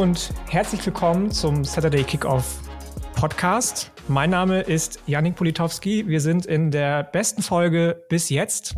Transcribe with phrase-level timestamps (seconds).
[0.00, 2.62] Und herzlich willkommen zum Saturday Kickoff
[3.16, 3.92] Podcast.
[4.08, 6.08] Mein Name ist Janik Politowski.
[6.08, 8.76] Wir sind in der besten Folge bis jetzt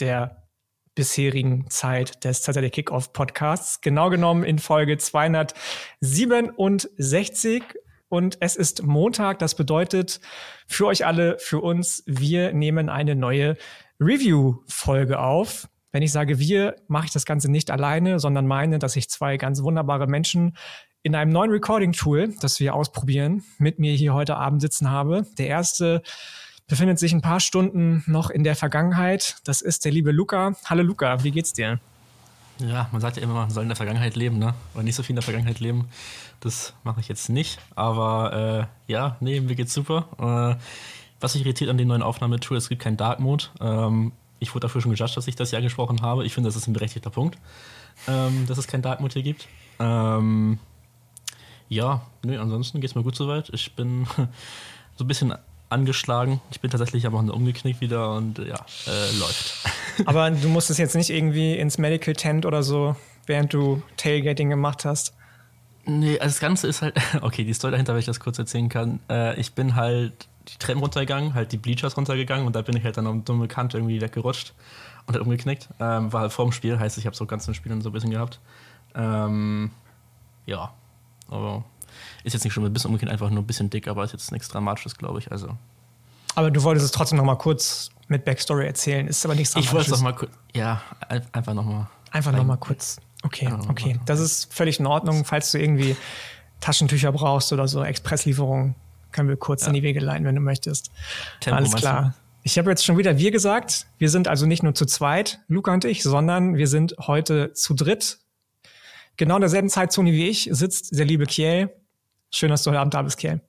[0.00, 0.48] der
[0.94, 3.82] bisherigen Zeit des Saturday Kickoff Podcasts.
[3.82, 7.62] Genau genommen in Folge 267
[8.08, 9.40] und es ist Montag.
[9.40, 10.18] Das bedeutet
[10.66, 13.58] für euch alle, für uns, wir nehmen eine neue
[14.00, 15.68] Review-Folge auf.
[15.98, 19.36] Wenn ich sage wir, mache ich das Ganze nicht alleine, sondern meine, dass ich zwei
[19.36, 20.56] ganz wunderbare Menschen
[21.02, 25.26] in einem neuen Recording-Tool, das wir ausprobieren, mit mir hier heute Abend sitzen habe.
[25.38, 26.02] Der erste
[26.68, 29.38] befindet sich ein paar Stunden noch in der Vergangenheit.
[29.42, 30.54] Das ist der liebe Luca.
[30.66, 31.80] Hallo Luca, wie geht's dir?
[32.60, 34.54] Ja, man sagt ja immer, man soll in der Vergangenheit leben, ne?
[34.74, 35.88] Oder nicht so viel in der Vergangenheit leben.
[36.38, 37.58] Das mache ich jetzt nicht.
[37.74, 40.06] Aber äh, ja, nee, mir geht's super.
[40.20, 40.62] Äh,
[41.18, 43.46] was mich irritiert an den neuen Aufnahmetool, es gibt keinen Dark Mode.
[43.60, 46.24] Ähm, ich wurde dafür schon gejudged, dass ich das ja angesprochen habe.
[46.24, 47.38] Ich finde, das ist ein berechtigter Punkt,
[48.06, 49.48] ähm, dass es kein Dark Mode hier gibt.
[49.78, 50.58] Ähm,
[51.68, 53.50] ja, nee, ansonsten geht es mir gut soweit.
[53.52, 54.06] Ich bin
[54.96, 55.34] so ein bisschen
[55.70, 56.40] angeschlagen.
[56.50, 59.54] Ich bin tatsächlich aber auch umgeknickt wieder und ja, äh, läuft.
[60.06, 64.84] Aber du musstest jetzt nicht irgendwie ins Medical Tent oder so, während du Tailgating gemacht
[64.84, 65.12] hast?
[65.84, 68.68] Nee, also das Ganze ist halt, okay, die Story dahinter, wenn ich das kurz erzählen
[68.68, 69.00] kann.
[69.10, 72.84] Äh, ich bin halt die Treppen runtergegangen, halt die Bleachers runtergegangen und da bin ich
[72.84, 74.54] halt dann um dumme Kante irgendwie weggerutscht
[75.06, 75.68] und halt umgeknickt.
[75.80, 78.10] Ähm, war halt vorm Spiel, heißt, ich habe so ganz im Spiel so ein bisschen
[78.10, 78.40] gehabt.
[78.94, 79.70] Ähm,
[80.46, 80.72] ja,
[81.28, 81.64] aber
[82.24, 84.32] ist jetzt nicht schon ein bisschen umgeknickt, einfach nur ein bisschen dick, aber ist jetzt
[84.32, 85.30] nichts Dramatisches, glaube ich.
[85.30, 85.56] Also.
[86.34, 89.70] Aber du wolltest es trotzdem noch mal kurz mit Backstory erzählen, ist aber nichts Dramatisches.
[89.70, 90.82] Ich wollte es noch mal kurz, ja,
[91.32, 91.88] einfach noch mal.
[92.10, 92.98] Einfach noch mal kurz.
[93.22, 93.98] Okay, okay.
[94.06, 95.96] Das ist völlig in Ordnung, falls du irgendwie
[96.60, 98.74] Taschentücher brauchst oder so, Expresslieferungen
[99.12, 99.68] können wir kurz ja.
[99.68, 100.90] in die Wege leiten, wenn du möchtest.
[101.40, 102.14] Tempo, Alles klar.
[102.42, 103.86] Ich habe jetzt schon wieder wir gesagt.
[103.98, 107.74] Wir sind also nicht nur zu zweit, Luca und ich, sondern wir sind heute zu
[107.74, 108.18] dritt.
[109.16, 111.70] Genau in derselben Zeitzone wie ich sitzt der liebe Kiel.
[112.30, 113.40] Schön, dass du heute Abend da bist, Kiel.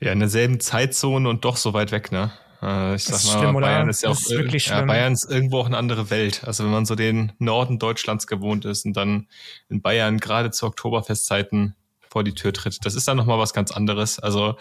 [0.00, 2.32] Ja, in derselben Zeitzone und doch so weit weg, ne?
[2.62, 5.58] Äh, ich sag mal, schlimm, Bayern ist ja auch ist wirklich ja, Bayern ist irgendwo
[5.58, 6.44] auch eine andere Welt.
[6.44, 9.28] Also wenn man so den Norden Deutschlands gewohnt ist und dann
[9.68, 11.74] in Bayern gerade zu Oktoberfestzeiten
[12.16, 12.78] vor die Tür tritt.
[12.86, 14.18] Das ist dann nochmal was ganz anderes.
[14.18, 14.56] Also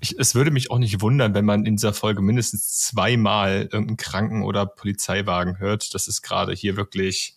[0.00, 3.98] ich, es würde mich auch nicht wundern, wenn man in dieser Folge mindestens zweimal irgendeinen
[3.98, 5.92] Kranken- oder Polizeiwagen hört.
[5.92, 7.36] Das ist gerade hier wirklich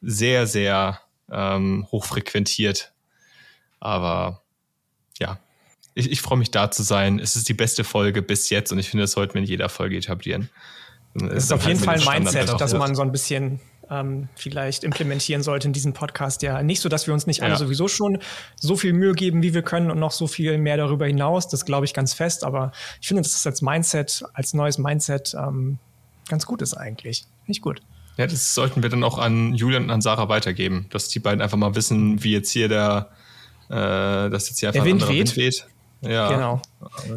[0.00, 2.92] sehr, sehr ähm, hochfrequentiert.
[3.80, 4.42] Aber
[5.18, 5.40] ja,
[5.94, 7.18] ich, ich freue mich da zu sein.
[7.18, 9.68] Es ist die beste Folge bis jetzt und ich finde, das sollten wir in jeder
[9.68, 10.50] Folge etablieren.
[11.14, 13.58] Es ist auf jeden Fall ein Mindset, dass man so ein bisschen
[13.90, 16.42] ähm, vielleicht implementieren sollte in diesem Podcast.
[16.42, 17.58] Ja, nicht so, dass wir uns nicht alle ja.
[17.58, 18.18] sowieso schon
[18.56, 21.48] so viel Mühe geben, wie wir können und noch so viel mehr darüber hinaus.
[21.48, 22.44] Das glaube ich ganz fest.
[22.44, 25.78] Aber ich finde, dass das als Mindset, als neues Mindset ähm,
[26.28, 27.24] ganz gut ist eigentlich.
[27.46, 27.80] Nicht gut.
[28.16, 31.40] Ja, das sollten wir dann auch an Julian und an Sarah weitergeben, dass die beiden
[31.40, 33.10] einfach mal wissen, wie jetzt hier der,
[33.68, 33.74] äh,
[34.28, 35.36] dass jetzt hier einfach der Wind, weht.
[35.36, 35.66] Wind weht.
[36.00, 36.28] Ja.
[36.28, 36.62] Genau.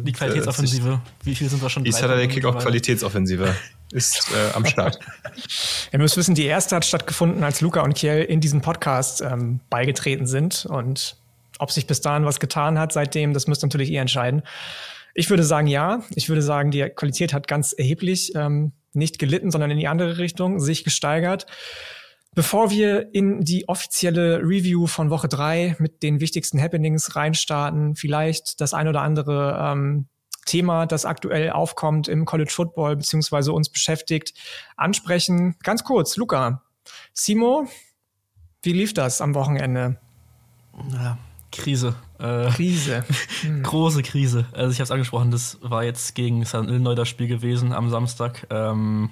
[0.04, 1.00] Die Qualitätsoffensive.
[1.22, 1.84] Wie viel sind wir schon?
[1.84, 3.54] Die Saturday Kickoff Qualitätsoffensive
[3.92, 4.98] ist äh, am Start.
[5.92, 9.60] Ihr müsst wissen, die erste hat stattgefunden, als Luca und Kiel in diesen Podcast ähm,
[9.70, 10.66] beigetreten sind.
[10.66, 11.16] Und
[11.58, 14.42] ob sich bis dahin was getan hat seitdem, das müsst natürlich ihr entscheiden.
[15.14, 16.02] Ich würde sagen, ja.
[16.14, 20.18] Ich würde sagen, die Qualität hat ganz erheblich ähm, nicht gelitten, sondern in die andere
[20.18, 21.46] Richtung sich gesteigert.
[22.34, 28.60] Bevor wir in die offizielle Review von Woche drei mit den wichtigsten Happenings reinstarten, vielleicht
[28.62, 30.06] das ein oder andere ähm,
[30.44, 34.34] Thema, das aktuell aufkommt im College Football beziehungsweise uns beschäftigt,
[34.76, 35.56] ansprechen.
[35.62, 36.62] Ganz kurz, Luca,
[37.12, 37.68] Simo,
[38.62, 39.98] wie lief das am Wochenende?
[40.92, 41.18] Ja,
[41.50, 41.94] Krise.
[42.18, 43.04] Äh, Krise.
[43.42, 43.62] Hm.
[43.62, 44.46] Große Krise.
[44.52, 47.90] Also ich habe es angesprochen, das war jetzt gegen San Illinois das Spiel gewesen am
[47.90, 48.46] Samstag.
[48.50, 49.10] Ähm,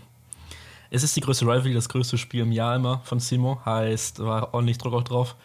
[0.91, 3.61] es ist die größte Rivalry, das größte Spiel im Jahr immer von Simo.
[3.65, 5.37] Heißt, war ordentlich Druck auch drauf.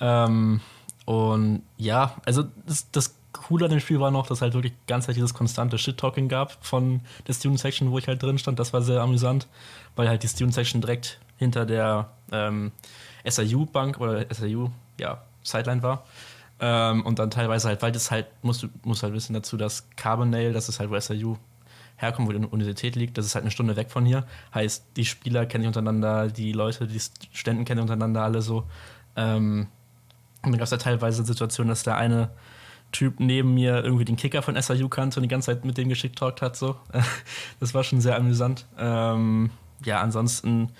[0.00, 0.60] Ähm,
[1.04, 5.06] und ja, also das, das Coole an dem Spiel war noch, dass halt wirklich ganz
[5.06, 8.58] dieses konstante Shit-Talking gab von der Student-Section, wo ich halt drin stand.
[8.58, 9.48] Das war sehr amüsant,
[9.96, 12.72] weil halt die Student-Section direkt hinter der ähm,
[13.26, 16.04] SIU-Bank oder SIU, ja, Sideline war.
[16.60, 18.68] Ähm, und dann teilweise halt, weil das halt, musst du
[19.02, 21.36] halt wissen dazu, dass Carbonell, das ist halt, wo SIU
[21.96, 24.26] herkommt, wo die Universität liegt, das ist halt eine Stunde weg von hier.
[24.54, 27.00] Heißt, die Spieler kennen sich untereinander, die Leute, die
[27.32, 28.64] Studenten kennen untereinander alle so.
[29.16, 29.68] Ähm,
[30.42, 32.30] und dann gab es ja teilweise Situationen, dass der eine
[32.94, 35.88] Typ neben mir irgendwie den Kicker von SIU kannte und die ganze Zeit mit dem
[35.88, 36.56] geschickt talkt hat.
[36.56, 36.76] So.
[37.60, 38.66] Das war schon sehr amüsant.
[38.78, 39.50] Ähm,
[39.84, 40.70] ja, ansonsten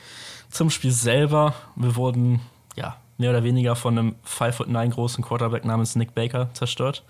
[0.48, 1.54] zum Spiel selber.
[1.74, 2.40] Wir wurden
[2.76, 7.04] ja mehr oder weniger von einem 5'9 großen Quarterback namens Nick Baker zerstört,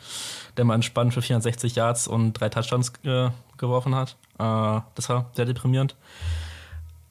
[0.56, 3.28] der mal entspannt für 460 Yards und drei Touchdowns äh,
[3.58, 4.16] geworfen hat.
[4.38, 5.96] Äh, das war sehr deprimierend.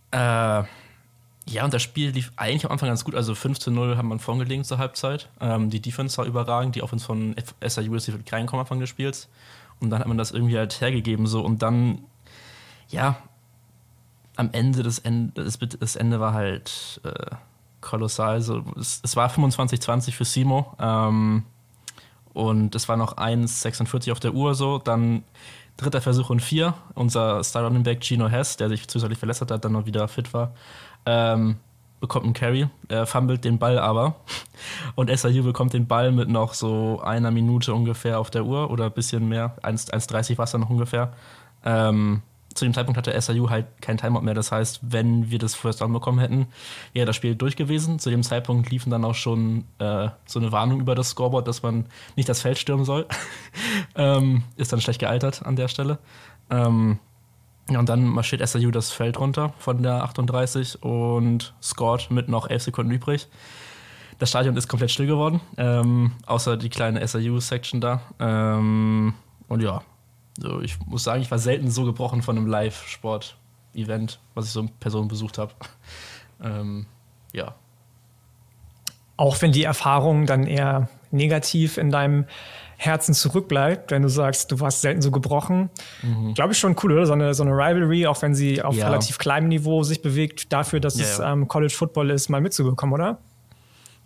[0.09, 0.63] Äh,
[1.45, 3.15] Ja, und das Spiel lief eigentlich am Anfang ganz gut.
[3.15, 5.29] Also 5 zu 0 haben wir vorgelegen zur Halbzeit.
[5.41, 6.75] Ähm, die Defense war überragend.
[6.75, 9.27] Die Offense von SIU ist reinkommen am Anfang des Spiels.
[9.79, 11.27] Und dann hat man das irgendwie halt hergegeben.
[11.27, 11.99] so Und dann,
[12.87, 13.17] ja,
[14.37, 17.35] am Ende des Ende, das, das Ende war halt äh,
[17.81, 18.35] kolossal.
[18.35, 20.73] Also es, es war 25-20 für Simo.
[20.79, 21.43] Ähm,
[22.33, 24.77] und es war noch 1,46 auf der Uhr so.
[24.77, 25.23] Dann
[25.77, 26.73] dritter Versuch und vier.
[26.95, 30.33] Unser Star Running Back Gino Hess, der sich zusätzlich verletzt hat, dann noch wieder fit
[30.33, 30.53] war,
[31.05, 31.57] ähm,
[31.99, 34.15] bekommt einen Carry, er fummelt den Ball aber.
[34.95, 38.85] Und SIU bekommt den Ball mit noch so einer Minute ungefähr auf der Uhr oder
[38.85, 41.13] ein bisschen mehr, 1,30 war es dann noch ungefähr.
[41.63, 42.21] Ähm,
[42.53, 44.33] zu dem Zeitpunkt hatte SIU halt kein Timeout mehr.
[44.33, 46.47] Das heißt, wenn wir das First Down bekommen hätten,
[46.93, 47.99] wäre das Spiel durch gewesen.
[47.99, 51.63] Zu dem Zeitpunkt liefen dann auch schon äh, so eine Warnung über das Scoreboard, dass
[51.63, 51.85] man
[52.15, 53.07] nicht das Feld stürmen soll.
[53.95, 55.99] ähm, ist dann schlecht gealtert an der Stelle.
[56.49, 56.99] Ähm,
[57.69, 62.63] und dann marschiert SIU das Feld runter von der 38 und scored mit noch 11
[62.63, 63.27] Sekunden übrig.
[64.19, 68.01] Das Stadion ist komplett still geworden, ähm, außer die kleine SIU-Section da.
[68.19, 69.13] Ähm,
[69.47, 69.81] und ja,
[70.37, 74.61] so, ich muss sagen, ich war selten so gebrochen von einem Live-Sport-Event, was ich so
[74.61, 75.53] in Person besucht habe.
[76.41, 76.87] Ähm,
[77.31, 77.55] ja.
[79.15, 82.25] Auch wenn die Erfahrung dann eher negativ in deinem
[82.85, 85.69] Herzen zurückbleibt, wenn du sagst, du warst selten so gebrochen.
[86.01, 86.33] Mhm.
[86.33, 87.05] Glaube ich schon cool, oder?
[87.05, 88.87] So eine, so eine Rivalry, auch wenn sie auf ja.
[88.87, 92.93] relativ kleinem Niveau sich bewegt, dafür, dass ja, es ähm, College Football ist, mal mitzubekommen,
[92.93, 93.19] oder?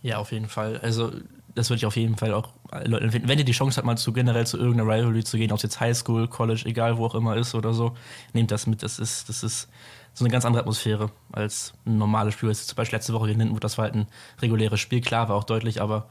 [0.02, 0.80] Ja, auf jeden Fall.
[0.84, 1.12] Also
[1.56, 2.50] das würde ich auf jeden Fall auch
[2.86, 5.58] Leuten, wenn ihr die Chance habt, mal zu generell zu irgendeiner Rivalry zu gehen, ob
[5.58, 7.96] es jetzt Highschool, College, egal wo auch immer ist oder so,
[8.34, 8.84] nehmt das mit.
[8.84, 9.70] Das ist, das ist
[10.14, 12.50] so eine ganz andere Atmosphäre als ein normales Spiel.
[12.50, 14.08] Jetzt zum Beispiel letzte Woche gegen Lindenwood, das war halt ein
[14.40, 16.08] reguläres Spiel, klar, war auch deutlich, aber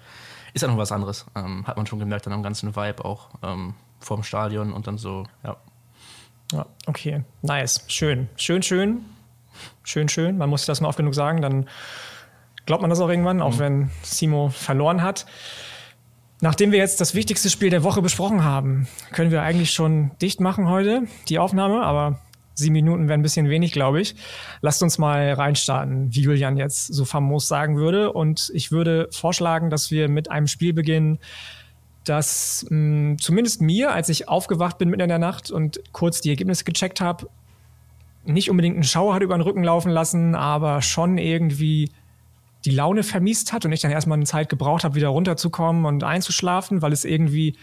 [0.57, 1.27] ist einfach was anderes.
[1.37, 4.99] Ähm, hat man schon gemerkt dann am ganzen Vibe auch ähm, vorm Stadion und dann
[4.99, 5.57] so, ja.
[6.53, 9.05] Ja, okay, nice, schön, schön, schön,
[9.83, 10.39] schön, schön.
[10.39, 11.69] Man muss das mal oft genug sagen, dann
[12.67, 13.59] glaubt man das auch irgendwann, auch mhm.
[13.59, 15.27] wenn Simo verloren hat.
[16.41, 20.41] Nachdem wir jetzt das wichtigste Spiel der Woche besprochen haben, können wir eigentlich schon dicht
[20.41, 22.21] machen heute, die Aufnahme, aber
[22.57, 24.17] sieben Minuten wären ein bisschen wenig, glaube ich.
[24.63, 28.13] Lasst uns mal reinstarten, wie Julian jetzt so famos sagen würde.
[28.13, 31.19] Und ich würde vorschlagen, dass wir mit einem Spiel beginnen,
[32.05, 36.21] das mh, mm, zumindest mir, als ich aufgewacht bin mitten in der Nacht und kurz
[36.21, 37.29] die Ergebnisse gecheckt habe,
[38.25, 41.91] nicht unbedingt einen Schauer hat über den Rücken laufen lassen, aber schon irgendwie
[42.65, 46.03] die Laune vermisst hat und ich dann erstmal eine Zeit gebraucht habe, wieder runterzukommen und
[46.03, 47.57] einzuschlafen, weil es irgendwie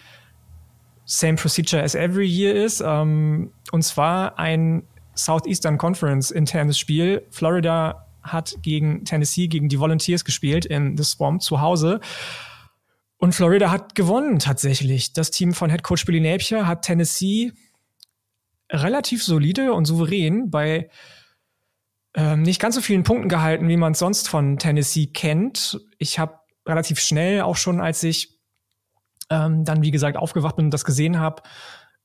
[1.05, 2.81] same procedure as every year ist.
[2.85, 4.83] Ähm, und zwar ein
[5.15, 7.25] Southeastern Conference internes Spiel.
[7.29, 11.99] Florida hat gegen Tennessee, gegen die Volunteers gespielt in The Swamp zu Hause.
[13.17, 15.13] Und Florida hat gewonnen tatsächlich.
[15.13, 17.53] Das Team von Head Coach Billy Napier hat Tennessee
[18.71, 20.89] relativ solide und souverän bei
[22.15, 25.79] ähm, nicht ganz so vielen Punkten gehalten, wie man es sonst von Tennessee kennt.
[25.97, 28.32] Ich habe relativ schnell, auch schon als ich
[29.33, 31.41] ähm, dann, wie gesagt, aufgewacht bin und das gesehen habe,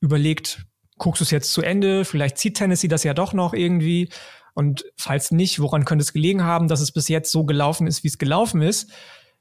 [0.01, 0.65] überlegt,
[0.97, 2.05] guckst du es jetzt zu Ende?
[2.05, 4.09] Vielleicht zieht Tennessee das ja doch noch irgendwie.
[4.55, 8.03] Und falls nicht, woran könnte es gelegen haben, dass es bis jetzt so gelaufen ist,
[8.03, 8.91] wie es gelaufen ist?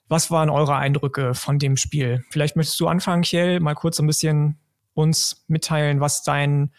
[0.08, 2.24] Was waren eure Eindrücke von dem Spiel?
[2.30, 4.58] Vielleicht möchtest du anfangen, Kjell, mal kurz ein bisschen
[4.94, 6.72] uns mitteilen, was dein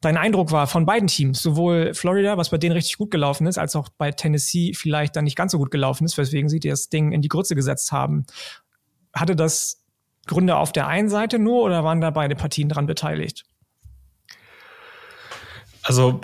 [0.00, 3.56] dein Eindruck war von beiden Teams, sowohl Florida, was bei denen richtig gut gelaufen ist,
[3.56, 6.90] als auch bei Tennessee vielleicht dann nicht ganz so gut gelaufen ist, weswegen sie das
[6.90, 8.26] Ding in die Grütze gesetzt haben.
[9.14, 9.83] Hatte das
[10.26, 13.44] Gründe auf der einen Seite nur oder waren da beide Partien dran beteiligt?
[15.82, 16.20] Also,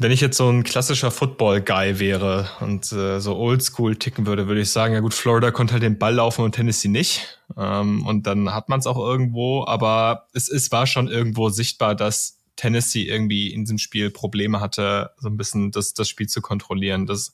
[0.00, 4.60] wenn ich jetzt so ein klassischer Football-Guy wäre und äh, so oldschool ticken würde, würde
[4.60, 7.38] ich sagen, ja gut, Florida konnte halt den Ball laufen und Tennessee nicht.
[7.56, 11.94] Ähm, und dann hat man es auch irgendwo, aber es, es war schon irgendwo sichtbar,
[11.94, 16.40] dass Tennessee irgendwie in diesem Spiel Probleme hatte, so ein bisschen das, das Spiel zu
[16.40, 17.06] kontrollieren.
[17.06, 17.32] Das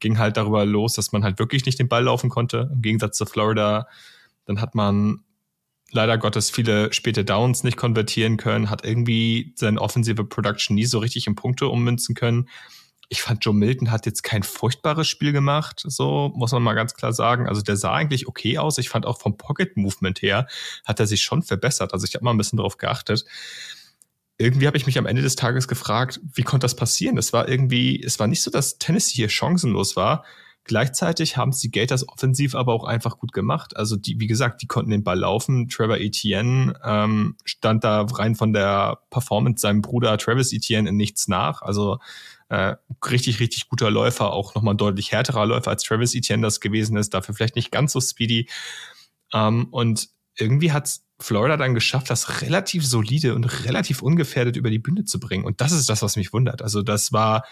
[0.00, 2.70] ging halt darüber los, dass man halt wirklich nicht den Ball laufen konnte.
[2.72, 3.86] Im Gegensatz zu Florida,
[4.44, 5.20] dann hat man
[5.92, 10.98] leider Gottes viele späte Downs nicht konvertieren können, hat irgendwie seine offensive Production nie so
[10.98, 12.48] richtig in Punkte ummünzen können.
[13.08, 16.94] Ich fand, Joe Milton hat jetzt kein furchtbares Spiel gemacht, so muss man mal ganz
[16.94, 17.46] klar sagen.
[17.46, 18.78] Also der sah eigentlich okay aus.
[18.78, 20.46] Ich fand auch vom Pocket Movement her
[20.84, 21.92] hat er sich schon verbessert.
[21.92, 23.26] Also ich habe mal ein bisschen darauf geachtet
[24.42, 27.16] irgendwie habe ich mich am Ende des Tages gefragt, wie konnte das passieren?
[27.16, 30.24] Es war irgendwie, es war nicht so, dass Tennessee hier chancenlos war.
[30.64, 33.76] Gleichzeitig haben sie Gators offensiv aber auch einfach gut gemacht.
[33.76, 35.68] Also die, wie gesagt, die konnten den Ball laufen.
[35.68, 41.26] Trevor Etienne ähm, stand da rein von der Performance seinem Bruder Travis Etienne in nichts
[41.26, 41.62] nach.
[41.62, 41.98] Also
[42.48, 46.96] äh, richtig, richtig guter Läufer, auch nochmal deutlich härterer Läufer als Travis Etienne das gewesen
[46.96, 47.12] ist.
[47.12, 48.48] Dafür vielleicht nicht ganz so speedy.
[49.32, 54.78] Ähm, und irgendwie hat Florida dann geschafft, das relativ solide und relativ ungefährdet über die
[54.78, 55.44] Bühne zu bringen.
[55.44, 56.62] Und das ist das, was mich wundert.
[56.62, 57.44] Also das war,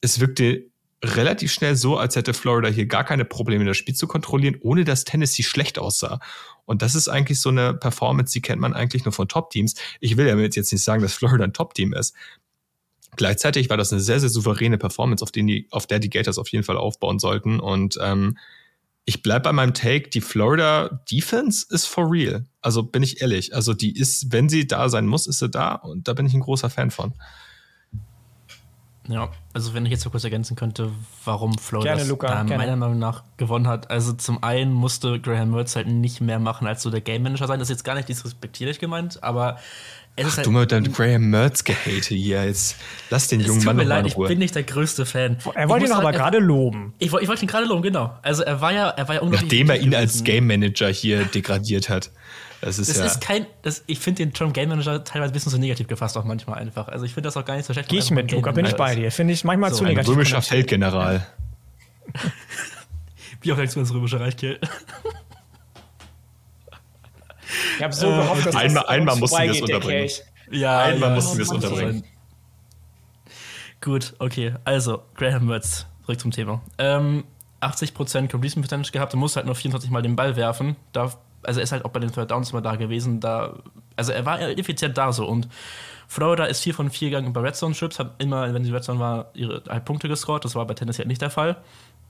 [0.00, 0.66] es wirkte
[1.04, 4.84] relativ schnell so, als hätte Florida hier gar keine Probleme, das Spiel zu kontrollieren, ohne
[4.84, 6.20] dass Tennessee schlecht aussah.
[6.64, 9.74] Und das ist eigentlich so eine Performance, die kennt man eigentlich nur von Top-Teams.
[10.00, 12.14] Ich will ja jetzt nicht sagen, dass Florida ein Top-Team ist.
[13.16, 16.48] Gleichzeitig war das eine sehr, sehr souveräne Performance, auf, die, auf der die Gators auf
[16.48, 17.58] jeden Fall aufbauen sollten.
[17.58, 18.36] Und ähm,
[19.04, 22.44] ich bleib bei meinem Take, die Florida Defense ist for real.
[22.60, 23.54] Also bin ich ehrlich.
[23.54, 25.74] Also die ist, wenn sie da sein muss, ist sie da.
[25.74, 27.14] Und da bin ich ein großer Fan von.
[29.08, 30.90] Ja, also wenn ich jetzt so kurz ergänzen könnte,
[31.24, 33.90] warum Florida gerne, Luca, äh, meiner Meinung nach gewonnen hat.
[33.90, 37.46] Also zum einen musste Graham Mertz halt nicht mehr machen als so der Game Manager
[37.46, 37.58] sein.
[37.58, 39.58] Das ist jetzt gar nicht disrespektierlich gemeint, aber
[40.18, 42.76] es Ach, ist halt, du mit deinem Graham Mertz gehate hier jetzt.
[43.08, 44.26] Lass den jungen Mann mir leid, in Ruhe.
[44.26, 45.38] Ich bin nicht der größte Fan.
[45.54, 46.92] Er wollte ihn halt, aber gerade loben.
[46.98, 48.18] Ich, ich wollte ihn gerade loben, genau.
[48.22, 49.50] Also er war ja, er war ja unglaublich.
[49.50, 49.94] Nachdem er ihn gewesen.
[49.94, 52.10] als Game Manager hier degradiert hat.
[52.60, 55.34] Das ist, das ja ist kein, das, ich finde den Trump Game Manager teilweise ein
[55.34, 56.88] bisschen zu negativ gefasst, auch manchmal einfach.
[56.88, 57.88] Also ich finde das auch gar nicht so schlecht.
[57.88, 59.12] Geh ich mit, Luca, bin ich bei dir.
[59.12, 60.08] Finde ich manchmal so, zu negativ.
[60.08, 61.26] Ein römischer Feldgeneral.
[63.40, 64.58] Wie auch denkst du ins römische Reich, Kill?
[67.76, 70.10] Ich habe so gehofft, dass einmal, das einmal mussten wir es unterbringen.
[70.50, 72.04] Ja, einmal ja, mussten wir es unterbringen.
[73.80, 74.54] Gut, okay.
[74.64, 76.60] Also, Graham Mertz, zurück zum Thema.
[76.78, 77.24] Ähm,
[77.60, 80.76] 80% Completion Percentage gehabt und muss halt nur 24 Mal den Ball werfen.
[80.92, 81.12] Da
[81.48, 83.20] also er ist halt auch bei den Third Downs immer da gewesen.
[83.20, 83.54] Da,
[83.96, 85.26] also er war effizient da so.
[85.26, 85.48] Und
[86.06, 88.84] Florida ist 4 von 4 gegangen bei Red Zone Trips, hat immer, wenn sie Red
[88.84, 90.44] Zone war, ihre halt Punkte gescored.
[90.44, 91.56] Das war bei Tennessee halt nicht der Fall.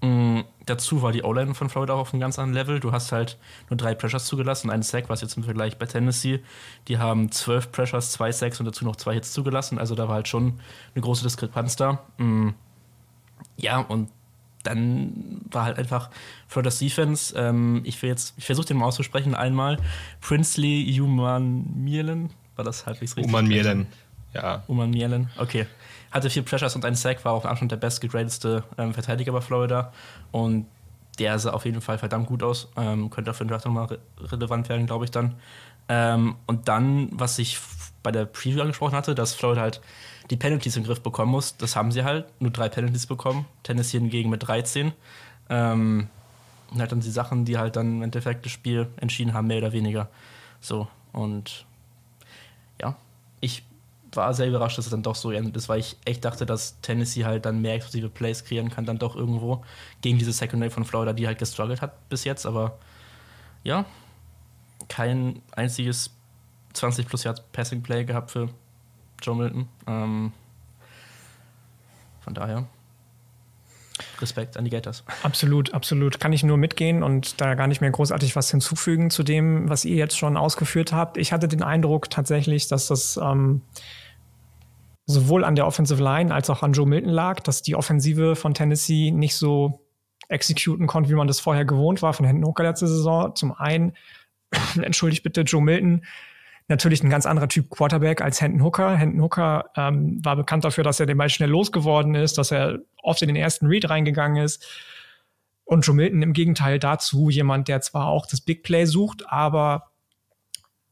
[0.03, 2.81] Mhm, dazu war die O-Line von Florida auch auf einem ganz anderen Level.
[2.81, 3.39] Du hast halt
[3.71, 6.41] nur drei Pressures zugelassen, einen Sack, was jetzt im Vergleich bei Tennessee.
[6.89, 9.79] Die haben zwölf Pressures, zwei Sacks und dazu noch zwei Hits zugelassen.
[9.79, 10.61] Also da war halt schon
[10.95, 12.01] eine große Diskrepanz da.
[12.19, 12.55] Mhm.
[13.57, 14.09] Ja, und
[14.69, 16.11] dann war halt einfach
[16.47, 19.79] Florida's Defense, ähm, ich will jetzt, ich versuche den mal auszusprechen einmal,
[20.21, 23.33] Princely Human Mielen, war das halbwegs richtig?
[23.33, 23.87] Human Mielen,
[24.35, 24.63] ja.
[24.69, 25.67] Human Mielen, okay.
[26.11, 29.93] Hatte vier Pressures und einen Sack, war auch Anfang der bestgegradeste ähm, Verteidiger bei Florida
[30.31, 30.67] und
[31.19, 33.87] der sah auf jeden Fall verdammt gut aus, ähm, könnte auch für den Draft nochmal
[33.87, 35.35] re relevant werden, glaube ich dann.
[35.89, 37.59] Ähm, und dann, was ich
[38.03, 39.81] bei der Preview angesprochen hatte, dass Florida halt
[40.31, 41.57] die Penalties im Griff bekommen muss.
[41.57, 42.27] Das haben sie halt.
[42.41, 43.47] Nur drei Penalties bekommen.
[43.63, 44.93] Tennessee hingegen mit 13.
[45.49, 46.09] Ähm,
[46.71, 49.59] und halt dann die Sachen, die halt dann im Endeffekt das Spiel entschieden haben, mehr
[49.59, 50.09] oder weniger.
[50.61, 50.89] So.
[51.13, 51.65] Und
[52.81, 52.97] ja,
[53.41, 53.65] ich
[54.13, 56.81] war sehr überrascht, dass es dann doch so endet ist, weil ich echt dachte, dass
[56.81, 59.65] Tennessee halt dann mehr exklusive Plays kreieren kann, dann doch irgendwo
[60.01, 62.47] gegen diese Secondary von Florida, die halt gestruggelt hat bis jetzt.
[62.47, 62.79] Aber
[63.65, 63.85] ja,
[64.89, 66.11] kein einziges
[66.75, 68.49] 20 plus Yards Passing Play gehabt für
[69.23, 69.69] Joe Milton.
[69.87, 70.33] Ähm,
[72.21, 72.67] von daher.
[74.21, 75.05] Respekt an die Gators.
[75.23, 76.21] Absolut, absolut.
[76.21, 79.85] Kann ich nur mitgehen und da gar nicht mehr großartig was hinzufügen zu dem, was
[79.85, 81.17] ihr jetzt schon ausgeführt habt.
[81.17, 83.63] Ich hatte den Eindruck tatsächlich, dass das ähm,
[85.07, 88.55] sowohl an der Offensive Line als auch an Joe Milton lag, dass die Offensive von
[88.55, 89.81] Tennessee nicht so
[90.29, 93.35] exekuten konnte, wie man das vorher gewohnt war von Händen hoch letzte Saison.
[93.35, 93.95] Zum einen,
[94.83, 96.05] entschuldigt bitte, Joe Milton
[96.69, 98.97] natürlich ein ganz anderer Typ Quarterback als Hendon Hooker.
[98.97, 102.79] Hendon Hooker ähm, war bekannt dafür, dass er den Ball schnell losgeworden ist, dass er
[103.03, 104.67] oft in den ersten Read reingegangen ist.
[105.65, 109.91] Und Joe Milton im Gegenteil dazu jemand, der zwar auch das Big Play sucht, aber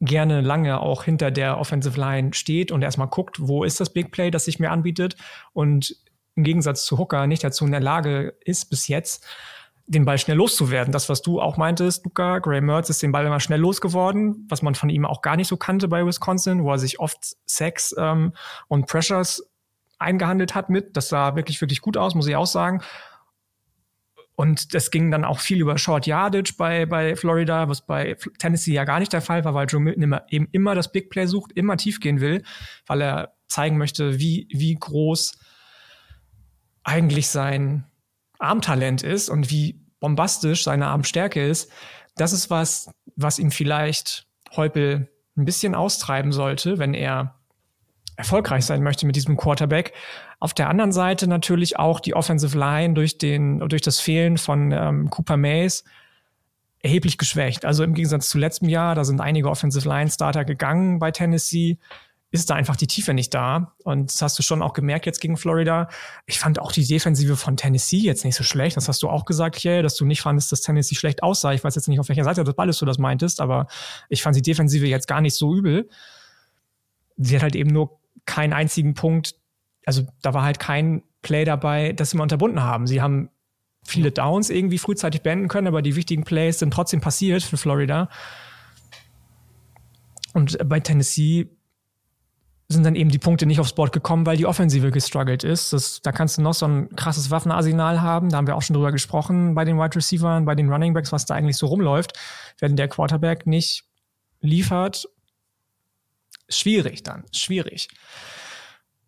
[0.01, 4.11] gerne lange auch hinter der Offensive Line steht und erstmal guckt, wo ist das Big
[4.11, 5.17] Play, das sich mir anbietet
[5.53, 5.97] und
[6.35, 9.27] im Gegensatz zu Hooker nicht dazu in der Lage ist bis jetzt,
[9.87, 10.93] den Ball schnell loszuwerden.
[10.93, 14.63] Das, was du auch meintest, Luca, Gray Mertz ist den Ball immer schnell losgeworden, was
[14.63, 17.95] man von ihm auch gar nicht so kannte bei Wisconsin, wo er sich oft Sex
[17.97, 18.33] ähm,
[18.69, 19.49] und Pressures
[19.99, 20.97] eingehandelt hat mit.
[20.97, 22.83] Das sah wirklich, wirklich gut aus, muss ich auch sagen.
[24.35, 28.75] Und das ging dann auch viel über Short Yardage bei, bei Florida, was bei Tennessee
[28.75, 31.27] ja gar nicht der Fall war, weil Joe Milton immer, eben immer das Big Play
[31.27, 32.43] sucht, immer tief gehen will,
[32.87, 35.39] weil er zeigen möchte, wie, wie groß
[36.85, 37.87] eigentlich sein
[38.39, 41.71] Armtalent ist und wie bombastisch seine Armstärke ist,
[42.17, 47.35] das ist was, was ihm vielleicht Heupel ein bisschen austreiben sollte, wenn er
[48.17, 49.93] erfolgreich sein möchte mit diesem Quarterback.
[50.41, 54.73] Auf der anderen Seite natürlich auch die Offensive Line durch den, durch das Fehlen von
[54.73, 55.85] ähm, Cooper Mays
[56.81, 57.65] erheblich geschwächt.
[57.65, 61.79] Also im Gegensatz zu letztem Jahr, da sind einige Offensive Line Starter gegangen bei Tennessee
[62.41, 63.75] ist da einfach die Tiefe nicht da.
[63.85, 65.89] Und das hast du schon auch gemerkt jetzt gegen Florida.
[66.27, 68.77] Ich fand auch die Defensive von Tennessee jetzt nicht so schlecht.
[68.77, 71.53] Das hast du auch gesagt, Kiel, dass du nicht fandest, dass Tennessee schlecht aussah.
[71.53, 73.67] Ich weiß jetzt nicht, auf welcher Seite des Balles du das meintest, aber
[74.09, 75.89] ich fand die Defensive jetzt gar nicht so übel.
[77.17, 79.37] Sie hat halt eben nur keinen einzigen Punkt,
[79.87, 82.87] also da war halt kein Play dabei, das sie mal unterbunden haben.
[82.87, 83.31] Sie haben
[83.85, 88.09] viele Downs irgendwie frühzeitig beenden können, aber die wichtigen Plays sind trotzdem passiert für Florida.
[90.35, 91.49] Und bei Tennessee
[92.69, 95.73] sind dann eben die Punkte nicht aufs Board gekommen, weil die Offensive gestruggelt ist.
[95.73, 98.29] Das, da kannst du noch so ein krasses Waffenarsenal haben.
[98.29, 101.13] Da haben wir auch schon drüber gesprochen bei den Wide Receivers, bei den Running Backs,
[101.13, 102.19] was da eigentlich so rumläuft.
[102.59, 103.85] Wenn der Quarterback nicht
[104.41, 105.07] liefert,
[106.49, 107.89] schwierig dann, schwierig.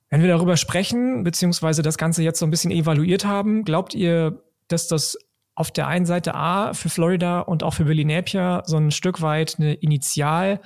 [0.09, 4.43] Wenn wir darüber sprechen, beziehungsweise das Ganze jetzt so ein bisschen evaluiert haben, glaubt ihr,
[4.69, 5.19] dass das
[5.57, 9.21] auf der einen Seite A für Florida und auch für Billy Napier so ein Stück
[9.21, 10.61] weit eine Initial-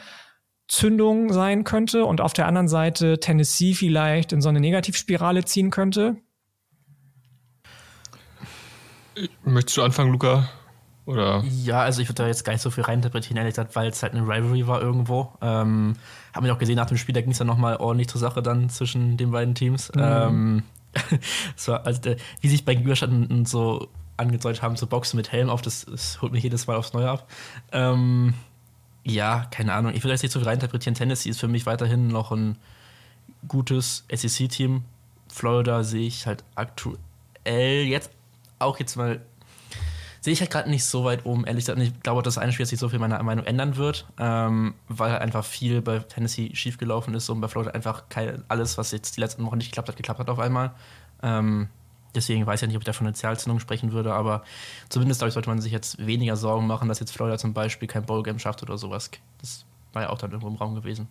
[0.73, 5.71] Zündung sein könnte und auf der anderen Seite Tennessee vielleicht in so eine Negativspirale ziehen
[5.71, 6.17] könnte?
[9.45, 10.49] Möchtest du anfangen, Luca?
[11.05, 11.45] Oder?
[11.63, 14.03] Ja, also ich würde da jetzt gar nicht so viel reininterpretieren, ehrlich gesagt, weil es
[14.03, 15.35] halt eine Rivalry war irgendwo.
[15.43, 15.97] Ähm,
[16.33, 18.43] haben wir auch gesehen, nach dem Spiel, da ging es dann nochmal ordentlich zur Sache
[18.43, 19.93] dann zwischen den beiden Teams.
[19.95, 20.03] Mhm.
[20.03, 20.63] Ähm,
[21.67, 25.61] war, also der, wie sich bei Gegenüberstanden so angedeutet haben, zu boxen mit Helm auf,
[25.61, 27.29] das, das holt mich jedes Mal aufs Neue ab.
[27.73, 28.33] Ähm,
[29.05, 29.93] ja, keine Ahnung.
[29.95, 30.95] Ich will das nicht so viel reininterpretieren.
[30.95, 32.57] Tennessee ist für mich weiterhin noch ein
[33.49, 34.85] gutes SEC-Team.
[35.29, 38.11] Florida sehe ich halt aktuell jetzt
[38.59, 39.21] auch jetzt mal
[40.21, 41.81] sehe ich halt gerade nicht so weit oben, ehrlich gesagt.
[41.81, 44.75] Ich glaube, dass das eine Spiel jetzt nicht so viel meiner Meinung ändern wird, ähm,
[44.89, 48.93] weil halt einfach viel bei Tennessee schiefgelaufen ist und bei Florida einfach kein, alles, was
[48.93, 50.71] jetzt die letzten Wochen nicht geklappt hat, geklappt hat auf einmal.
[51.25, 51.69] Ähm,
[52.15, 54.45] Deswegen weiß ich ja nicht, ob ich da von Initialzündung sprechen würde, aber
[54.89, 57.89] zumindest, glaube ich, sollte man sich jetzt weniger Sorgen machen, dass jetzt Florida zum Beispiel
[57.89, 59.11] kein Bowl-Game schafft oder sowas.
[59.41, 61.09] Das war ja auch dann irgendwo im Raum gewesen.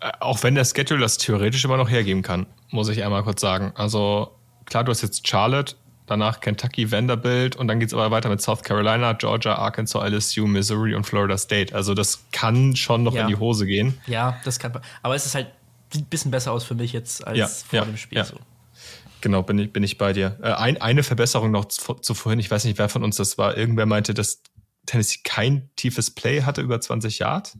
[0.00, 3.40] Äh, auch wenn der Schedule das theoretisch immer noch hergeben kann, muss ich einmal kurz
[3.40, 3.72] sagen.
[3.74, 4.32] Also,
[4.64, 5.74] klar, du hast jetzt Charlotte,
[6.06, 10.46] danach Kentucky, Vanderbilt und dann geht es aber weiter mit South Carolina, Georgia, Arkansas, LSU,
[10.46, 11.74] Missouri und Florida State.
[11.74, 13.22] Also, das kann schon noch ja.
[13.22, 13.98] in die Hose gehen.
[14.06, 14.72] Ja, das kann.
[15.02, 15.48] Aber es ist halt
[15.94, 18.24] ein bisschen besser aus für mich jetzt als ja, vor ja, dem Spiel.
[18.24, 18.36] So.
[19.20, 20.38] Genau, bin ich, bin ich bei dir.
[20.42, 23.38] Äh, ein, eine Verbesserung noch zu, zu, vorhin, ich weiß nicht, wer von uns das
[23.38, 23.56] war.
[23.56, 24.42] Irgendwer meinte, dass
[24.86, 27.58] Tennessee kein tiefes Play hatte über 20 Yards.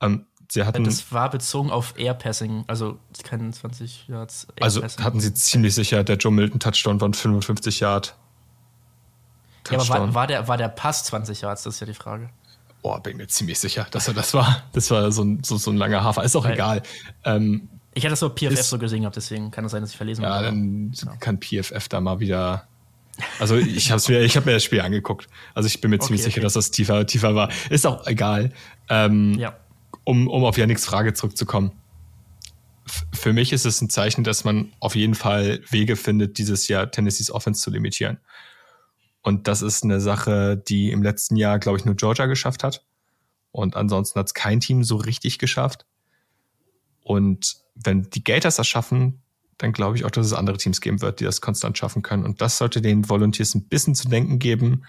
[0.00, 4.46] Ähm, sie hatten, das war bezogen auf Air-Passing, also kein 20 Yards.
[4.56, 8.16] Air also hatten sie ziemlich sicher, der Joe Milton Touchdown von 55 Yard.
[9.70, 12.30] Ja, aber war, war, der, war der Pass 20 Yards, das ist ja die Frage.
[12.82, 14.62] Boah, bin mir ziemlich sicher, dass er das war.
[14.72, 16.22] Das war so ein, so, so ein langer Hafer.
[16.22, 16.82] Ist auch Weil, egal.
[17.24, 19.96] Ähm, ich hatte das so PFF so gesehen gehabt, deswegen kann es sein, dass ich
[19.96, 20.44] verlesen habe.
[20.44, 21.12] Ja, dann genau.
[21.18, 22.68] kann PFF da mal wieder.
[23.40, 25.26] Also ich habe mir, ich habe mir das Spiel angeguckt.
[25.52, 26.30] Also ich bin mir okay, ziemlich okay.
[26.30, 27.50] sicher, dass das tiefer, tiefer war.
[27.68, 28.52] Ist auch egal.
[28.88, 29.56] Ähm, ja.
[30.04, 31.72] Um, um auf Janiks Frage zurückzukommen.
[32.86, 36.68] F für mich ist es ein Zeichen, dass man auf jeden Fall Wege findet, dieses
[36.68, 38.18] Jahr Tennessees Offense zu limitieren.
[39.22, 42.84] Und das ist eine Sache, die im letzten Jahr, glaube ich, nur Georgia geschafft hat.
[43.50, 45.84] Und ansonsten hat es kein Team so richtig geschafft.
[47.08, 49.22] Und wenn die Gators das schaffen,
[49.56, 52.24] dann glaube ich auch, dass es andere Teams geben wird, die das konstant schaffen können.
[52.24, 54.84] Und das sollte den Volunteers ein bisschen zu denken geben.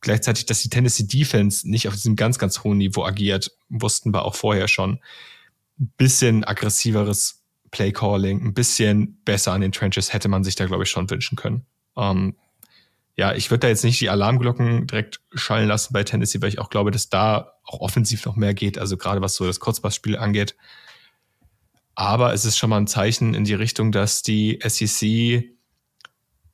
[0.00, 4.24] Gleichzeitig, dass die Tennessee Defense nicht auf diesem ganz, ganz hohen Niveau agiert, wussten wir
[4.24, 5.00] auch vorher schon.
[5.78, 10.84] Ein bisschen aggressiveres Playcalling, ein bisschen besser an den Trenches hätte man sich da, glaube
[10.84, 11.66] ich, schon wünschen können.
[11.98, 12.34] Ähm,
[13.14, 16.60] ja, ich würde da jetzt nicht die Alarmglocken direkt schallen lassen bei Tennessee, weil ich
[16.60, 18.78] auch glaube, dass da auch offensiv noch mehr geht.
[18.78, 20.56] Also gerade was so das Kurzpassspiel angeht.
[21.98, 25.50] Aber es ist schon mal ein Zeichen in die Richtung, dass die SEC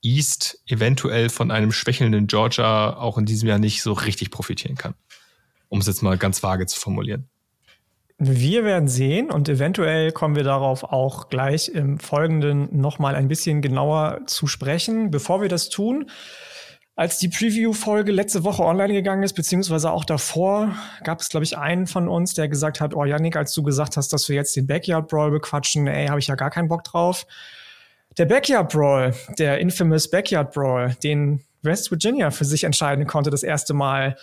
[0.01, 4.95] East eventuell von einem schwächelnden Georgia auch in diesem Jahr nicht so richtig profitieren kann.
[5.69, 7.29] Um es jetzt mal ganz vage zu formulieren.
[8.17, 13.61] Wir werden sehen und eventuell kommen wir darauf auch gleich im Folgenden nochmal ein bisschen
[13.61, 15.11] genauer zu sprechen.
[15.11, 16.09] Bevor wir das tun,
[16.97, 21.59] als die Preview-Folge letzte Woche online gegangen ist, beziehungsweise auch davor, gab es, glaube ich,
[21.59, 24.55] einen von uns, der gesagt hat, oh Yannick, als du gesagt hast, dass wir jetzt
[24.55, 27.27] den Backyard Brawl bequatschen, ey, habe ich ja gar keinen Bock drauf.
[28.17, 33.43] Der Backyard Brawl, der infamous Backyard Brawl, den West Virginia für sich entscheiden konnte, das
[33.43, 34.17] erste Mal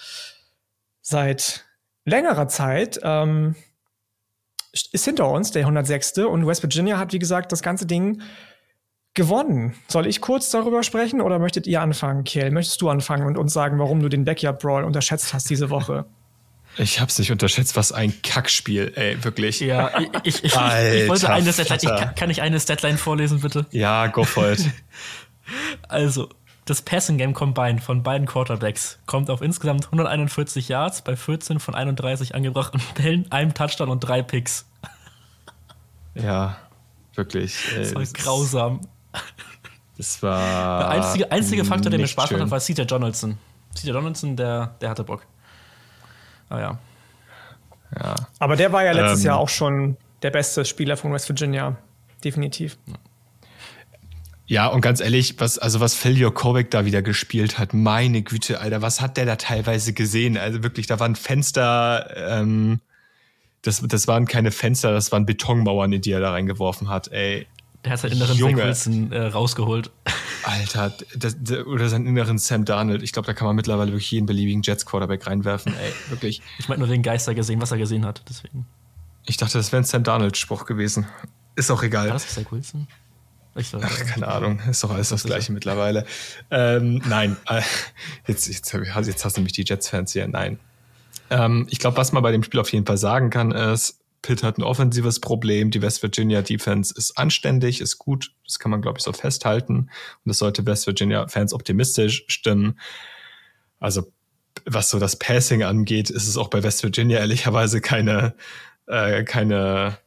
[1.02, 1.66] seit
[2.06, 3.56] längerer Zeit, ähm,
[4.72, 6.20] ist hinter uns, der 106.
[6.20, 8.22] Und West Virginia hat, wie gesagt, das ganze Ding
[9.14, 9.76] gewonnen.
[9.88, 12.52] Soll ich kurz darüber sprechen oder möchtet ihr anfangen, Kiel?
[12.52, 16.06] Möchtest du anfangen und uns sagen, warum du den Backyard Brawl unterschätzt hast diese Woche?
[16.78, 19.60] Ich hab's nicht unterschätzt, was ein Kackspiel, ey, wirklich.
[19.60, 20.56] Ja, ich, ich, ich, ich
[21.10, 23.66] wollte eine ich, kann, kann ich eine Statline vorlesen, bitte?
[23.72, 24.70] Ja, go for it.
[25.90, 26.30] also,
[26.64, 31.76] das Passing Game Combined von beiden Quarterbacks kommt auf insgesamt 141 Yards bei 14 von
[31.76, 34.66] 31 angebrachten Bällen, einem Touchdown und drei Picks.
[36.16, 36.58] Ja,
[37.16, 37.58] wirklich.
[37.76, 38.82] Das war grausam.
[39.98, 40.80] Das war.
[40.80, 43.38] Der einzige, einzige Faktor, der mir Spaß gemacht hat, war CJ Donaldson.
[43.76, 45.26] CJ Donaldson, der, der hatte Bock.
[46.50, 46.80] Ah ja.
[47.96, 48.16] Ja.
[48.40, 51.78] Aber der war ja letztes ähm, Jahr auch schon der beste Spieler von West Virginia.
[52.24, 52.78] Definitiv.
[54.46, 58.60] Ja, und ganz ehrlich, was, also was Phil Jokovic da wieder gespielt hat, meine Güte,
[58.60, 60.38] Alter, was hat der da teilweise gesehen?
[60.38, 62.82] Also wirklich, da waren Fenster, ähm,
[63.62, 67.10] das, das waren keine Fenster, das waren Betonmauern, in die er da reingeworfen hat.
[67.12, 67.48] Ey,
[67.84, 68.58] der hat seinen inneren Junge.
[68.58, 69.92] Zach Wilson äh, rausgeholt.
[70.44, 73.04] Alter, das, das, oder seinen inneren Sam Darnold.
[73.04, 75.74] Ich glaube, da kann man mittlerweile wirklich jeden beliebigen Jets-Quarterback reinwerfen.
[75.74, 76.42] Ey, wirklich.
[76.60, 78.24] Ich meine nur den Geister gesehen, was er gesehen hat.
[78.30, 78.66] Deswegen.
[79.26, 81.08] Ich dachte, das wäre ein Sam Darnold-Spruch gewesen.
[81.56, 82.08] Ist auch egal.
[82.08, 82.88] War das Zach Wilson?
[83.56, 84.62] Ich Ach, keine Ahnung.
[84.70, 86.06] Ist doch alles das Gleiche mittlerweile.
[86.50, 87.62] Ähm, nein, äh,
[88.26, 90.28] jetzt, jetzt, jetzt hast du mich die Jets-Fans hier.
[90.28, 90.58] Nein.
[91.30, 94.44] Ähm, ich glaube, was man bei dem Spiel auf jeden Fall sagen kann, ist, Pitt
[94.44, 95.72] hat ein offensives Problem.
[95.72, 98.32] Die West Virginia Defense ist anständig, ist gut.
[98.46, 99.76] Das kann man, glaube ich, so festhalten.
[99.76, 99.90] Und
[100.26, 102.80] das sollte West Virginia Fans optimistisch stimmen.
[103.80, 104.12] Also,
[104.66, 108.36] was so das Passing angeht, ist es auch bei West Virginia ehrlicherweise keine,
[108.88, 109.98] äh, keine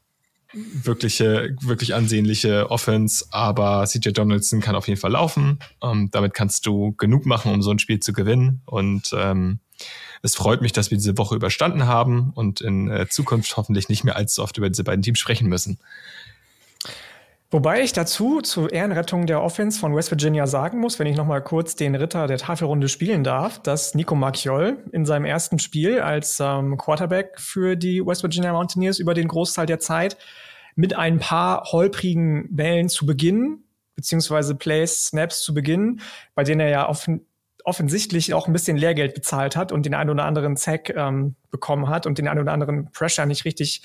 [0.53, 5.59] wirkliche, wirklich ansehnliche Offense, aber CJ Donaldson kann auf jeden Fall laufen.
[5.83, 8.63] Ähm, damit kannst du genug machen, um so ein Spiel zu gewinnen.
[8.67, 9.59] Und ähm,
[10.25, 14.05] es freut mich, dass wir diese Woche überstanden haben und in äh, Zukunft hoffentlich nicht
[14.05, 15.79] mehr allzu oft über diese beiden Teams sprechen müssen.
[17.51, 21.27] Wobei ich dazu zur Ehrenrettung der Offense von West Virginia sagen muss, wenn ich noch
[21.27, 26.01] mal kurz den Ritter der Tafelrunde spielen darf, dass Nico Macchiol in seinem ersten Spiel
[26.01, 30.17] als ähm, Quarterback für die West Virginia Mountaineers über den Großteil der Zeit
[30.75, 33.63] mit ein paar holprigen Bällen zu Beginn,
[33.95, 36.01] beziehungsweise Plays, Snaps zu Beginn,
[36.35, 37.27] bei denen er ja offen,
[37.65, 41.89] offensichtlich auch ein bisschen Lehrgeld bezahlt hat und den einen oder anderen Zack ähm, bekommen
[41.89, 43.83] hat und den einen oder anderen Pressure nicht richtig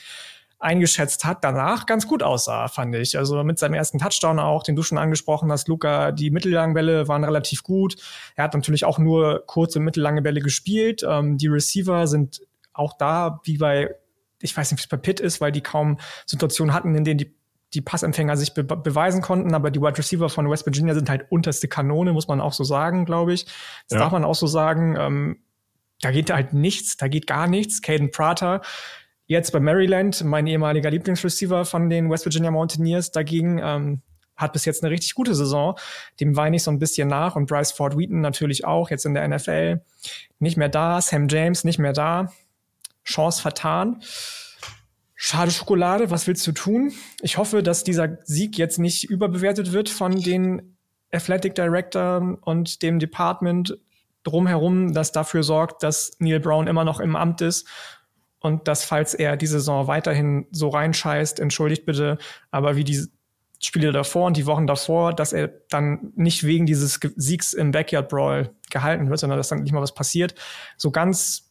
[0.59, 3.17] eingeschätzt hat, danach ganz gut aussah, fand ich.
[3.17, 7.07] Also mit seinem ersten Touchdown auch, den du schon angesprochen hast, Luca, die mittellangen Bälle
[7.07, 7.95] waren relativ gut.
[8.35, 11.01] Er hat natürlich auch nur kurze, mittellange Bälle gespielt.
[11.07, 12.41] Ähm, die Receiver sind
[12.73, 13.95] auch da, wie bei,
[14.41, 17.17] ich weiß nicht, wie es bei Pitt ist, weil die kaum Situationen hatten, in denen
[17.17, 17.38] die
[17.73, 21.27] die Passempfänger sich be beweisen konnten, aber die Wide Receiver von West Virginia sind halt
[21.29, 23.45] unterste Kanone, muss man auch so sagen, glaube ich.
[23.45, 23.99] Das ja.
[23.99, 24.95] darf man auch so sagen.
[24.97, 25.37] Ähm,
[26.01, 27.81] da geht halt nichts, da geht gar nichts.
[27.81, 28.61] Caden Prater,
[29.25, 34.01] jetzt bei Maryland, mein ehemaliger Lieblingsreceiver von den West Virginia Mountaineers, dagegen ähm,
[34.35, 35.77] hat bis jetzt eine richtig gute Saison.
[36.19, 39.13] Dem weine ich so ein bisschen nach und Bryce Ford Wheaton natürlich auch, jetzt in
[39.13, 39.81] der NFL.
[40.39, 42.31] Nicht mehr da, Sam James nicht mehr da.
[43.03, 44.01] Chance vertan.
[45.21, 46.93] Schade Schokolade, was willst du tun?
[47.21, 50.77] Ich hoffe, dass dieser Sieg jetzt nicht überbewertet wird von den
[51.11, 53.77] Athletic Director und dem Department
[54.23, 57.67] drumherum, das dafür sorgt, dass Neil Brown immer noch im Amt ist
[58.39, 62.17] und dass, falls er die Saison weiterhin so reinscheißt, entschuldigt bitte,
[62.49, 63.05] aber wie die
[63.59, 68.07] Spiele davor und die Wochen davor, dass er dann nicht wegen dieses Siegs im Backyard
[68.07, 70.33] Brawl gehalten wird, sondern dass dann nicht mal was passiert.
[70.77, 71.48] So ganz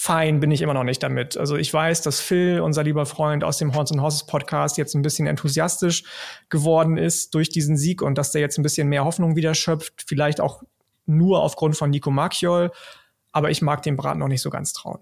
[0.00, 1.36] fein bin ich immer noch nicht damit.
[1.36, 4.94] Also ich weiß, dass Phil, unser lieber Freund aus dem Horns and Horses Podcast, jetzt
[4.94, 6.04] ein bisschen enthusiastisch
[6.50, 10.04] geworden ist durch diesen Sieg und dass der jetzt ein bisschen mehr Hoffnung wieder schöpft.
[10.06, 10.62] Vielleicht auch
[11.04, 12.70] nur aufgrund von Nico Marchiol.
[13.32, 15.00] Aber ich mag dem Braten noch nicht so ganz trauen.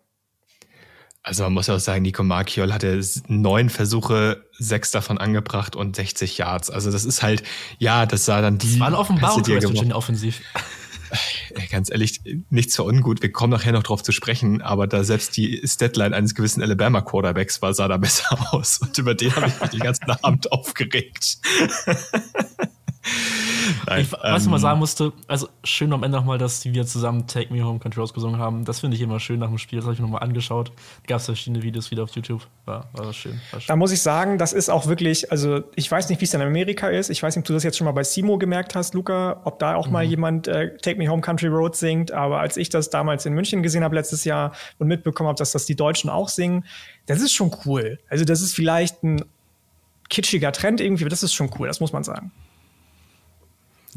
[1.22, 5.94] Also man muss ja auch sagen, Nico Marchiol hatte neun Versuche, sechs davon angebracht und
[5.94, 6.70] 60 Yards.
[6.70, 7.42] Also das ist halt,
[7.78, 8.70] ja, das sah dann die.
[8.70, 10.40] Das war eine Offenbarung offensiv.
[11.70, 13.22] Ganz ehrlich, nichts für ungut.
[13.22, 17.00] Wir kommen nachher noch drauf zu sprechen, aber da selbst die Statline eines gewissen Alabama
[17.00, 18.78] Quarterbacks war, sah da besser aus.
[18.78, 21.38] Und über den habe ich mich den ganzen Abend aufgeregt.
[23.86, 26.86] Nein, ich, was ich mal ähm, sagen musste, also schön am Ende nochmal, dass wir
[26.86, 28.64] zusammen Take Me Home Country Roads gesungen haben.
[28.64, 29.78] Das finde ich immer schön nach dem Spiel.
[29.78, 30.72] Das habe ich mir nochmal angeschaut.
[31.06, 32.46] Gab es verschiedene Videos wieder auf YouTube.
[32.64, 33.68] War, war, schön, war schön.
[33.68, 36.42] Da muss ich sagen, das ist auch wirklich, also ich weiß nicht, wie es in
[36.42, 37.10] Amerika ist.
[37.10, 39.58] Ich weiß nicht, ob du das jetzt schon mal bei Simo gemerkt hast, Luca, ob
[39.58, 39.92] da auch mhm.
[39.92, 42.12] mal jemand äh, Take Me Home Country Roads singt.
[42.12, 45.52] Aber als ich das damals in München gesehen habe letztes Jahr und mitbekommen habe, dass
[45.52, 46.64] das die Deutschen auch singen,
[47.06, 47.98] das ist schon cool.
[48.08, 49.24] Also das ist vielleicht ein
[50.08, 52.32] kitschiger Trend irgendwie, aber das ist schon cool, das muss man sagen.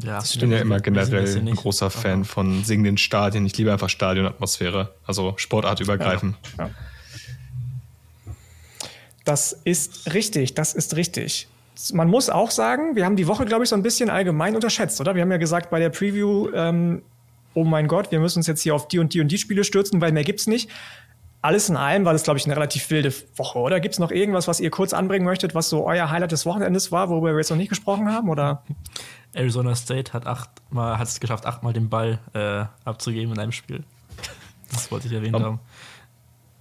[0.02, 3.44] Ja, ich bin ja immer generell ein großer Fan von singenden Stadien.
[3.46, 6.36] Ich liebe einfach Stadionatmosphäre, also sportartübergreifend.
[6.58, 6.70] Ja, ja.
[9.24, 11.48] Das ist richtig, das ist richtig.
[11.92, 15.00] Man muss auch sagen, wir haben die Woche, glaube ich, so ein bisschen allgemein unterschätzt,
[15.00, 15.14] oder?
[15.14, 17.02] Wir haben ja gesagt bei der Preview, ähm,
[17.54, 19.64] oh mein Gott, wir müssen uns jetzt hier auf die und die und die Spiele
[19.64, 20.70] stürzen, weil mehr gibt's nicht.
[21.42, 23.80] Alles in allem war das, glaube ich, eine relativ wilde Woche, oder?
[23.80, 26.92] Gibt es noch irgendwas, was ihr kurz anbringen möchtet, was so euer Highlight des Wochenendes
[26.92, 28.62] war, worüber wir jetzt noch nicht gesprochen haben, oder?
[29.32, 33.84] Arizona State hat achtmal, hat es geschafft, achtmal den Ball äh, abzugeben in einem Spiel.
[34.72, 35.60] Das wollte ich erwähnt um, haben.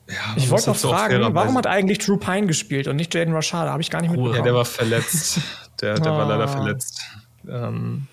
[0.08, 3.72] Ja, ich wollte noch fragen, warum hat eigentlich Drew Pine gespielt und nicht Jaden Rashada?
[3.72, 4.36] Habe ich gar nicht mitbekommen.
[4.36, 5.40] Ja, der war verletzt.
[5.80, 6.48] Der, der war leider ah.
[6.48, 7.04] verletzt.
[7.48, 8.08] Ähm,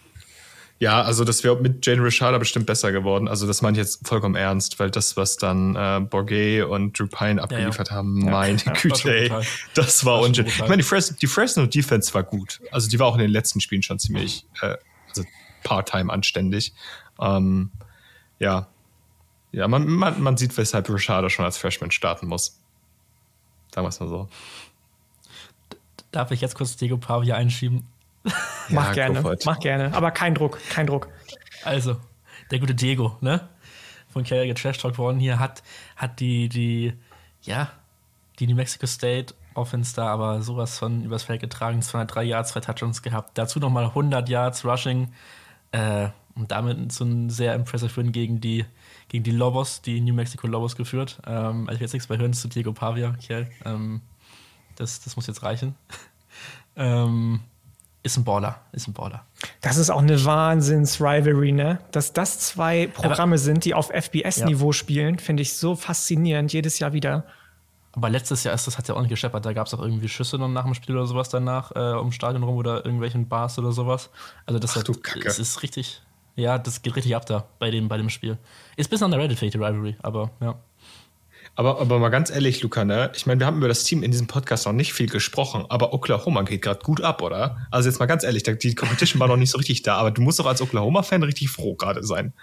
[0.79, 3.29] ja, also das wäre mit Jane Rashada bestimmt besser geworden.
[3.29, 7.07] Also das meine ich jetzt vollkommen ernst, weil das, was dann äh, Bourget und Drew
[7.07, 7.99] Pine abgeliefert ja, ja.
[7.99, 9.33] haben, meine ja, Güte, ey,
[9.75, 10.47] das war unschön.
[10.47, 12.61] Ich meine, die, Fres die Fresno Defense war gut.
[12.71, 14.77] Also die war auch in den letzten Spielen schon ziemlich, äh,
[15.09, 15.25] also
[15.65, 16.75] part-time anständig.
[17.19, 17.71] Ähm,
[18.39, 18.69] ja,
[19.53, 22.61] ja, man, man, man sieht, weshalb Rashada schon als Freshman starten muss.
[23.75, 24.29] Sagen wir es mal so.
[26.11, 27.87] Darf ich jetzt kurz Diego Pavia einschieben?
[28.69, 29.95] mach ja, gerne, mach gerne.
[29.95, 31.09] Aber kein Druck, kein Druck.
[31.65, 31.97] Also,
[32.51, 33.49] der gute Diego, ne?
[34.09, 35.63] Von Kerrigan Trash Talk worden hier, hat,
[35.97, 36.95] hat die, die,
[37.43, 37.71] ja,
[38.39, 41.81] die New Mexico State Offense da aber sowas von übers Feld getragen.
[41.81, 43.39] 203 Yards, zwei Touchdowns gehabt.
[43.39, 45.13] Dazu nochmal 100 Yards Rushing.
[45.73, 48.67] Äh, und damit so ein sehr impressive Win gegen die,
[49.09, 51.19] gegen die Lobos, die New Mexico Lobos geführt.
[51.27, 53.51] Ähm, also jetzt nichts mehr hören zu Diego Pavia, Kerl.
[53.65, 54.03] Ähm,
[54.77, 55.75] das, das muss jetzt reichen.
[56.77, 57.41] ähm,
[58.07, 59.25] ist ein Baller, ist ein Baller.
[59.61, 61.81] Das ist auch eine Wahnsinns-Rivalry, ne?
[61.91, 64.73] Dass das zwei Programme aber, sind, die auf FBS-Niveau ja.
[64.73, 67.25] spielen, finde ich so faszinierend, jedes Jahr wieder.
[67.93, 69.45] Aber letztes Jahr ist das hat ja auch nicht gescheppert.
[69.45, 72.15] Da gab es auch irgendwie Schüsse noch nach dem Spiel oder sowas danach äh, ums
[72.15, 74.11] Stadion rum oder irgendwelchen Bars oder sowas.
[74.45, 76.03] Also das Ach, hat, es ist richtig,
[76.37, 78.39] ja, das geht richtig ab da bei dem, bei dem Spiel.
[78.77, 80.57] Ist bis an der Reddit Fate Rivalry, aber ja.
[81.59, 83.11] Aber, aber mal ganz ehrlich, Luca, ne?
[83.17, 85.95] Ich meine, wir haben über das Team in diesem Podcast noch nicht viel gesprochen, aber
[85.95, 87.67] Oklahoma geht gerade gut ab, oder?
[87.71, 90.21] Also jetzt mal ganz ehrlich, die Competition war noch nicht so richtig da, aber du
[90.21, 92.35] musst doch als Oklahoma-Fan richtig froh gerade sein.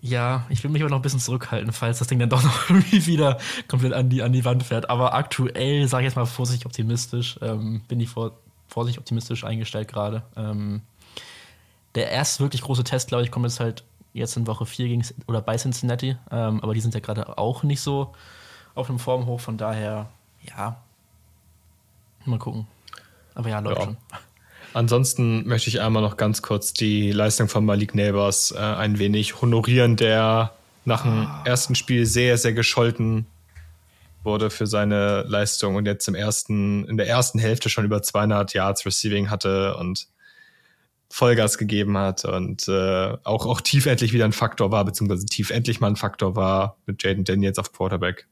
[0.00, 2.70] Ja, ich will mich aber noch ein bisschen zurückhalten, falls das Ding dann doch noch
[2.70, 4.88] irgendwie wieder komplett an die, an die Wand fährt.
[4.88, 9.88] Aber aktuell, sage ich jetzt mal vorsichtig optimistisch, ähm, bin ich vor, vorsichtig optimistisch eingestellt
[9.88, 10.22] gerade.
[10.34, 10.80] Ähm,
[11.94, 13.84] der erste wirklich große Test, glaube ich, kommt jetzt halt
[14.16, 16.16] jetzt in Woche 4 gegen, oder bei Cincinnati.
[16.30, 18.14] Ähm, aber die sind ja gerade auch nicht so
[18.74, 19.40] auf einem Form hoch.
[19.40, 20.08] Von daher,
[20.42, 20.80] ja,
[22.24, 22.66] mal gucken.
[23.34, 23.84] Aber ja, läuft ja.
[23.84, 23.96] schon.
[24.74, 29.40] Ansonsten möchte ich einmal noch ganz kurz die Leistung von Malik Neighbors äh, ein wenig
[29.40, 30.52] honorieren, der
[30.84, 31.42] nach dem ah.
[31.44, 33.26] ersten Spiel sehr, sehr gescholten
[34.22, 38.52] wurde für seine Leistung und jetzt im ersten, in der ersten Hälfte schon über 200
[38.52, 40.08] Yards Receiving hatte und
[41.08, 45.50] Vollgas gegeben hat und äh, auch, auch tief endlich wieder ein Faktor war, beziehungsweise tief
[45.50, 48.26] endlich mal ein Faktor war mit Jaden Daniels auf Quarterback.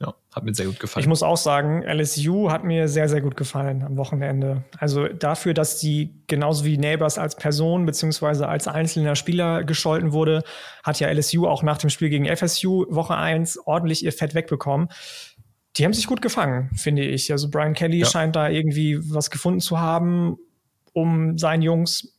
[0.00, 1.02] Ja, hat mir sehr gut gefallen.
[1.02, 4.62] Ich muss auch sagen, LSU hat mir sehr, sehr gut gefallen am Wochenende.
[4.78, 10.42] Also dafür, dass die genauso wie Neighbors als Person beziehungsweise als einzelner Spieler gescholten wurde,
[10.84, 14.88] hat ja LSU auch nach dem Spiel gegen FSU Woche 1 ordentlich ihr Fett wegbekommen.
[15.76, 17.32] Die haben sich gut gefangen, finde ich.
[17.32, 18.06] Also Brian Kelly ja.
[18.06, 20.36] scheint da irgendwie was gefunden zu haben,
[20.96, 22.16] um seinen Jungs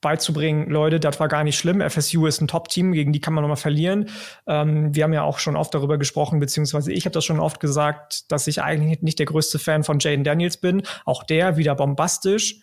[0.00, 1.80] beizubringen, Leute, das war gar nicht schlimm.
[1.80, 4.08] FSU ist ein Top-Team, gegen die kann man nochmal verlieren.
[4.46, 7.58] Ähm, wir haben ja auch schon oft darüber gesprochen, beziehungsweise ich habe das schon oft
[7.58, 10.82] gesagt, dass ich eigentlich nicht der größte Fan von Jaden Daniels bin.
[11.04, 12.60] Auch der wieder bombastisch,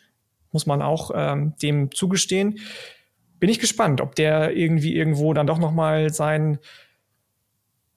[0.53, 2.59] muss man auch ähm, dem zugestehen.
[3.39, 6.59] Bin ich gespannt, ob der irgendwie irgendwo dann doch nochmal sein,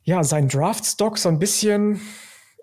[0.03, 2.01] ja, sein Draft-Stock so ein bisschen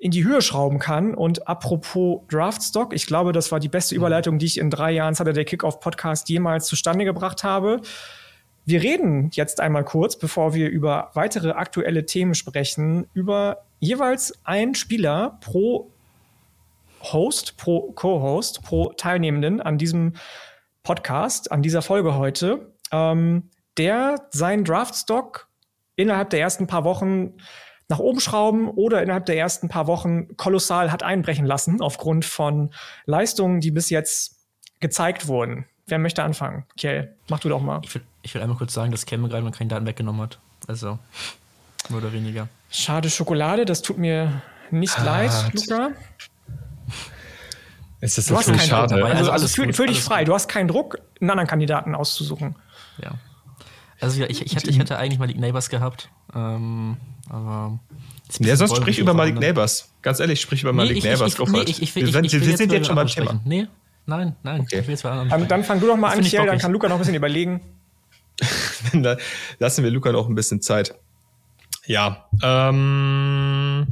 [0.04, 1.16] in die Höhe schrauben kann.
[1.16, 5.14] Und apropos Draftstock, ich glaube, das war die beste Überleitung, die ich in drei Jahren
[5.14, 7.80] Saturday Kickoff Podcast jemals zustande gebracht habe.
[8.66, 14.76] Wir reden jetzt einmal kurz, bevor wir über weitere aktuelle Themen sprechen, über jeweils ein
[14.76, 15.90] Spieler pro
[17.02, 20.16] Host, pro Co-Host, pro Teilnehmenden an diesem
[20.84, 25.48] Podcast, an dieser Folge heute, ähm, der seinen Draftstock
[25.96, 27.36] innerhalb der ersten paar Wochen
[27.90, 32.74] nach oben schrauben oder innerhalb der ersten paar Wochen kolossal hat einbrechen lassen aufgrund von
[33.06, 34.38] Leistungen, die bis jetzt
[34.80, 35.66] gezeigt wurden.
[35.88, 36.66] Wer möchte anfangen?
[36.78, 37.82] Kjell, mach du doch mal.
[37.84, 40.40] Ich will, ich will einmal kurz sagen, dass Cam gerade mal keine Daten weggenommen hat.
[40.68, 40.98] Also,
[41.90, 42.48] mehr oder weniger.
[42.70, 44.42] Schade Schokolade, das tut mir
[44.72, 45.92] nicht ah, leid, Luca.
[48.00, 48.96] Es ist so du schade.
[48.96, 49.12] Dabei.
[49.12, 50.20] Also, also, also fühl, fühl dich frei.
[50.20, 50.30] Gut.
[50.30, 52.56] Du hast keinen Druck, einen anderen Kandidaten auszusuchen.
[53.02, 53.12] Ja.
[54.04, 56.10] Also ich, ich, hatte, ich hatte eigentlich mal die Neighbors gehabt.
[56.36, 56.98] Ähm,
[57.30, 57.80] aber
[58.40, 59.94] ja, sonst sprich über Malik Neighbors.
[60.02, 61.40] Ganz ehrlich, sprich über Malik nee, Neighbors.
[61.40, 63.40] Ich, nee, ich, ich, will, wir, sind jetzt schon beim Thema.
[63.46, 63.68] Nee,
[64.06, 64.62] nein, nein.
[64.62, 64.80] Okay.
[64.80, 66.96] Ich will jetzt dann, dann fang du doch mal an, Kiel, dann kann Luca noch
[66.96, 67.62] ein bisschen überlegen.
[68.94, 69.18] dann
[69.60, 70.96] lassen wir Luca noch ein bisschen Zeit.
[71.86, 73.88] Ja, ähm,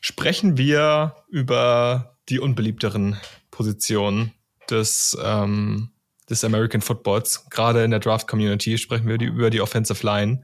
[0.00, 3.16] sprechen wir über die unbeliebteren
[3.50, 4.32] Positionen
[4.70, 5.90] des, ähm,
[6.30, 7.46] des American Footballs.
[7.50, 10.42] Gerade in der Draft-Community sprechen wir die, über die Offensive Line.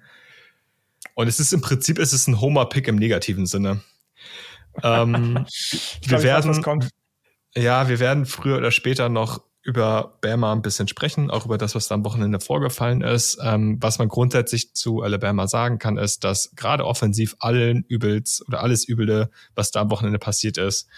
[1.15, 3.81] Und es ist im Prinzip, es ist ein Homer-Pick im negativen Sinne.
[4.83, 5.47] ähm,
[6.07, 6.89] wir werden, weiß,
[7.55, 11.75] ja, wir werden früher oder später noch über Bama ein bisschen sprechen, auch über das,
[11.75, 13.39] was da am Wochenende vorgefallen ist.
[13.43, 18.63] Ähm, was man grundsätzlich zu Alabama sagen kann, ist, dass gerade offensiv allen Übels oder
[18.63, 20.89] alles Übele, was da am Wochenende passiert ist,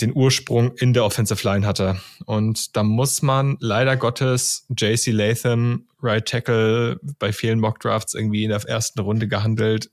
[0.00, 2.00] den Ursprung in der Offensive Line hatte.
[2.26, 8.44] Und da muss man leider Gottes JC Latham, Right Tackle, bei vielen Mock Drafts irgendwie
[8.44, 9.90] in der ersten Runde gehandelt,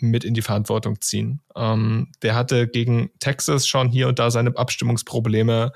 [0.00, 1.40] mit in die Verantwortung ziehen.
[1.56, 5.72] Ähm, der hatte gegen Texas schon hier und da seine Abstimmungsprobleme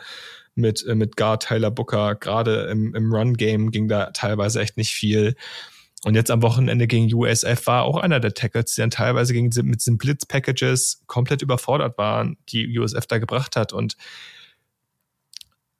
[0.55, 2.15] mit, äh, mit Guard Tyler Booker.
[2.15, 5.35] Gerade im, im Run-Game ging da teilweise echt nicht viel.
[6.05, 9.51] Und jetzt am Wochenende gegen USF war auch einer der Tackles, die dann teilweise gegen,
[9.69, 13.73] mit diesen Blitz-Packages komplett überfordert waren, die USF da gebracht hat.
[13.73, 13.97] Und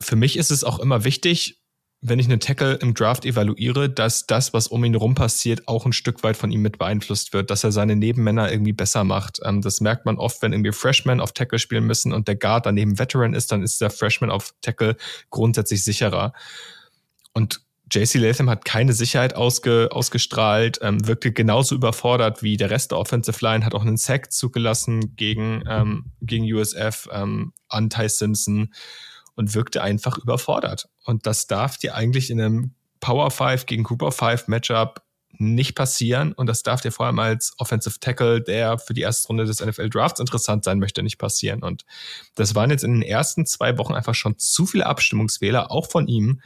[0.01, 1.59] für mich ist es auch immer wichtig,
[2.05, 5.87] wenn ich einen Tackle im Draft evaluiere, dass das, was um ihn herum passiert, auch
[5.87, 9.39] ein Stück weit von ihm mit beeinflusst wird, dass er seine Nebenmänner irgendwie besser macht.
[9.45, 12.67] Ähm, das merkt man oft, wenn irgendwie Freshmen auf Tackle spielen müssen und der Guard
[12.67, 14.97] daneben Veteran ist, dann ist der Freshman auf Tackle
[15.31, 16.33] grundsätzlich sicherer.
[17.33, 17.61] Und
[17.93, 22.99] JC Latham hat keine Sicherheit ausge, ausgestrahlt, ähm, wirkte genauso überfordert wie der Rest der
[22.99, 28.73] Offensive Line, hat auch einen Sack zugelassen gegen, ähm, gegen USF, ähm, an Ty Simpson
[29.35, 30.89] und wirkte einfach überfordert.
[31.05, 35.03] Und das darf dir eigentlich in einem Power 5 gegen Cooper 5 Matchup
[35.39, 36.33] nicht passieren.
[36.33, 39.61] Und das darf dir vor allem als Offensive Tackle, der für die erste Runde des
[39.61, 41.63] NFL Drafts interessant sein möchte, nicht passieren.
[41.63, 41.85] Und
[42.35, 46.07] das waren jetzt in den ersten zwei Wochen einfach schon zu viele Abstimmungswähler, auch von
[46.07, 46.41] ihm,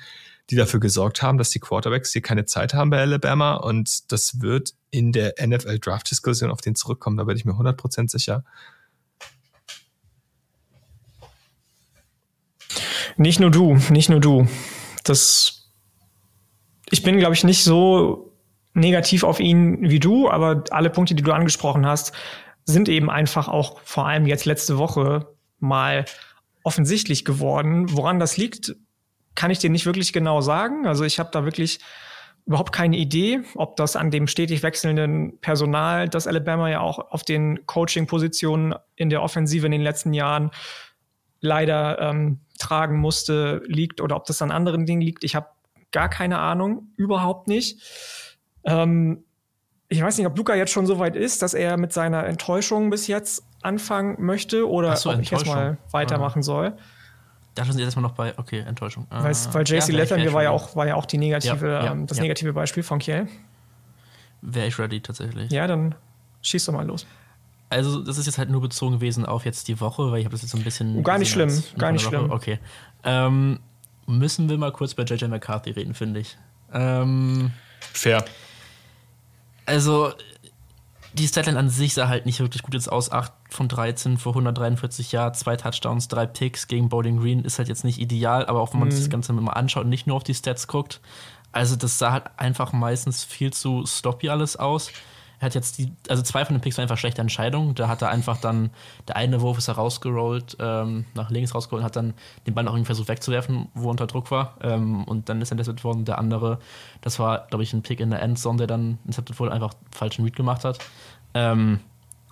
[0.50, 3.54] die dafür gesorgt haben, dass die Quarterbacks hier keine Zeit haben bei Alabama.
[3.54, 7.16] Und das wird in der NFL Draft Diskussion auf den zurückkommen.
[7.16, 8.44] Da bin ich mir 100% sicher.
[13.16, 14.46] Nicht nur du, nicht nur du.
[15.04, 15.70] Das,
[16.90, 18.32] ich bin, glaube ich, nicht so
[18.74, 22.12] negativ auf ihn wie du, aber alle Punkte, die du angesprochen hast,
[22.66, 26.04] sind eben einfach auch vor allem jetzt letzte Woche mal
[26.62, 27.86] offensichtlich geworden.
[27.92, 28.76] Woran das liegt,
[29.36, 30.86] kann ich dir nicht wirklich genau sagen.
[30.86, 31.78] Also ich habe da wirklich
[32.46, 37.24] überhaupt keine Idee, ob das an dem stetig wechselnden Personal, das Alabama ja auch auf
[37.24, 40.50] den Coaching-Positionen in der Offensive in den letzten Jahren
[41.40, 45.24] leider ähm, tragen musste, liegt oder ob das an anderen Dingen liegt.
[45.24, 45.48] Ich habe
[45.90, 47.82] gar keine Ahnung, überhaupt nicht.
[48.64, 49.24] Ähm,
[49.88, 52.90] ich weiß nicht, ob Luca jetzt schon so weit ist, dass er mit seiner Enttäuschung
[52.90, 56.42] bis jetzt anfangen möchte oder so, ob ich jetzt mal weitermachen ah.
[56.42, 56.76] soll.
[57.56, 59.06] Da sind Sie erstmal noch bei, okay, Enttäuschung.
[59.08, 61.84] Weil, äh, weil JC ja, Lettern war ja auch, war ja auch die negative, ja,
[61.84, 63.28] ja, ähm, das negative Beispiel von Kiel.
[64.42, 65.50] Wäre ich ready tatsächlich.
[65.50, 65.94] Ja, dann
[66.42, 67.06] schieß doch mal los.
[67.70, 70.34] Also, das ist jetzt halt nur bezogen gewesen auf jetzt die Woche, weil ich habe
[70.34, 70.98] das jetzt so ein bisschen.
[70.98, 72.30] Oh, gar nicht schlimm, gar nicht schlimm.
[72.30, 72.58] Okay.
[73.04, 73.58] Ähm,
[74.06, 76.36] müssen wir mal kurz bei JJ McCarthy reden, finde ich.
[76.74, 78.22] Ähm, Fair.
[79.64, 80.12] Also,
[81.14, 83.10] die Statline an sich sah halt nicht wirklich gut jetzt aus.
[83.10, 87.68] 8 von 13 für 143 Yards, zwei Touchdowns, drei Picks gegen Bowling Green ist halt
[87.68, 88.92] jetzt nicht ideal, aber auch wenn man mhm.
[88.92, 91.00] sich das Ganze mal anschaut und nicht nur auf die Stats guckt.
[91.52, 94.90] Also das sah halt einfach meistens viel zu sloppy alles aus.
[95.38, 97.74] Er hat jetzt die, also zwei von den Picks waren einfach schlechte Entscheidungen.
[97.74, 98.70] Da hat er einfach dann,
[99.06, 102.14] der eine Wurf ist er rausgerollt, ähm, nach links rausgerollt und hat dann
[102.46, 104.56] den Ball auch irgendwie versucht wegzuwerfen, wo er unter Druck war.
[104.62, 106.04] Ähm, und dann ist er intercepted worden.
[106.06, 106.58] Der andere,
[107.02, 110.24] das war, glaube ich, ein Pick in der Endzone, der dann intercepted wurde, einfach falschen
[110.24, 110.78] Read gemacht hat.
[111.34, 111.80] Ähm,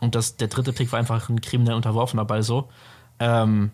[0.01, 2.69] und das, der dritte Pick war einfach ein kriminell unterworfener Ball so.
[3.19, 3.71] Ähm,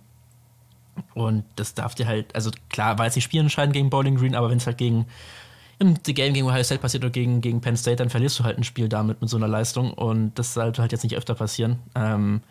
[1.14, 4.50] und das darf dir halt, also klar, war jetzt nicht spielentscheidend gegen Bowling Green, aber
[4.50, 5.06] wenn es halt gegen
[5.78, 8.58] im Game gegen Ohio State passiert oder gegen, gegen Penn State, dann verlierst du halt
[8.58, 11.78] ein Spiel damit mit so einer Leistung und das sollte halt jetzt nicht öfter passieren.
[11.94, 12.42] Ähm,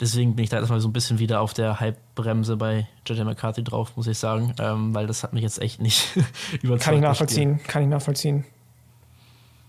[0.00, 3.64] deswegen bin ich da erstmal so ein bisschen wieder auf der Hype-Bremse bei JJ McCarthy
[3.64, 6.16] drauf, muss ich sagen, ähm, weil das hat mich jetzt echt nicht
[6.62, 6.82] überzeugt.
[6.84, 8.44] Kann ich nachvollziehen, kann ich nachvollziehen.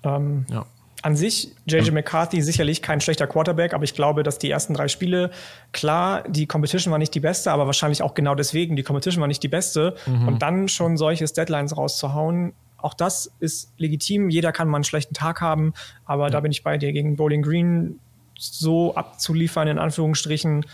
[0.03, 0.65] Ähm, ja.
[1.01, 4.89] An sich, JJ McCarthy sicherlich kein schlechter Quarterback, aber ich glaube, dass die ersten drei
[4.89, 5.31] Spiele,
[5.71, 9.27] klar, die Competition war nicht die beste, aber wahrscheinlich auch genau deswegen, die Competition war
[9.27, 9.95] nicht die beste.
[10.05, 10.27] Mhm.
[10.27, 14.29] Und dann schon solche Deadlines rauszuhauen, auch das ist legitim.
[14.29, 15.73] Jeder kann mal einen schlechten Tag haben,
[16.05, 16.29] aber ja.
[16.29, 16.91] da bin ich bei dir.
[16.91, 17.99] Gegen Bowling Green
[18.37, 20.65] so abzuliefern, in Anführungsstrichen,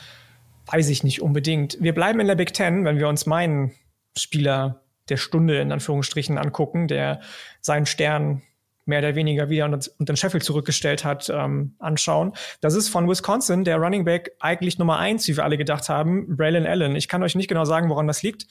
[0.68, 1.78] weiß ich nicht unbedingt.
[1.82, 3.72] Wir bleiben in der Big Ten, wenn wir uns meinen
[4.18, 7.22] Spieler der Stunde in Anführungsstrichen angucken, der
[7.62, 8.42] seinen Stern
[8.86, 12.34] mehr oder weniger wieder und, und den Sheffield zurückgestellt hat, ähm, anschauen.
[12.62, 16.38] Das ist von Wisconsin, der Running Back eigentlich Nummer eins, wie wir alle gedacht haben,
[16.38, 16.96] Braylon Allen.
[16.96, 18.48] Ich kann euch nicht genau sagen, woran das liegt.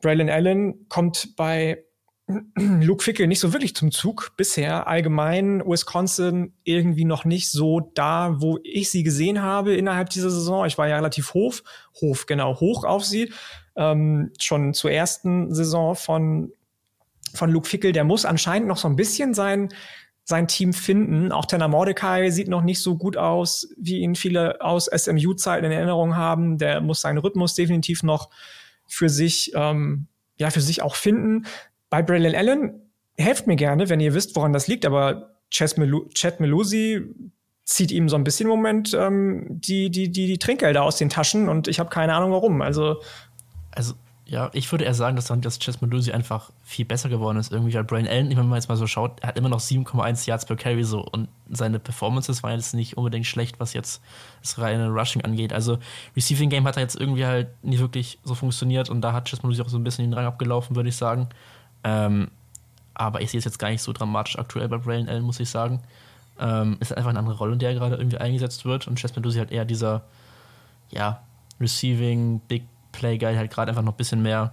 [0.00, 1.84] Braylon Allen kommt bei
[2.56, 4.86] Luke Fickel nicht so wirklich zum Zug bisher.
[4.86, 10.66] Allgemein Wisconsin irgendwie noch nicht so da, wo ich sie gesehen habe innerhalb dieser Saison.
[10.66, 11.54] Ich war ja relativ hoch,
[12.00, 13.32] hoch, genau, hoch auf sie.
[13.76, 16.52] Ähm, schon zur ersten Saison von
[17.34, 19.68] von Luke Fickel, der muss anscheinend noch so ein bisschen sein,
[20.24, 21.32] sein Team finden.
[21.32, 25.72] Auch Tanner Mordecai sieht noch nicht so gut aus, wie ihn viele aus SMU-Zeiten in
[25.72, 26.58] Erinnerung haben.
[26.58, 28.30] Der muss seinen Rhythmus definitiv noch
[28.86, 30.06] für sich, ähm,
[30.38, 31.46] ja, für sich auch finden.
[31.90, 37.02] Bei Braylon Allen, helft mir gerne, wenn ihr wisst, woran das liegt, aber Chad Melusi
[37.64, 41.10] zieht ihm so ein bisschen im Moment ähm, die, die, die, die Trinkgelder aus den
[41.10, 42.62] Taschen und ich habe keine Ahnung warum.
[42.62, 43.02] Also,
[43.72, 43.94] also
[44.28, 47.50] ja, ich würde eher sagen, dass dann das Chess Melusi einfach viel besser geworden ist.
[47.50, 50.44] Irgendwie, weil Brian Allen, wenn man jetzt mal so schaut, hat immer noch 7,1 Yards
[50.44, 54.02] per Carry so und seine Performances waren jetzt nicht unbedingt schlecht, was jetzt
[54.42, 55.54] das reine Rushing angeht.
[55.54, 55.78] Also
[56.14, 59.42] Receiving Game hat er jetzt irgendwie halt nie wirklich so funktioniert und da hat Chess
[59.42, 61.30] Melusi auch so ein bisschen den Rang abgelaufen, würde ich sagen.
[61.82, 62.28] Ähm,
[62.92, 65.48] aber ich sehe es jetzt gar nicht so dramatisch aktuell bei Braylon Allen, muss ich
[65.48, 65.80] sagen.
[66.38, 68.88] Ähm, ist einfach eine andere Rolle, in der er gerade irgendwie eingesetzt wird.
[68.88, 70.02] Und Chess Medusi halt eher dieser,
[70.90, 71.22] ja,
[71.60, 74.52] Receiving, Big Play Guy, halt gerade einfach noch ein bisschen mehr,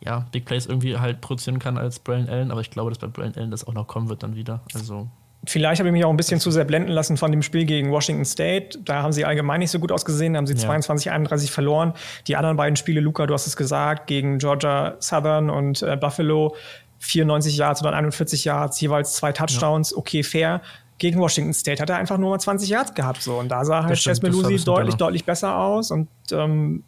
[0.00, 2.50] ja, Big Plays irgendwie halt produzieren kann als Braylon Allen.
[2.50, 4.60] Aber ich glaube, dass bei Braylon Allen das auch noch kommen wird dann wieder.
[4.74, 5.08] Also
[5.46, 7.90] Vielleicht habe ich mich auch ein bisschen zu sehr blenden lassen von dem Spiel gegen
[7.90, 8.78] Washington State.
[8.84, 10.34] Da haben sie allgemein nicht so gut ausgesehen.
[10.34, 10.60] Da haben sie ja.
[10.60, 11.92] 22, 31 verloren.
[12.26, 16.54] Die anderen beiden Spiele, Luca, du hast es gesagt, gegen Georgia Southern und äh, Buffalo,
[17.00, 19.96] 94 Yards oder 41 Yards, jeweils zwei Touchdowns, ja.
[19.98, 20.62] okay, fair.
[20.98, 23.22] Gegen Washington State hat er einfach nur mal 20 Yards gehabt.
[23.22, 23.38] So.
[23.38, 25.90] Und da sah halt Chess Melusi deutlich, deutlich besser aus.
[25.90, 26.84] Und ähm,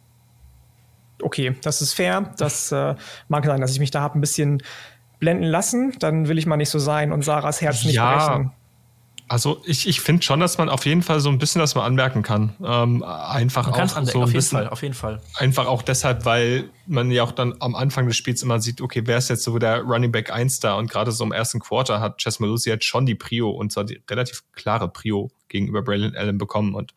[1.22, 2.32] okay, das ist fair.
[2.38, 2.94] Das äh,
[3.28, 4.62] mag sein, dass ich mich da habe ein bisschen
[5.18, 8.16] blenden lassen, dann will ich mal nicht so sein und Sarahs Herz nicht ja.
[8.16, 8.52] brechen.
[9.28, 11.84] Also ich, ich finde schon, dass man auf jeden Fall so ein bisschen das mal
[11.84, 12.54] anmerken kann.
[12.64, 15.20] Ähm, einfach man auch so ein auf bisschen, Fall, auf jeden Fall.
[15.34, 19.02] Einfach auch deshalb, weil man ja auch dann am Anfang des Spiels immer sieht, okay,
[19.04, 20.74] wer ist jetzt so der Running Back 1 da?
[20.74, 23.82] Und gerade so im ersten Quarter hat Chess Malusi jetzt schon die Prio und zwar
[23.82, 26.76] die relativ klare Prio gegenüber Braylon Allen bekommen.
[26.76, 26.94] Und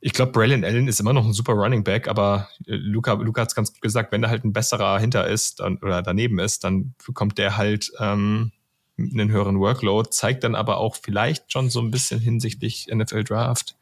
[0.00, 3.42] ich glaube, Braylon Allen ist immer noch ein super Running Back, aber äh, Luca, Luca
[3.42, 6.38] hat es ganz gut gesagt, wenn da halt ein besserer hinter ist dann, oder daneben
[6.38, 8.52] ist, dann bekommt der halt ähm,
[8.98, 13.76] einen höheren Workload, zeigt dann aber auch vielleicht schon so ein bisschen hinsichtlich NFL Draft.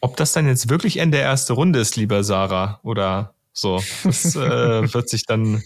[0.00, 4.34] Ob das dann jetzt wirklich Ende der erste Runde ist, lieber Sarah, oder so, das
[4.36, 5.62] äh, wird sich dann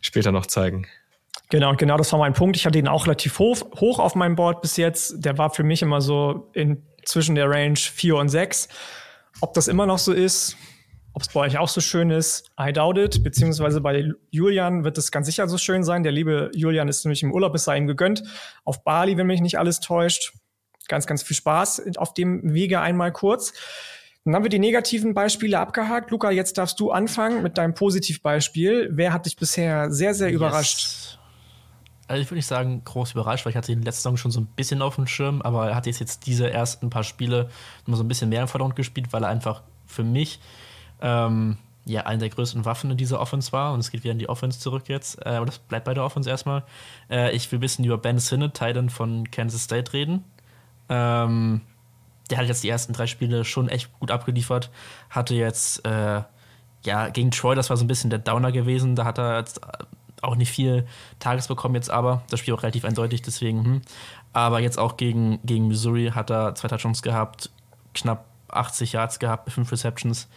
[0.00, 0.86] später noch zeigen.
[1.50, 2.56] Genau, genau, das war mein Punkt.
[2.56, 5.24] Ich hatte ihn auch relativ hoch, hoch auf meinem Board bis jetzt.
[5.24, 8.68] Der war für mich immer so in zwischen der Range 4 und 6.
[9.40, 10.56] Ob das immer noch so ist,
[11.14, 13.22] ob es bei euch auch so schön ist, I doubt it.
[13.24, 16.02] Beziehungsweise bei Julian wird es ganz sicher so schön sein.
[16.02, 18.22] Der liebe Julian ist nämlich im Urlaub, es sei ihm gegönnt.
[18.64, 20.34] Auf Bali, wenn mich nicht alles täuscht.
[20.88, 23.54] Ganz, ganz viel Spaß auf dem Wege einmal kurz.
[24.26, 26.10] Dann haben wir die negativen Beispiele abgehakt.
[26.10, 28.90] Luca, jetzt darfst du anfangen mit deinem Positivbeispiel.
[28.92, 31.18] Wer hat dich bisher sehr, sehr yes.
[32.08, 34.40] Also ich würde nicht sagen, groß überrascht, weil ich hatte ihn letzte Saison schon so
[34.40, 37.50] ein bisschen auf dem Schirm, aber er hat jetzt diese ersten paar Spiele
[37.86, 40.40] immer so ein bisschen mehr im Vordergrund gespielt, weil er einfach für mich
[41.00, 43.72] ähm, ja eine der größten Waffen in dieser Offense war.
[43.72, 45.24] Und es geht wieder in die Offense zurück jetzt.
[45.24, 46.64] Äh, aber das bleibt bei der Offense erstmal.
[47.10, 50.24] Äh, ich will ein bisschen über Ben Sinnott, Titan von Kansas State, reden.
[50.88, 51.62] Ähm,
[52.30, 54.70] der hat jetzt die ersten drei Spiele schon echt gut abgeliefert.
[55.10, 56.22] Hatte jetzt äh,
[56.84, 58.96] ja gegen Troy, das war so ein bisschen der Downer gewesen.
[58.96, 59.60] Da hat er jetzt
[60.26, 60.86] auch nicht viel
[61.18, 62.22] Tages bekommen jetzt aber.
[62.30, 63.64] Das Spiel auch relativ eindeutig, deswegen.
[63.64, 63.82] Hm.
[64.32, 67.50] Aber jetzt auch gegen, gegen Missouri hat er zwei Touchdowns gehabt,
[67.94, 70.28] knapp 80 Yards gehabt, fünf Receptions.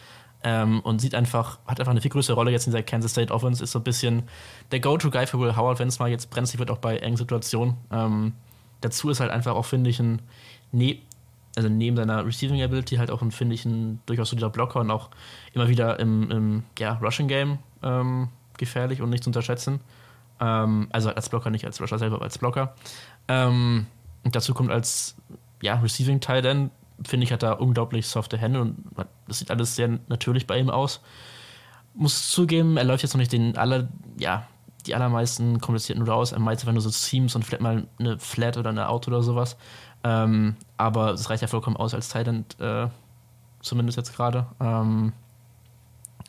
[0.42, 3.32] Ähm, und sieht einfach, hat einfach eine viel größere Rolle jetzt in der Kansas State
[3.32, 4.22] Offense, ist so ein bisschen
[4.72, 7.76] der Go-To-Guy für Will Howard, wenn es mal jetzt brenzlig wird, auch bei engen Situationen.
[7.92, 8.32] Ähm,
[8.80, 10.22] dazu ist halt einfach auch, finde ich, ein,
[10.72, 11.00] ne
[11.56, 14.90] also neben seiner Receiving Ability halt auch ein, finde ich, ein durchaus solider Blocker und
[14.90, 15.10] auch
[15.52, 18.28] immer wieder im, im ja, Rushing Game ähm,
[18.60, 19.80] gefährlich und nicht zu unterschätzen.
[20.40, 22.74] Ähm, also als Blocker, nicht als Rusher selber, aber als Blocker.
[23.26, 23.86] Ähm,
[24.22, 25.16] und dazu kommt als
[25.60, 26.70] ja, Receiving Tight End,
[27.04, 28.76] finde ich, hat er unglaublich softe Hände und
[29.26, 31.00] das sieht alles sehr natürlich bei ihm aus.
[31.94, 33.88] Muss zugeben, er läuft jetzt noch nicht den aller,
[34.18, 34.46] ja,
[34.86, 36.32] die allermeisten komplizierten Routes.
[36.32, 39.22] Er meint einfach nur so Seams und vielleicht mal eine Flat oder eine Auto oder
[39.22, 39.56] sowas.
[40.04, 42.88] Ähm, aber es reicht ja vollkommen aus als Tight End, äh,
[43.60, 44.46] zumindest jetzt gerade.
[44.60, 45.12] Ähm,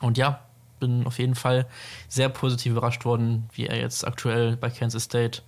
[0.00, 0.40] und ja,
[0.82, 1.66] bin auf jeden Fall
[2.08, 5.42] sehr positiv überrascht worden, wie er jetzt aktuell bei Kansas State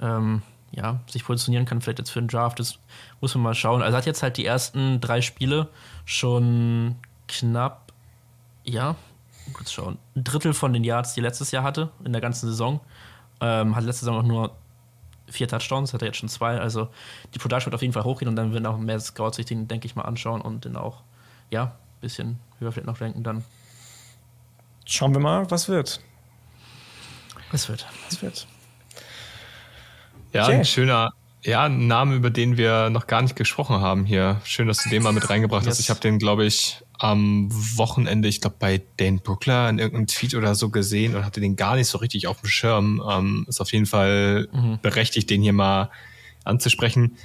[0.00, 0.42] ähm,
[0.72, 2.58] ja, sich positionieren kann, vielleicht jetzt für den Draft.
[2.58, 2.78] Das
[3.20, 3.82] muss man mal schauen.
[3.82, 5.68] Also er hat jetzt halt die ersten drei Spiele
[6.04, 6.96] schon
[7.28, 7.92] knapp,
[8.64, 8.96] ja,
[9.52, 12.48] kurz schauen, ein Drittel von den Yards, die er letztes Jahr hatte, in der ganzen
[12.48, 12.80] Saison.
[13.40, 14.56] Ähm, hat letzte Saison auch nur
[15.28, 16.58] vier Touchdowns, hat er jetzt schon zwei.
[16.58, 16.88] Also
[17.34, 19.68] die Production wird auf jeden Fall hochgehen und dann werden auch mehr Scouts sich den,
[19.68, 21.02] denke ich mal, anschauen und den auch,
[21.50, 23.44] ja, ein bisschen höher vielleicht noch denken dann.
[24.88, 26.00] Schauen wir mal, was wird.
[27.50, 27.86] Was wird?
[28.08, 28.46] Was wird.
[30.32, 30.54] Ja, okay.
[30.54, 31.12] ein schöner,
[31.42, 34.40] ja, ein Name, über den wir noch gar nicht gesprochen haben hier.
[34.44, 35.72] Schön, dass du den mal mit reingebracht yes.
[35.72, 35.80] hast.
[35.80, 40.34] Ich habe den, glaube ich, am Wochenende, ich glaube, bei Dan Brookler in irgendeinem Tweet
[40.34, 43.02] oder so gesehen und hatte den gar nicht so richtig auf dem Schirm.
[43.10, 44.78] Ähm, ist auf jeden Fall mhm.
[44.82, 45.90] berechtigt, den hier mal
[46.44, 47.16] anzusprechen.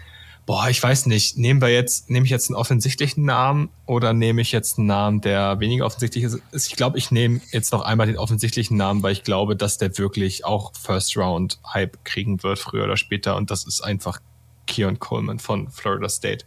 [0.51, 1.37] Boah, ich weiß nicht.
[1.37, 5.21] Nehmen wir jetzt, nehme ich jetzt einen offensichtlichen Namen oder nehme ich jetzt einen Namen,
[5.21, 6.67] der weniger offensichtlich ist?
[6.67, 9.97] Ich glaube, ich nehme jetzt noch einmal den offensichtlichen Namen, weil ich glaube, dass der
[9.97, 13.37] wirklich auch First Round Hype kriegen wird, früher oder später.
[13.37, 14.19] Und das ist einfach
[14.67, 16.43] Keon Coleman von Florida State.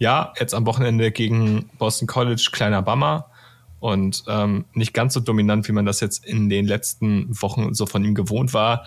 [0.00, 3.30] Ja, jetzt am Wochenende gegen Boston College, kleiner Bummer
[3.78, 7.86] und ähm, nicht ganz so dominant, wie man das jetzt in den letzten Wochen so
[7.86, 8.84] von ihm gewohnt war.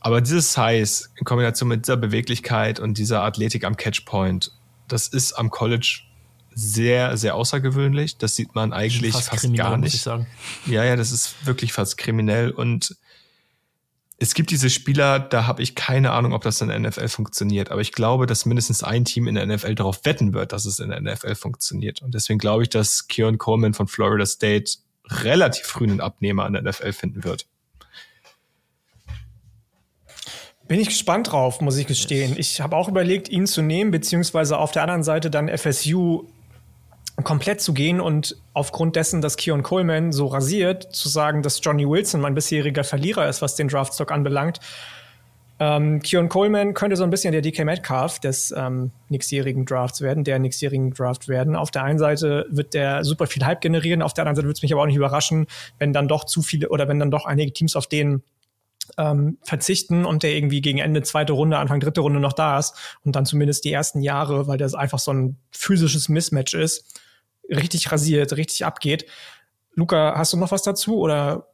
[0.00, 4.52] Aber dieses Size in Kombination mit dieser Beweglichkeit und dieser Athletik am Catchpoint,
[4.86, 6.02] das ist am College
[6.54, 8.16] sehr, sehr außergewöhnlich.
[8.18, 9.86] Das sieht man eigentlich fast, fast gar nicht.
[9.86, 10.26] Muss ich sagen.
[10.66, 12.96] Ja, ja, das ist wirklich fast kriminell und
[14.20, 17.70] es gibt diese Spieler, da habe ich keine Ahnung, ob das in der NFL funktioniert.
[17.70, 20.80] Aber ich glaube, dass mindestens ein Team in der NFL darauf wetten wird, dass es
[20.80, 22.02] in der NFL funktioniert.
[22.02, 24.72] Und deswegen glaube ich, dass Kieran Coleman von Florida State
[25.06, 27.46] relativ früh einen Abnehmer an der NFL finden wird.
[30.68, 32.34] Bin ich gespannt drauf, muss ich gestehen.
[32.36, 36.24] Ich habe auch überlegt, ihn zu nehmen, beziehungsweise auf der anderen Seite dann FSU
[37.24, 41.88] komplett zu gehen und aufgrund dessen, dass Keon Coleman so rasiert, zu sagen, dass Johnny
[41.88, 44.60] Wilson mein bisheriger Verlierer ist, was den Draftstock anbelangt.
[45.58, 50.22] Ähm, Keon Coleman könnte so ein bisschen der DK Metcalf des ähm, nächstjährigen Drafts werden,
[50.22, 51.56] der nächstjährigen Draft werden.
[51.56, 54.58] Auf der einen Seite wird der super viel Hype generieren, auf der anderen Seite wird
[54.58, 55.46] es mich aber auch nicht überraschen,
[55.78, 58.22] wenn dann doch zu viele oder wenn dann doch einige Teams auf den
[58.96, 62.74] ähm, verzichten und der irgendwie gegen Ende zweite Runde, Anfang dritte Runde noch da ist
[63.04, 67.00] und dann zumindest die ersten Jahre, weil das einfach so ein physisches Mismatch ist,
[67.50, 69.06] richtig rasiert, richtig abgeht.
[69.74, 71.46] Luca, hast du noch was dazu oder?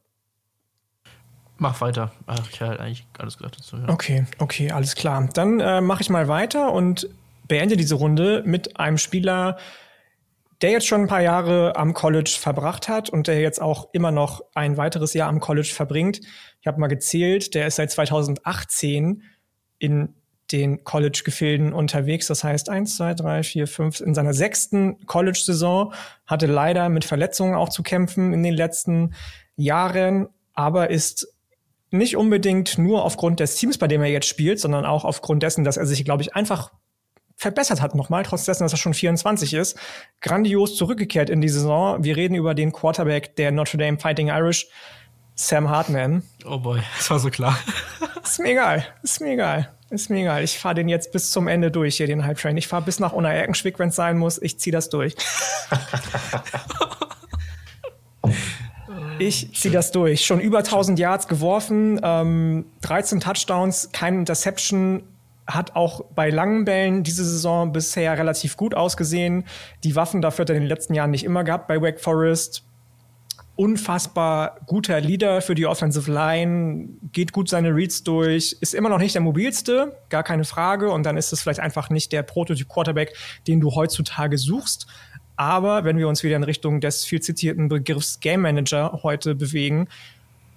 [1.59, 2.12] Mach weiter.
[2.26, 3.76] Ach, ich habe eigentlich alles gesagt dazu.
[3.76, 3.89] Ja.
[3.89, 5.28] Okay, okay, alles klar.
[5.35, 7.09] Dann äh, mache ich mal weiter und
[7.47, 9.59] beende diese Runde mit einem Spieler,
[10.64, 14.10] der jetzt schon ein paar Jahre am College verbracht hat und der jetzt auch immer
[14.10, 16.20] noch ein weiteres Jahr am College verbringt.
[16.62, 19.24] Ich habe mal gezählt, der ist seit 2018
[19.78, 20.14] in
[20.52, 22.28] den College-Gefilden unterwegs.
[22.28, 25.92] Das heißt, eins, zwei, drei, vier, fünf, in seiner sechsten College-Saison,
[26.24, 29.12] hatte leider mit Verletzungen auch zu kämpfen in den letzten
[29.56, 31.28] Jahren, aber ist
[31.90, 35.62] nicht unbedingt nur aufgrund des Teams, bei dem er jetzt spielt, sondern auch aufgrund dessen,
[35.62, 36.72] dass er sich, glaube ich, einfach
[37.37, 39.78] verbessert hat nochmal, trotz dessen, dass er schon 24 ist.
[40.20, 42.03] Grandios zurückgekehrt in die Saison.
[42.05, 44.68] Wir reden über den Quarterback der Notre Dame Fighting Irish,
[45.35, 46.22] Sam Hartman.
[46.45, 47.59] Oh boy, das war so klar.
[48.22, 49.70] ist mir egal, ist mir egal.
[49.91, 50.43] Ist mir egal.
[50.43, 52.57] Ich fahre den jetzt bis zum Ende durch hier, den Hype Train.
[52.57, 54.43] Ich fahre bis nach Unerkenschwick, wenn es sein muss.
[54.43, 55.14] Ich ziehe das durch.
[59.18, 60.24] ich ziehe das durch.
[60.24, 65.05] Schon über 1000 Yards geworfen, ähm, 13 Touchdowns, kein Interception.
[65.47, 69.45] Hat auch bei langen Bällen diese Saison bisher relativ gut ausgesehen.
[69.82, 72.64] Die Waffen dafür hat er in den letzten Jahren nicht immer gehabt bei Wake Forest
[73.57, 78.99] unfassbar guter Leader für die Offensive Line, geht gut seine Reads durch, ist immer noch
[78.99, 80.90] nicht der mobilste, gar keine Frage.
[80.90, 83.14] Und dann ist es vielleicht einfach nicht der Prototyp-Quarterback,
[83.47, 84.86] den du heutzutage suchst.
[85.36, 89.88] Aber wenn wir uns wieder in Richtung des viel zitierten Begriffs Game Manager heute bewegen,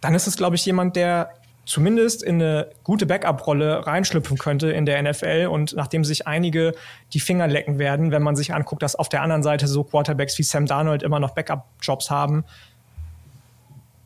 [0.01, 1.31] dann ist es, glaube ich, jemand, der
[1.67, 6.73] zumindest in eine gute Backup-Rolle reinschlüpfen könnte in der NFL und nachdem sich einige
[7.13, 10.37] die Finger lecken werden, wenn man sich anguckt, dass auf der anderen Seite so Quarterbacks
[10.39, 12.45] wie Sam Darnold immer noch Backup-Jobs haben,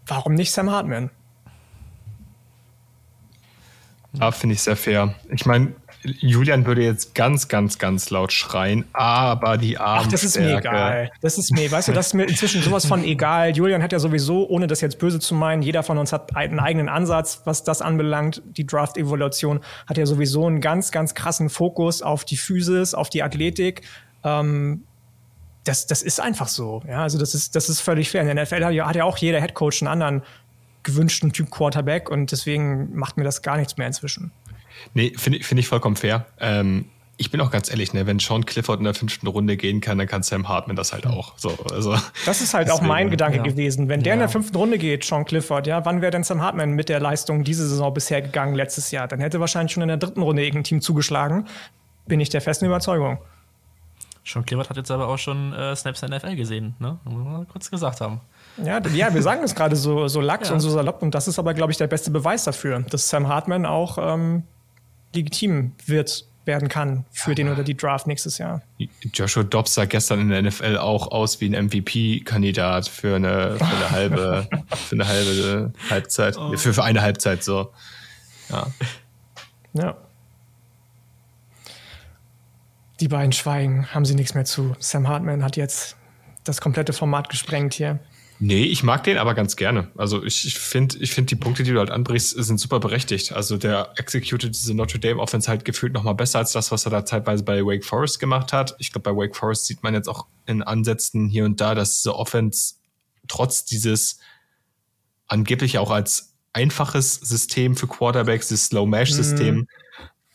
[0.07, 1.11] warum nicht Sam Hartman?
[4.13, 5.13] Ja, finde ich sehr fair.
[5.29, 5.73] Ich meine,
[6.03, 10.03] Julian würde jetzt ganz, ganz, ganz laut schreien, aber die Arme.
[10.05, 11.11] Ach, das ist mir egal.
[11.21, 13.55] Das ist mir, weißt du, das ist mir inzwischen sowas von egal.
[13.55, 16.59] Julian hat ja sowieso, ohne das jetzt böse zu meinen, jeder von uns hat einen
[16.59, 18.41] eigenen Ansatz, was das anbelangt.
[18.45, 23.21] Die Draft-Evolution hat ja sowieso einen ganz, ganz krassen Fokus auf die Physis, auf die
[23.21, 23.83] Athletik.
[24.23, 24.83] Ähm,
[25.63, 26.81] das, das ist einfach so.
[26.87, 28.21] Ja, also das ist, das ist völlig fair.
[28.21, 30.23] In der NFL hat ja, hat ja auch jeder Headcoach einen anderen
[30.83, 34.31] gewünschten Typ Quarterback und deswegen macht mir das gar nichts mehr inzwischen.
[34.93, 36.25] Nee, finde find ich vollkommen fair.
[36.39, 36.85] Ähm,
[37.21, 39.99] ich bin auch ganz ehrlich, ne, wenn Sean Clifford in der fünften Runde gehen kann,
[39.99, 41.37] dann kann Sam Hartman das halt auch.
[41.37, 43.43] So, also, das ist halt deswegen, auch mein Gedanke ja.
[43.43, 43.89] gewesen.
[43.89, 44.13] Wenn der ja.
[44.15, 46.99] in der fünften Runde geht, Sean Clifford, ja, wann wäre denn Sam Hartman mit der
[46.99, 49.07] Leistung diese Saison bisher gegangen letztes Jahr?
[49.07, 51.47] Dann hätte wahrscheinlich schon in der dritten Runde irgendein Team zugeschlagen.
[52.07, 53.19] Bin ich der festen Überzeugung.
[54.25, 56.97] Sean Clifford hat jetzt aber auch schon äh, Snaps in der NFL gesehen, ne?
[57.03, 58.21] Muss man mal kurz gesagt haben.
[58.57, 60.55] Ja, ja wir sagen es gerade so, so lax ja.
[60.55, 63.27] und so salopp und das ist aber, glaube ich, der beste Beweis dafür, dass Sam
[63.27, 64.43] Hartman auch ähm,
[65.13, 67.35] legitim wird werden kann für ja.
[67.35, 68.61] den oder die Draft nächstes Jahr.
[69.13, 73.65] Joshua Dobbs sah gestern in der NFL auch aus wie ein MVP-Kandidat für eine, für
[73.65, 76.57] eine halbe, für eine halbe Halbzeit, oh.
[76.57, 77.71] für, für eine Halbzeit so.
[78.49, 78.67] Ja.
[79.73, 79.97] Ja.
[82.99, 84.75] Die beiden schweigen, haben sie nichts mehr zu.
[84.79, 85.95] Sam Hartman hat jetzt
[86.43, 87.99] das komplette Format gesprengt hier.
[88.43, 89.91] Nee, ich mag den aber ganz gerne.
[89.95, 93.33] Also ich, finde, ich finde die Punkte, die du halt anbrichst, sind super berechtigt.
[93.33, 96.85] Also der executed diese Notre Dame Offense halt gefühlt noch mal besser als das, was
[96.85, 98.75] er da zeitweise bei Wake Forest gemacht hat.
[98.79, 101.97] Ich glaube, bei Wake Forest sieht man jetzt auch in Ansätzen hier und da, dass
[101.97, 102.77] diese Offense
[103.27, 104.17] trotz dieses
[105.27, 109.67] angeblich auch als einfaches System für Quarterbacks, das Slow Mesh System, mhm.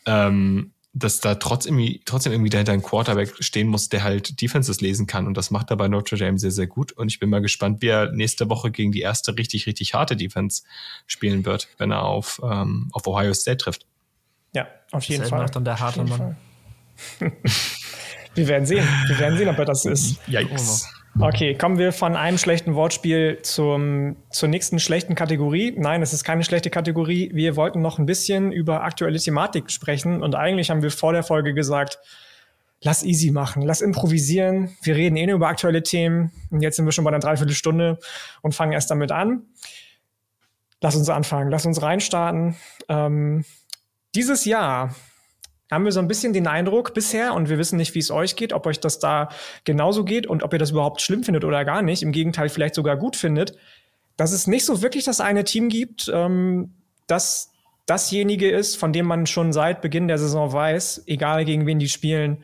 [0.05, 4.81] ähm, dass da trotzdem irgendwie, trotzdem irgendwie dahinter ein Quarterback stehen muss, der halt Defenses
[4.81, 5.27] lesen kann.
[5.27, 6.91] Und das macht er bei Notre Dame sehr, sehr gut.
[6.91, 10.15] Und ich bin mal gespannt, wie er nächste Woche gegen die erste richtig, richtig harte
[10.15, 10.63] Defense
[11.05, 13.85] spielen wird, wenn er auf, ähm, auf Ohio State trifft.
[14.55, 15.45] Ja, auf jeden Fall.
[15.47, 16.37] dann der harte Mann.
[18.33, 18.87] Wir werden sehen.
[19.07, 20.19] Wir werden sehen, ob er das ist.
[20.27, 20.87] Yikes.
[21.19, 25.73] Okay, kommen wir von einem schlechten Wortspiel zum, zur nächsten schlechten Kategorie.
[25.75, 27.31] Nein, es ist keine schlechte Kategorie.
[27.33, 31.23] Wir wollten noch ein bisschen über aktuelle Thematik sprechen und eigentlich haben wir vor der
[31.23, 31.97] Folge gesagt,
[32.81, 34.77] lass easy machen, lass improvisieren.
[34.83, 37.97] Wir reden eh nur über aktuelle Themen und jetzt sind wir schon bei einer Dreiviertelstunde
[38.43, 39.41] und fangen erst damit an.
[40.81, 42.55] Lass uns anfangen, lass uns reinstarten.
[42.89, 43.43] Ähm,
[44.13, 44.93] dieses Jahr
[45.71, 48.35] haben wir so ein bisschen den Eindruck bisher, und wir wissen nicht, wie es euch
[48.35, 49.29] geht, ob euch das da
[49.63, 52.75] genauso geht und ob ihr das überhaupt schlimm findet oder gar nicht, im Gegenteil vielleicht
[52.75, 53.57] sogar gut findet,
[54.15, 56.73] dass es nicht so wirklich das eine Team gibt, ähm,
[57.05, 57.51] das
[57.85, 61.89] dasjenige ist, von dem man schon seit Beginn der Saison weiß, egal gegen wen die
[61.89, 62.43] spielen,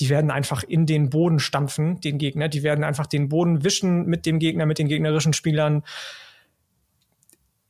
[0.00, 2.48] die werden einfach in den Boden stampfen, den Gegner.
[2.48, 5.84] Die werden einfach den Boden wischen mit dem Gegner, mit den gegnerischen Spielern.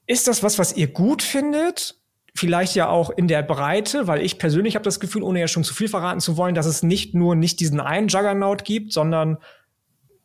[0.07, 2.00] Ist das was, was ihr gut findet?
[2.35, 5.65] Vielleicht ja auch in der Breite, weil ich persönlich habe das Gefühl, ohne ja schon
[5.65, 9.39] zu viel verraten zu wollen, dass es nicht nur nicht diesen einen Juggernaut gibt, sondern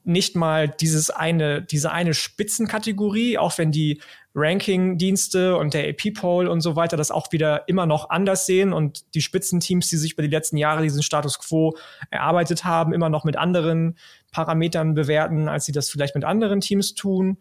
[0.05, 4.01] nicht mal dieses eine, diese eine Spitzenkategorie, auch wenn die
[4.35, 9.15] Ranking-Dienste und der AP-Poll und so weiter das auch wieder immer noch anders sehen und
[9.15, 11.75] die Spitzenteams, die sich über die letzten Jahre diesen Status quo
[12.11, 13.97] erarbeitet haben, immer noch mit anderen
[14.31, 17.37] Parametern bewerten, als sie das vielleicht mit anderen Teams tun.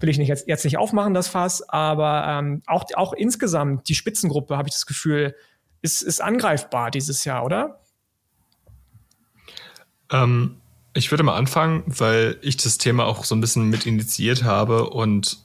[0.00, 3.94] Will ich nicht jetzt, jetzt nicht aufmachen, das Fass, aber ähm, auch, auch insgesamt die
[3.94, 5.34] Spitzengruppe, habe ich das Gefühl,
[5.82, 7.80] ist, ist angreifbar dieses Jahr, oder?
[10.10, 10.60] Ähm,
[10.94, 14.90] ich würde mal anfangen, weil ich das Thema auch so ein bisschen mit initiiert habe
[14.90, 15.38] und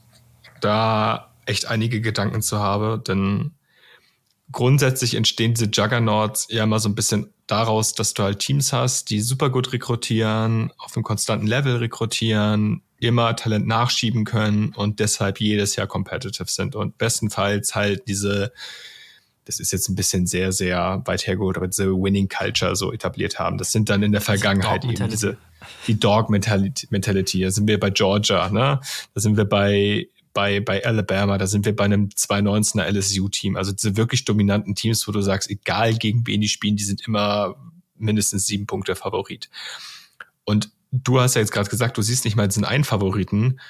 [0.60, 3.52] da echt einige Gedanken zu habe, denn
[4.50, 9.10] grundsätzlich entstehen diese Juggernauts ja immer so ein bisschen daraus, dass du halt Teams hast,
[9.10, 15.40] die super gut rekrutieren, auf einem konstanten Level rekrutieren, immer Talent nachschieben können und deshalb
[15.40, 18.52] jedes Jahr competitive sind und bestenfalls halt diese
[19.44, 23.38] das ist jetzt ein bisschen sehr, sehr weit hergeholt, aber diese Winning Culture so etabliert
[23.38, 23.58] haben.
[23.58, 25.36] Das sind dann in der Vergangenheit eben diese,
[25.86, 27.42] die Dog Mentality, Mentality.
[27.42, 28.80] Da sind wir bei Georgia, ne?
[29.14, 33.56] Da sind wir bei bei, bei Alabama, da sind wir bei einem 219er LSU-Team.
[33.56, 37.06] Also diese wirklich dominanten Teams, wo du sagst, egal gegen wen die spielen, die sind
[37.06, 37.56] immer
[37.96, 39.48] mindestens sieben Punkte Favorit.
[40.44, 43.60] Und du hast ja jetzt gerade gesagt, du siehst nicht mal diesen einen Favoriten.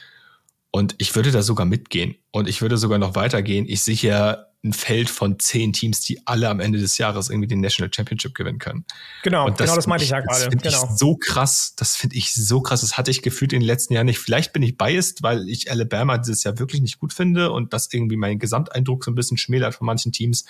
[0.71, 2.17] Und ich würde da sogar mitgehen.
[2.33, 3.67] Und ich würde sogar noch weitergehen.
[3.69, 7.49] Ich sehe ja ein Feld von zehn Teams, die alle am Ende des Jahres irgendwie
[7.49, 8.85] den National Championship gewinnen können.
[9.23, 10.49] Genau, das genau das meinte ich ja gerade.
[10.49, 10.91] Das genau.
[10.91, 12.81] ich so krass, das finde ich so krass.
[12.81, 14.19] Das hatte ich gefühlt in den letzten Jahren nicht.
[14.19, 17.93] Vielleicht bin ich biased, weil ich Alabama dieses Jahr wirklich nicht gut finde und das
[17.93, 20.45] irgendwie meinen Gesamteindruck so ein bisschen schmälert von manchen Teams.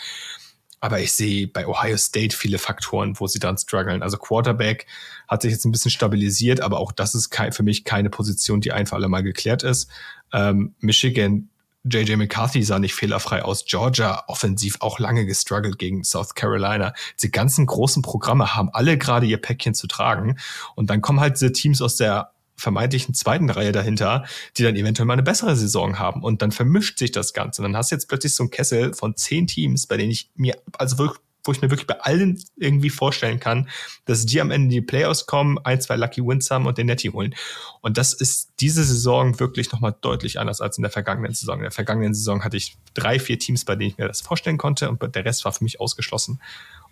[0.81, 4.03] Aber ich sehe bei Ohio State viele Faktoren, wo sie dann strugglen.
[4.03, 4.87] Also Quarterback
[5.27, 8.71] hat sich jetzt ein bisschen stabilisiert, aber auch das ist für mich keine Position, die
[8.71, 9.89] ein für alle Mal geklärt ist.
[10.33, 11.49] Ähm, Michigan
[11.85, 13.65] JJ McCarthy sah nicht fehlerfrei aus.
[13.67, 16.95] Georgia offensiv auch lange gestruggelt gegen South Carolina.
[17.23, 20.39] Die ganzen großen Programme haben alle gerade ihr Päckchen zu tragen.
[20.75, 24.25] Und dann kommen halt diese Teams aus der vermeintlichen zweiten Reihe dahinter,
[24.57, 26.23] die dann eventuell mal eine bessere Saison haben.
[26.23, 27.61] Und dann vermischt sich das Ganze.
[27.61, 30.31] Und dann hast du jetzt plötzlich so einen Kessel von zehn Teams, bei denen ich
[30.37, 33.69] mir also wirklich wo ich mir wirklich bei allen irgendwie vorstellen kann,
[34.07, 36.87] dass die am Ende in die Playoffs kommen, ein, zwei Lucky Wins haben und den
[36.87, 37.35] Netty holen.
[37.83, 41.59] Und das ist diese Saison wirklich nochmal deutlich anders als in der vergangenen Saison.
[41.59, 44.59] In der vergangenen Saison hatte ich drei, vier Teams, bei denen ich mir das vorstellen
[44.59, 46.41] konnte und der Rest war für mich ausgeschlossen.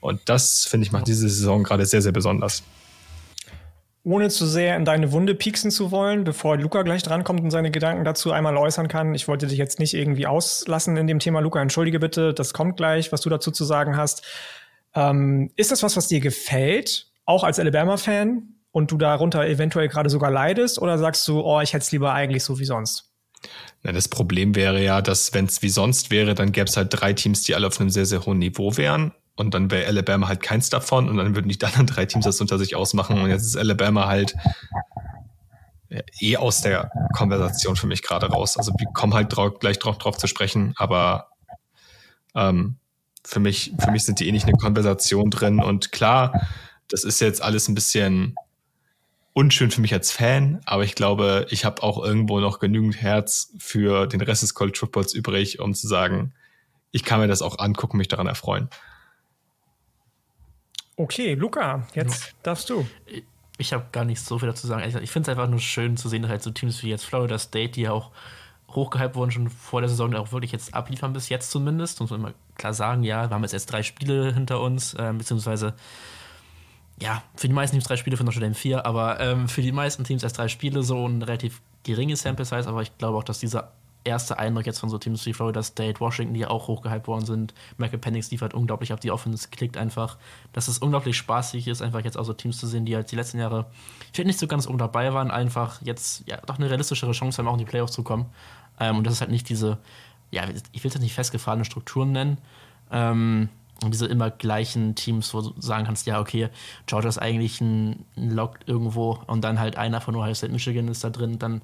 [0.00, 2.62] Und das, finde ich, macht diese Saison gerade sehr, sehr besonders
[4.05, 7.70] ohne zu sehr in deine Wunde pieksen zu wollen, bevor Luca gleich drankommt und seine
[7.70, 9.14] Gedanken dazu einmal äußern kann.
[9.14, 11.40] Ich wollte dich jetzt nicht irgendwie auslassen in dem Thema.
[11.40, 14.22] Luca, entschuldige bitte, das kommt gleich, was du dazu zu sagen hast.
[14.94, 20.11] Ähm, ist das was, was dir gefällt, auch als Alabama-Fan, und du darunter eventuell gerade
[20.11, 20.80] sogar leidest?
[20.80, 23.11] Oder sagst du, oh, ich hätte es lieber eigentlich so wie sonst?
[23.82, 26.88] Na, das Problem wäre ja, dass wenn es wie sonst wäre, dann gäbe es halt
[26.90, 30.28] drei Teams, die alle auf einem sehr, sehr hohen Niveau wären und dann wäre Alabama
[30.28, 33.30] halt keins davon und dann würden die anderen drei Teams das unter sich ausmachen und
[33.30, 34.34] jetzt ist Alabama halt
[36.20, 38.56] eh aus der Konversation für mich gerade raus.
[38.56, 41.28] Also wir kommen halt drauf, gleich drauf, drauf zu sprechen, aber
[42.34, 42.76] ähm,
[43.24, 46.48] für mich, für mich sind die eh nicht in eine Konversation drin und klar,
[46.88, 48.34] das ist jetzt alles ein bisschen
[49.34, 53.52] unschön für mich als Fan, aber ich glaube, ich habe auch irgendwo noch genügend Herz
[53.58, 56.34] für den Rest des College Footballs übrig, um zu sagen,
[56.90, 58.68] ich kann mir das auch angucken, mich daran erfreuen.
[60.97, 62.86] Okay, Luca, jetzt darfst du.
[63.59, 64.82] Ich habe gar nicht so viel dazu sagen.
[65.03, 67.38] Ich finde es einfach nur schön zu sehen, dass halt so Teams wie jetzt Florida
[67.38, 68.11] State, die ja auch
[68.70, 72.01] hochgehypt wurden, schon vor der Saison auch wirklich jetzt abliefern, bis jetzt zumindest.
[72.01, 75.12] Muss man immer klar sagen, ja, wir haben jetzt erst drei Spiele hinter uns, äh,
[75.16, 75.74] beziehungsweise
[77.01, 79.72] ja, für die meisten Teams drei Spiele, für Notre Dame vier, aber ähm, für die
[79.72, 83.24] meisten Teams erst drei Spiele, so ein relativ geringes Sample Size, aber ich glaube auch,
[83.24, 83.72] dass dieser
[84.05, 87.55] erster Eindruck jetzt von so Teams wie Florida State, Washington, die auch hochgehypt worden sind.
[87.76, 90.18] Michael Penix liefert unglaublich auf die Offense, klickt einfach,
[90.53, 93.16] dass es unglaublich spaßig ist, einfach jetzt auch so Teams zu sehen, die halt die
[93.16, 93.66] letzten Jahre
[94.12, 97.48] vielleicht nicht so ganz oben dabei waren, einfach jetzt ja doch eine realistischere Chance haben,
[97.48, 98.26] auch in die Playoffs zu kommen.
[98.80, 99.78] Ähm, und das ist halt nicht diese,
[100.30, 102.38] ja, ich will es nicht festgefahrene Strukturen nennen,
[102.90, 103.48] ähm,
[103.90, 106.48] diese immer gleichen Teams, wo du sagen kannst, ja, okay,
[106.86, 110.88] Georgia ist eigentlich ein, ein Lock irgendwo und dann halt einer von Ohio State Michigan
[110.88, 111.62] ist da drin, dann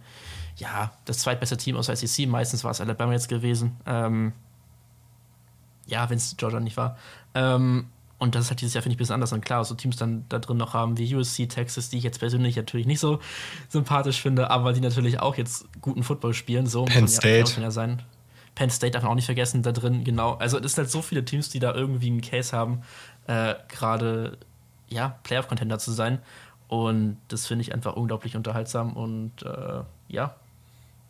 [0.57, 3.77] ja, das zweitbeste Team aus der SEC, meistens war es Alabama jetzt gewesen.
[3.87, 4.33] Ähm,
[5.87, 6.99] ja, wenn es Georgia nicht war.
[7.35, 7.87] Ähm,
[8.19, 9.33] und das ist halt dieses Jahr, finde ich, ein bisschen anders.
[9.33, 12.19] Und klar, so Teams dann da drin noch haben wie USC, Texas, die ich jetzt
[12.19, 13.21] persönlich natürlich nicht so
[13.69, 16.67] sympathisch finde, aber die natürlich auch jetzt guten Football spielen.
[16.67, 17.53] So Penn State.
[17.57, 18.03] Ja, ja sein.
[18.59, 20.35] Penn State darf man auch nicht vergessen, da drin, genau.
[20.35, 22.83] Also es sind halt so viele Teams, die da irgendwie einen Case haben,
[23.29, 24.37] äh, gerade
[24.89, 26.19] ja, Playoff-Contender zu sein.
[26.67, 30.35] Und das finde ich einfach unglaublich unterhaltsam und äh, ja,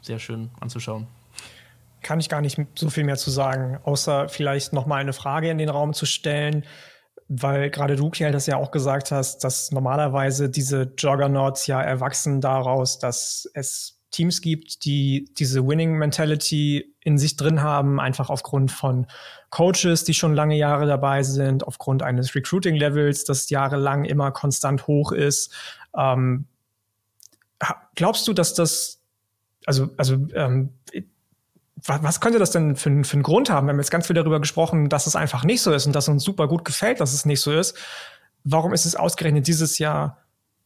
[0.03, 1.07] sehr schön anzuschauen.
[2.03, 5.49] Kann ich gar nicht so viel mehr zu sagen, außer vielleicht noch mal eine Frage
[5.49, 6.67] in den Raum zu stellen,
[7.29, 12.43] weil gerade du, Kiel, das ja auch gesagt hast, dass normalerweise diese Juggernauts ja erwachsen
[12.43, 19.07] daraus, dass es Teams gibt, die diese Winning-Mentality in sich drin haben, einfach aufgrund von
[19.51, 25.13] Coaches, die schon lange Jahre dabei sind, aufgrund eines Recruiting-Levels, das jahrelang immer konstant hoch
[25.13, 25.53] ist.
[25.97, 26.47] Ähm,
[27.95, 29.01] glaubst du, dass das,
[29.67, 30.71] also, also ähm,
[31.85, 33.67] was, was könnte das denn für, für einen Grund haben?
[33.67, 36.09] Wir haben jetzt ganz viel darüber gesprochen, dass es einfach nicht so ist und dass
[36.09, 37.77] uns super gut gefällt, dass es nicht so ist.
[38.45, 40.19] Warum ist es ausgerechnet dieses Jahr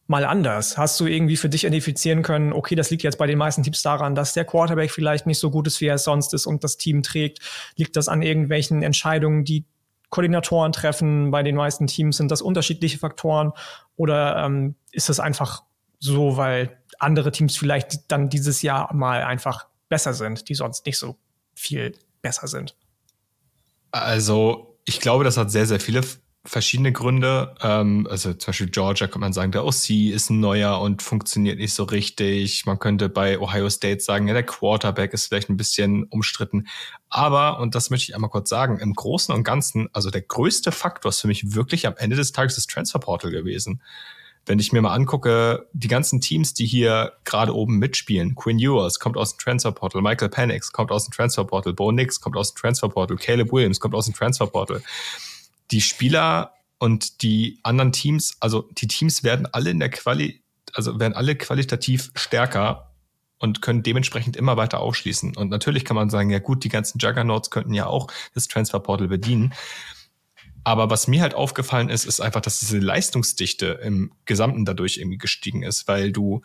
[0.07, 0.77] mal anders?
[0.77, 3.81] Hast du irgendwie für dich identifizieren können, okay, das liegt jetzt bei den meisten Teams
[3.81, 6.77] daran, dass der Quarterback vielleicht nicht so gut ist, wie er sonst ist und das
[6.77, 7.39] Team trägt?
[7.75, 9.65] Liegt das an irgendwelchen Entscheidungen, die
[10.09, 11.31] Koordinatoren treffen?
[11.31, 13.53] Bei den meisten Teams sind das unterschiedliche Faktoren
[13.95, 15.63] oder ähm, ist es einfach
[15.99, 20.97] so, weil andere Teams vielleicht dann dieses Jahr mal einfach besser sind, die sonst nicht
[20.97, 21.15] so
[21.55, 22.75] viel besser sind?
[23.91, 26.01] Also ich glaube, das hat sehr, sehr viele
[26.45, 27.55] verschiedene Gründe.
[27.61, 31.57] Ähm, also zum Beispiel Georgia kann man sagen, der OC ist ein neuer und funktioniert
[31.57, 32.65] nicht so richtig.
[32.65, 36.67] Man könnte bei Ohio State sagen, ja, der Quarterback ist vielleicht ein bisschen umstritten.
[37.09, 40.71] Aber, und das möchte ich einmal kurz sagen, im Großen und Ganzen, also der größte
[40.71, 43.81] Faktor ist für mich wirklich am Ende des Tages das Transferportal gewesen.
[44.45, 48.99] Wenn ich mir mal angucke, die ganzen Teams, die hier gerade oben mitspielen, Quinn Ewers
[48.99, 52.59] kommt aus dem Transferportal, Michael Penix kommt aus dem Transferportal, Bo Nix kommt aus dem
[52.59, 54.83] Transferportal, Caleb Williams kommt aus dem Transferportal
[55.73, 60.41] die Spieler und die anderen Teams, also die Teams werden alle in der Quali,
[60.73, 62.91] also werden alle qualitativ stärker
[63.39, 65.35] und können dementsprechend immer weiter aufschließen.
[65.35, 69.07] Und natürlich kann man sagen, ja gut, die ganzen Juggernauts könnten ja auch das Transferportal
[69.07, 69.53] bedienen.
[70.63, 75.17] Aber was mir halt aufgefallen ist, ist einfach, dass diese Leistungsdichte im Gesamten dadurch irgendwie
[75.17, 76.41] gestiegen ist, weil du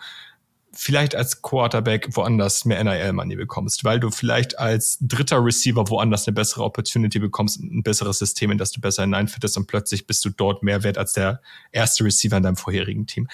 [0.73, 6.35] vielleicht als Quarterback woanders mehr NIL-Money bekommst, weil du vielleicht als dritter Receiver woanders eine
[6.35, 10.31] bessere Opportunity bekommst, ein besseres System, in das du besser hineinfittest und plötzlich bist du
[10.31, 11.41] dort mehr wert als der
[11.73, 13.29] erste Receiver in deinem vorherigen Team.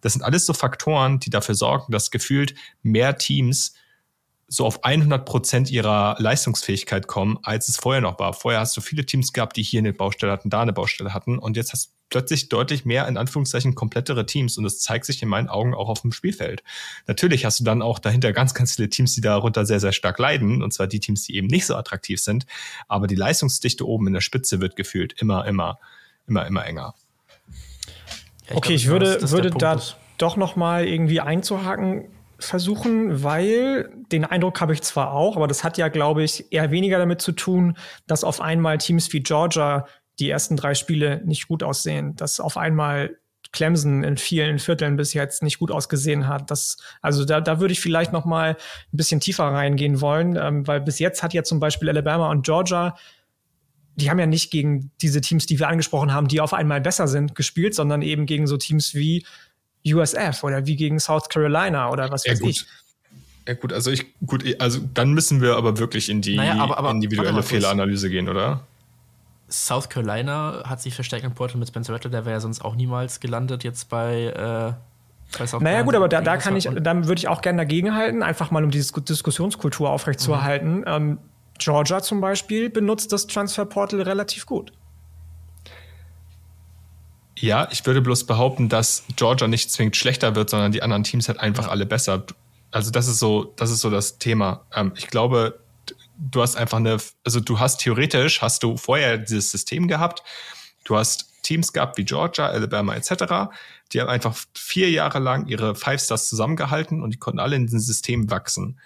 [0.00, 3.74] Das sind alles so Faktoren, die dafür sorgen, dass gefühlt mehr Teams
[4.48, 8.32] so auf 100 Prozent ihrer Leistungsfähigkeit kommen, als es vorher noch war.
[8.32, 11.38] Vorher hast du viele Teams gehabt, die hier eine Baustelle hatten, da eine Baustelle hatten
[11.38, 15.28] und jetzt hast plötzlich deutlich mehr in Anführungszeichen komplettere Teams und das zeigt sich in
[15.28, 16.62] meinen Augen auch auf dem Spielfeld.
[17.06, 20.18] Natürlich hast du dann auch dahinter ganz, ganz viele Teams, die darunter sehr, sehr stark
[20.18, 22.46] leiden und zwar die Teams, die eben nicht so attraktiv sind,
[22.86, 25.78] aber die Leistungsdichte oben in der Spitze wird gefühlt immer, immer,
[26.26, 26.94] immer, immer enger.
[27.46, 29.96] Ja, ich okay, glaub, ich würde, würde da ist.
[30.16, 32.06] doch noch mal irgendwie einzuhaken
[32.38, 36.70] versuchen, weil den Eindruck habe ich zwar auch, aber das hat ja, glaube ich, eher
[36.70, 39.86] weniger damit zu tun, dass auf einmal Teams wie Georgia
[40.18, 43.16] die ersten drei Spiele nicht gut aussehen, dass auf einmal
[43.52, 46.50] Clemson in vielen Vierteln bis jetzt nicht gut ausgesehen hat.
[46.50, 50.66] Das, also da, da würde ich vielleicht noch mal ein bisschen tiefer reingehen wollen, ähm,
[50.66, 52.96] weil bis jetzt hat ja zum Beispiel Alabama und Georgia
[53.98, 57.08] die haben ja nicht gegen diese Teams, die wir angesprochen haben, die auf einmal besser
[57.08, 59.26] sind, gespielt, sondern eben gegen so Teams wie
[59.84, 62.64] USF oder wie gegen South Carolina oder was weiß ja, ich.
[63.46, 66.78] Ja gut, also ich gut, also dann müssen wir aber wirklich in die naja, aber,
[66.78, 68.66] aber, individuelle Fehleranalyse gehen, oder?
[69.50, 72.74] South Carolina hat sich verstärkt im Portal mit Spencer Rattler, der wäre ja sonst auch
[72.74, 74.72] niemals gelandet jetzt bei äh,
[75.60, 78.64] naja, gut, aber da, da kann ich, dann würde ich auch gerne dagegenhalten, einfach mal
[78.64, 80.78] um diese Diskussionskultur aufrechtzuerhalten.
[80.78, 80.84] Mhm.
[80.86, 81.18] Ähm,
[81.58, 84.72] Georgia zum Beispiel benutzt das Transferportal relativ gut.
[87.36, 91.28] Ja, ich würde bloß behaupten, dass Georgia nicht zwingend schlechter wird, sondern die anderen Teams
[91.28, 92.24] halt einfach alle besser.
[92.70, 94.62] Also das ist so, das ist so das Thema.
[94.74, 95.60] Ähm, ich glaube,
[96.18, 100.22] du hast einfach eine, also du hast theoretisch, hast du vorher dieses System gehabt,
[100.84, 103.50] du hast Teams gehabt wie Georgia, Alabama etc.,
[103.92, 107.66] die haben einfach vier Jahre lang ihre Five Stars zusammengehalten und die konnten alle in
[107.66, 108.78] diesem System wachsen.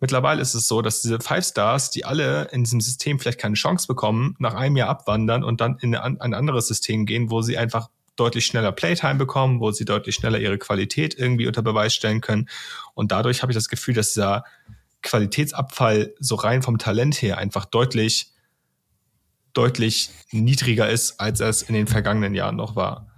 [0.00, 3.56] Mittlerweile ist es so, dass diese Five Stars, die alle in diesem System vielleicht keine
[3.56, 7.58] Chance bekommen, nach einem Jahr abwandern und dann in ein anderes System gehen, wo sie
[7.58, 12.20] einfach deutlich schneller Playtime bekommen, wo sie deutlich schneller ihre Qualität irgendwie unter Beweis stellen
[12.20, 12.48] können.
[12.94, 14.44] Und dadurch habe ich das Gefühl, dass dieser
[15.02, 18.32] Qualitätsabfall so rein vom Talent her einfach deutlich,
[19.52, 23.08] deutlich niedriger ist, als es in den vergangenen Jahren noch war.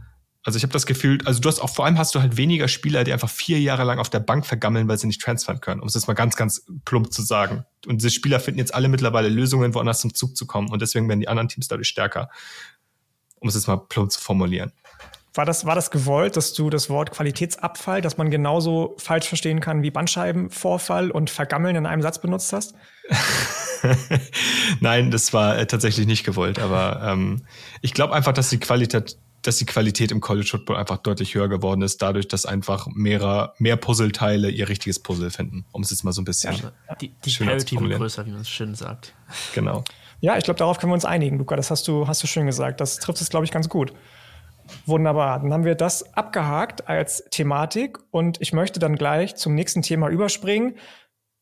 [0.43, 2.67] Also ich habe das Gefühl, also du hast auch vor allem hast du halt weniger
[2.67, 5.83] Spieler, die einfach vier Jahre lang auf der Bank vergammeln, weil sie nicht transfern können,
[5.83, 7.67] um es jetzt mal ganz, ganz plump zu sagen.
[7.87, 10.71] Und diese Spieler finden jetzt alle mittlerweile Lösungen, woanders zum Zug zu kommen.
[10.71, 12.31] Und deswegen werden die anderen Teams dadurch stärker,
[13.39, 14.73] um es jetzt mal plump zu formulieren.
[15.35, 19.61] War das, war das gewollt, dass du das Wort Qualitätsabfall, das man genauso falsch verstehen
[19.61, 22.75] kann wie Bandscheibenvorfall und Vergammeln in einem Satz benutzt hast?
[24.81, 27.43] Nein, das war äh, tatsächlich nicht gewollt, aber ähm,
[27.81, 31.49] ich glaube einfach, dass die Qualität dass die Qualität im College Football einfach deutlich höher
[31.49, 36.05] geworden ist, dadurch, dass einfach mehrer, mehr Puzzleteile ihr richtiges Puzzle finden, um es jetzt
[36.05, 39.15] mal so ein bisschen ja, die, die Parity wird größer, wie man es schön sagt.
[39.55, 39.83] Genau.
[40.21, 41.57] Ja, ich glaube, darauf können wir uns einigen, Luca.
[41.57, 42.81] Das hast du, hast du schön gesagt.
[42.81, 43.95] Das trifft es, glaube ich, ganz gut.
[44.87, 45.41] Wunderbar.
[45.41, 50.09] Dann haben wir das abgehakt als Thematik und ich möchte dann gleich zum nächsten Thema
[50.09, 50.75] überspringen.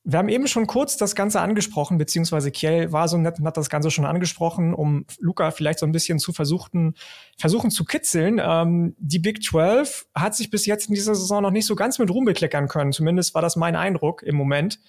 [0.04, 3.58] Wir haben eben schon kurz das Ganze angesprochen, beziehungsweise Kiel war so nett und hat
[3.58, 6.94] das Ganze schon angesprochen, um Luca vielleicht so ein bisschen zu versuchen,
[7.36, 8.40] versuchen zu kitzeln.
[8.42, 11.98] Ähm, die Big 12 hat sich bis jetzt in dieser Saison noch nicht so ganz
[11.98, 12.92] mit Ruhm bekleckern können.
[12.92, 14.80] Zumindest war das mein Eindruck im Moment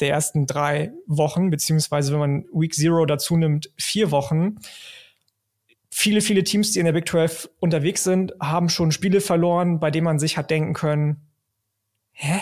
[0.00, 4.58] der ersten drei Wochen, beziehungsweise wenn man Week Zero dazu nimmt, vier Wochen.
[5.96, 9.92] Viele, viele Teams, die in der Big 12 unterwegs sind, haben schon Spiele verloren, bei
[9.92, 11.28] denen man sich hat denken können,
[12.10, 12.40] hä?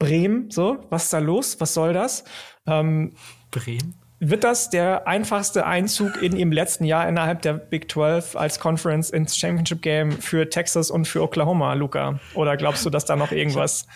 [0.00, 1.60] Bremen, so, was ist da los?
[1.60, 2.24] Was soll das?
[2.66, 3.12] Ähm,
[3.52, 3.94] Bremen?
[4.18, 9.10] Wird das der einfachste Einzug in ihrem letzten Jahr innerhalb der Big 12 als Conference
[9.10, 12.18] ins Championship Game für Texas und für Oklahoma, Luca?
[12.34, 13.86] Oder glaubst du, dass da noch irgendwas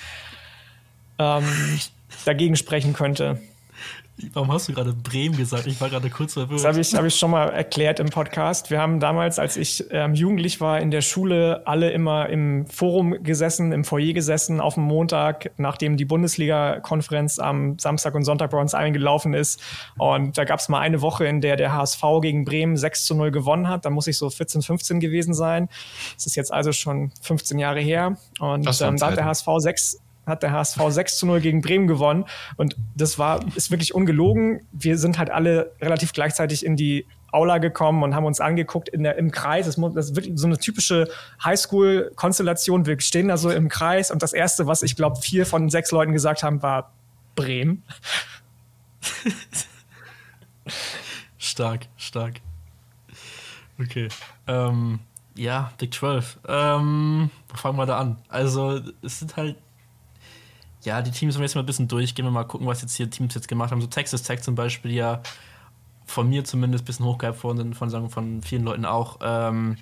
[1.19, 1.45] ähm,
[2.25, 3.41] dagegen sprechen könnte?
[4.33, 5.67] Warum hast du gerade Bremen gesagt?
[5.67, 6.61] Ich war gerade kurz verwirrt.
[6.61, 8.71] Das habe ich, hab ich schon mal erklärt im Podcast.
[8.71, 13.23] Wir haben damals, als ich ähm, jugendlich war, in der Schule alle immer im Forum
[13.23, 18.59] gesessen, im Foyer gesessen, auf dem Montag, nachdem die Bundesliga-Konferenz am Samstag und Sonntag bei
[18.59, 19.61] uns eingelaufen ist.
[19.99, 23.15] Und da gab es mal eine Woche, in der der HSV gegen Bremen 6 zu
[23.15, 23.85] 0 gewonnen hat.
[23.85, 25.69] Da muss ich so 14, 15 gewesen sein.
[26.15, 28.17] Das ist jetzt also schon 15 Jahre her.
[28.41, 31.87] Und ähm, da hat der HSV 6 hat der HSV 6 zu 0 gegen Bremen
[31.87, 32.25] gewonnen.
[32.57, 34.61] Und das war, ist wirklich ungelogen.
[34.73, 39.03] Wir sind halt alle relativ gleichzeitig in die Aula gekommen und haben uns angeguckt in
[39.03, 39.67] der, im Kreis.
[39.67, 41.09] Das, das ist wirklich so eine typische
[41.45, 42.87] Highschool-Konstellation.
[42.87, 45.91] Wir stehen da so im Kreis und das Erste, was ich glaube, vier von sechs
[45.91, 46.93] Leuten gesagt haben, war
[47.35, 47.83] Bremen.
[51.39, 52.41] stark, stark.
[53.81, 54.09] Okay.
[54.47, 55.01] Ähm,
[55.37, 56.39] ja, Big 12.
[56.49, 58.17] Ähm, fangen wir da an?
[58.29, 59.57] Also, es sind halt
[60.89, 62.97] ja, die Teams wollen wir jetzt mal ein bisschen durchgehen und mal gucken, was jetzt
[62.97, 63.81] hier Teams jetzt gemacht haben.
[63.81, 65.23] So Texas Tech zum Beispiel, ja
[66.09, 69.19] von mir zumindest ein bisschen hochgehypt worden von, sagen, von vielen Leuten auch.
[69.23, 69.77] Ähm,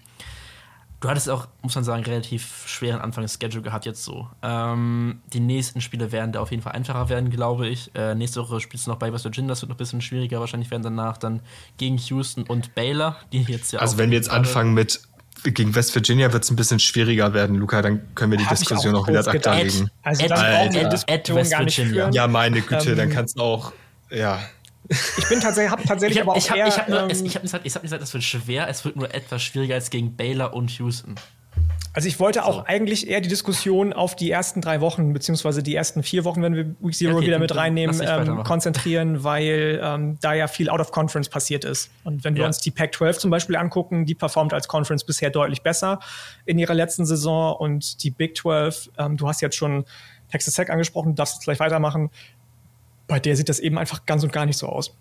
[1.01, 4.29] du hattest auch, muss man sagen, relativ schweren Anfang des Schedule gehabt jetzt so.
[4.43, 7.95] Ähm, die nächsten Spiele werden da auf jeden Fall einfacher werden, glaube ich.
[7.95, 10.41] Äh, nächste Woche spielst du noch bei West Virginia, das wird noch ein bisschen schwieriger
[10.41, 11.17] wahrscheinlich werden danach.
[11.17, 11.41] Dann
[11.79, 15.01] gegen Houston und Baylor, die jetzt ja Also wenn wir jetzt anfangen mit
[15.43, 17.83] gegen West Virginia wird es ein bisschen schwieriger werden, Luca.
[17.83, 19.91] Dann können wir die Hab Diskussion auch, auch wieder ad acta legen.
[20.03, 22.13] Also dann wir die Diskussion gar nicht führen.
[22.13, 23.73] Ja, meine Güte, ähm, dann kannst du auch,
[24.11, 24.41] ja.
[24.89, 27.35] Ich bin tatsächlich, habe tatsächlich ich hab, aber auch ich hab, eher, ich habe ähm,
[27.35, 30.17] hab gesagt, ich hab gesagt, es wird schwer, es wird nur etwas schwieriger als gegen
[30.17, 31.17] Baylor und Houston.
[31.97, 32.45] Also ich wollte so.
[32.45, 36.43] auch eigentlich eher die Diskussion auf die ersten drei Wochen, beziehungsweise die ersten vier Wochen,
[36.43, 40.69] wenn wir Week Zero okay, wieder mit reinnehmen, ähm, konzentrieren, weil ähm, da ja viel
[40.69, 41.91] out of conference passiert ist.
[42.05, 42.49] Und wenn wir ja.
[42.49, 45.99] uns die Pac-12 zum Beispiel angucken, die performt als Conference bisher deutlich besser
[46.45, 49.87] in ihrer letzten Saison und die Big 12, ähm, du hast jetzt schon
[50.31, 52.11] Texas Tech angesprochen, du darfst jetzt gleich weitermachen.
[53.07, 54.95] Bei der sieht das eben einfach ganz und gar nicht so aus.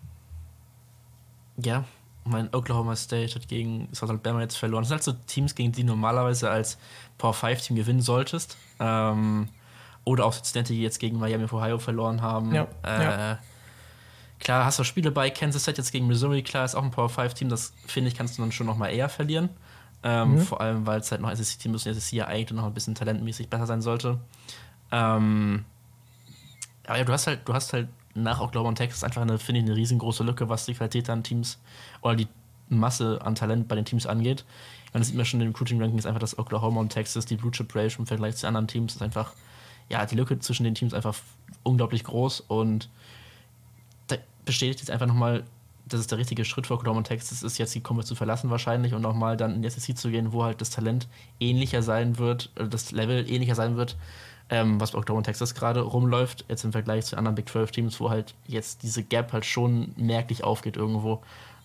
[1.58, 1.84] Ja,
[2.26, 4.82] mein Oklahoma State hat gegen South Alabama jetzt verloren.
[4.82, 6.78] Das sind halt so Teams, gegen die du normalerweise als
[7.18, 8.56] Power 5 Team gewinnen solltest.
[8.78, 9.48] Ähm,
[10.04, 12.54] oder auch Cincinnati, die jetzt gegen Miami of Ohio verloren haben.
[12.54, 13.38] Ja, äh, ja.
[14.38, 16.42] Klar, hast du Spiele bei Kansas State jetzt gegen Missouri.
[16.42, 17.48] Klar, ist auch ein Power 5 Team.
[17.48, 19.48] Das finde ich, kannst du dann schon noch mal eher verlieren.
[20.02, 20.38] Ähm, mhm.
[20.40, 22.94] Vor allem, weil es halt noch SEC-Team ist und SEC ja eigentlich noch ein bisschen
[22.94, 24.18] talentmäßig besser sein sollte.
[24.92, 25.64] Ähm,
[26.86, 29.60] aber ja, du hast halt, du hast halt nach Oklahoma und Texas einfach eine, finde
[29.60, 31.58] ich, eine riesengroße Lücke, was die Qualität an Teams
[32.02, 32.28] oder die
[32.68, 34.44] Masse an Talent bei den Teams angeht.
[34.92, 37.74] Man sieht mir schon in den Recruiting-Rankings einfach, dass Oklahoma und Texas, die Blue Chip
[37.74, 39.32] Ratio im Vergleich zu anderen Teams, ist einfach,
[39.88, 41.14] ja, die Lücke zwischen den Teams einfach
[41.62, 42.88] unglaublich groß und
[44.08, 45.44] da bestätigt jetzt einfach nochmal,
[45.86, 48.50] dass es der richtige Schritt für Oklahoma und Texas ist, jetzt die Conference zu verlassen
[48.50, 51.06] wahrscheinlich und nochmal dann in die SEC zu gehen, wo halt das Talent
[51.38, 53.96] ähnlicher sein wird, das Level ähnlicher sein wird
[54.50, 57.70] ähm, was bei Oklahoma und Texas gerade rumläuft, jetzt im Vergleich zu anderen Big 12
[57.72, 61.22] Teams, wo halt jetzt diese Gap halt schon merklich aufgeht irgendwo.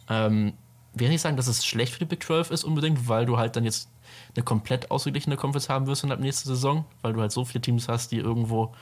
[0.10, 0.54] Ähm,
[0.94, 3.56] will nicht sagen, dass es schlecht für die Big 12 ist unbedingt, weil du halt
[3.56, 3.90] dann jetzt
[4.36, 7.62] eine komplett ausgeglichene Conference haben wirst in der nächsten Saison, weil du halt so viele
[7.62, 8.74] Teams hast, die irgendwo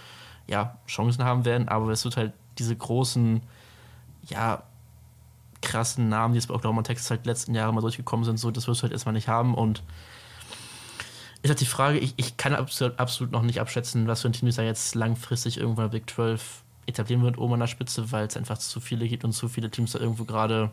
[0.48, 3.42] ja, Chancen haben werden, aber es wird halt diese großen,
[4.30, 4.64] ja,
[5.62, 8.68] krassen Namen, die jetzt bei Oklahoma Texas halt letzten Jahre mal durchgekommen sind, so, das
[8.68, 9.84] wirst du halt erstmal nicht haben und
[11.42, 14.34] ist halt die Frage, ich, ich kann absolut, absolut noch nicht abschätzen, was für ein
[14.34, 18.36] Team da jetzt langfristig irgendwann Big 12 etablieren wird, oben an der Spitze, weil es
[18.36, 20.72] einfach zu viele gibt und zu viele Teams da irgendwo gerade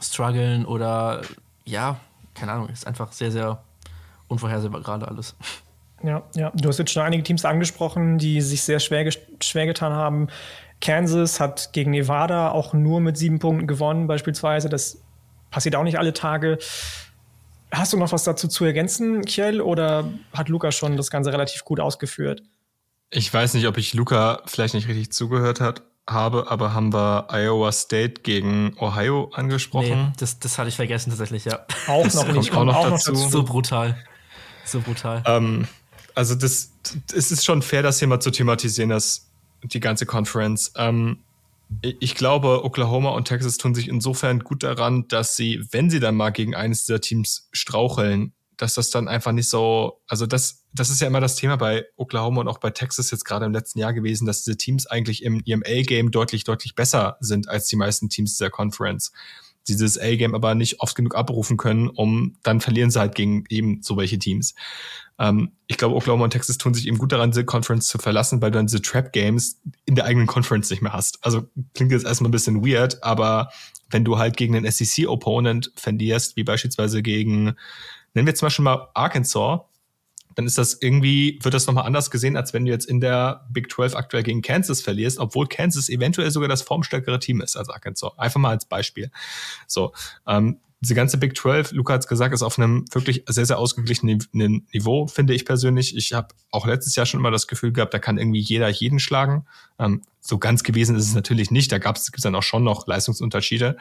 [0.00, 1.22] strugglen oder
[1.64, 1.98] ja,
[2.34, 3.62] keine Ahnung, ist einfach sehr, sehr
[4.28, 5.34] unvorhersehbar gerade alles.
[6.02, 9.10] Ja, ja, du hast jetzt schon einige Teams angesprochen, die sich sehr schwer,
[9.42, 10.28] schwer getan haben.
[10.80, 14.68] Kansas hat gegen Nevada auch nur mit sieben Punkten gewonnen, beispielsweise.
[14.68, 15.02] Das
[15.50, 16.58] passiert auch nicht alle Tage.
[17.70, 21.64] Hast du noch was dazu zu ergänzen, Kjell, oder hat Luca schon das Ganze relativ
[21.64, 22.42] gut ausgeführt?
[23.10, 27.28] Ich weiß nicht, ob ich Luca vielleicht nicht richtig zugehört hat, habe, aber haben wir
[27.30, 30.06] Iowa State gegen Ohio angesprochen?
[30.06, 31.66] Nee, das, das hatte ich vergessen tatsächlich, ja.
[31.86, 33.14] Auch das noch nicht, kommt auch noch, dazu.
[33.14, 33.96] So brutal.
[34.64, 35.22] So brutal.
[35.26, 35.68] Ähm,
[36.14, 36.72] also das,
[37.14, 39.28] es ist schon fair, das hier mal zu thematisieren, dass
[39.62, 40.72] die ganze Conference.
[40.76, 41.18] Ähm,
[41.82, 46.16] ich glaube, Oklahoma und Texas tun sich insofern gut daran, dass sie, wenn sie dann
[46.16, 50.90] mal gegen eines dieser Teams straucheln, dass das dann einfach nicht so, also das, das
[50.90, 53.78] ist ja immer das Thema bei Oklahoma und auch bei Texas jetzt gerade im letzten
[53.78, 57.76] Jahr gewesen, dass diese Teams eigentlich im ihrem A-Game deutlich, deutlich besser sind als die
[57.76, 59.12] meisten Teams dieser Conference
[59.68, 63.82] dieses A-Game aber nicht oft genug abrufen können, um dann verlieren sie halt gegen eben
[63.82, 64.54] so welche Teams.
[65.18, 68.40] Ähm, ich glaube, Oklahoma und Texas tun sich eben gut daran, diese Conference zu verlassen,
[68.40, 71.24] weil du dann diese Trap-Games in der eigenen Conference nicht mehr hast.
[71.24, 73.50] Also klingt jetzt erstmal ein bisschen weird, aber
[73.90, 77.56] wenn du halt gegen einen SEC-Opponent verlierst, wie beispielsweise gegen,
[78.14, 79.60] nennen wir zum Beispiel mal Arkansas,
[80.38, 83.44] dann ist das irgendwie, wird das nochmal anders gesehen, als wenn du jetzt in der
[83.50, 87.68] Big 12 aktuell gegen Kansas verlierst, obwohl Kansas eventuell sogar das formstärkere Team ist als
[87.68, 88.12] Arkansas.
[88.16, 89.10] Einfach mal als Beispiel.
[89.66, 89.92] So,
[90.28, 93.58] ähm, diese ganze Big 12, Luca hat es gesagt, ist auf einem wirklich sehr, sehr
[93.58, 95.96] ausgeglichenen Niveau, finde ich persönlich.
[95.96, 99.00] Ich habe auch letztes Jahr schon immer das Gefühl gehabt, da kann irgendwie jeder jeden
[99.00, 99.46] schlagen.
[99.78, 101.72] Ähm, so ganz gewesen ist es natürlich nicht.
[101.72, 103.76] Da gab es dann auch schon noch Leistungsunterschiede.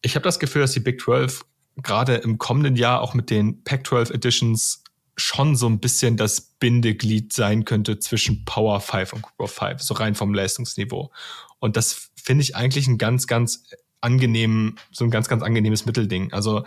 [0.00, 1.44] Ich habe das Gefühl, dass die Big 12
[1.82, 4.84] gerade im kommenden Jahr auch mit den Pac-12 Editions
[5.16, 9.82] schon so ein bisschen das Bindeglied sein könnte zwischen Power 5 und Group of 5,
[9.82, 11.10] so rein vom Leistungsniveau.
[11.58, 13.64] Und das finde ich eigentlich ein ganz, ganz
[14.00, 16.32] angenehm, so ein ganz, ganz angenehmes Mittelding.
[16.32, 16.64] Also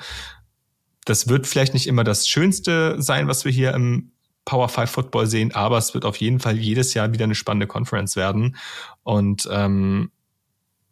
[1.06, 4.12] das wird vielleicht nicht immer das Schönste sein, was wir hier im
[4.46, 7.68] Power 5 Football sehen, aber es wird auf jeden Fall jedes Jahr wieder eine spannende
[7.68, 8.58] Conference werden.
[9.04, 10.12] Und ähm,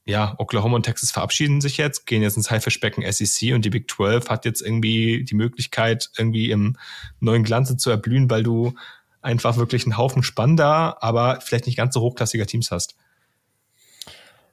[0.05, 3.89] ja, Oklahoma und Texas verabschieden sich jetzt, gehen jetzt ins Haifischbecken SEC und die Big
[3.89, 6.77] 12 hat jetzt irgendwie die Möglichkeit, irgendwie im
[7.19, 8.73] neuen Glanze zu erblühen, weil du
[9.21, 12.95] einfach wirklich einen Haufen spannender, aber vielleicht nicht ganz so hochklassiger Teams hast.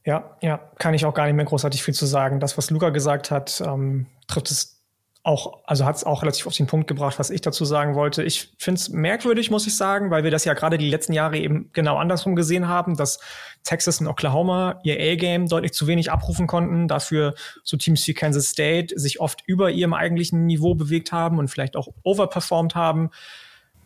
[0.06, 2.38] Ja, ja, kann ich auch gar nicht mehr großartig viel zu sagen.
[2.38, 4.76] Das, was Luca gesagt hat, ähm, trifft es
[5.24, 8.22] auch, also hat es auch relativ auf den Punkt gebracht, was ich dazu sagen wollte.
[8.22, 11.36] Ich finde es merkwürdig, muss ich sagen, weil wir das ja gerade die letzten Jahre
[11.38, 13.18] eben genau andersrum gesehen haben, dass
[13.64, 17.34] Texas und Oklahoma ihr A-Game deutlich zu wenig abrufen konnten, dafür
[17.64, 21.74] so Teams wie Kansas State sich oft über ihrem eigentlichen Niveau bewegt haben und vielleicht
[21.74, 23.10] auch overperformed haben.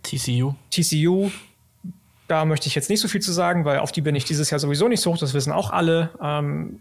[0.02, 0.54] TCU.
[0.70, 1.30] TCU,
[2.30, 4.50] da möchte ich jetzt nicht so viel zu sagen, weil auf die bin ich dieses
[4.50, 6.10] Jahr sowieso nicht so hoch, das wissen auch alle.
[6.22, 6.80] Ähm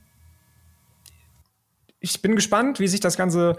[1.99, 3.57] ich bin gespannt, wie sich das Ganze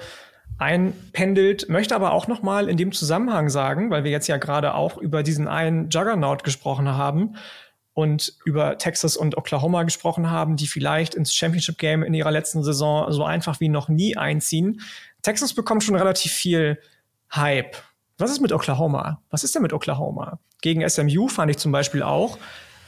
[0.58, 4.74] einpendelt, möchte aber auch noch mal in dem Zusammenhang sagen, weil wir jetzt ja gerade
[4.74, 7.36] auch über diesen einen Juggernaut gesprochen haben
[7.92, 12.62] und über Texas und Oklahoma gesprochen haben, die vielleicht ins Championship Game in ihrer letzten
[12.62, 14.80] Saison so einfach wie noch nie einziehen.
[15.22, 16.78] Texas bekommt schon relativ viel
[17.32, 17.76] Hype.
[18.20, 19.20] Was ist mit Oklahoma?
[19.30, 20.38] Was ist denn mit Oklahoma?
[20.62, 22.38] Gegen SMU fand ich zum Beispiel auch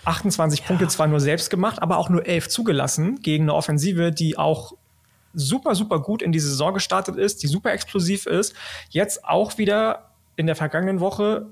[0.05, 0.67] 28 ja.
[0.67, 4.73] Punkte zwar nur selbst gemacht, aber auch nur 11 zugelassen gegen eine Offensive, die auch
[5.35, 8.55] super, super gut in die Saison gestartet ist, die super explosiv ist,
[8.91, 11.47] jetzt auch wieder in der vergangenen Woche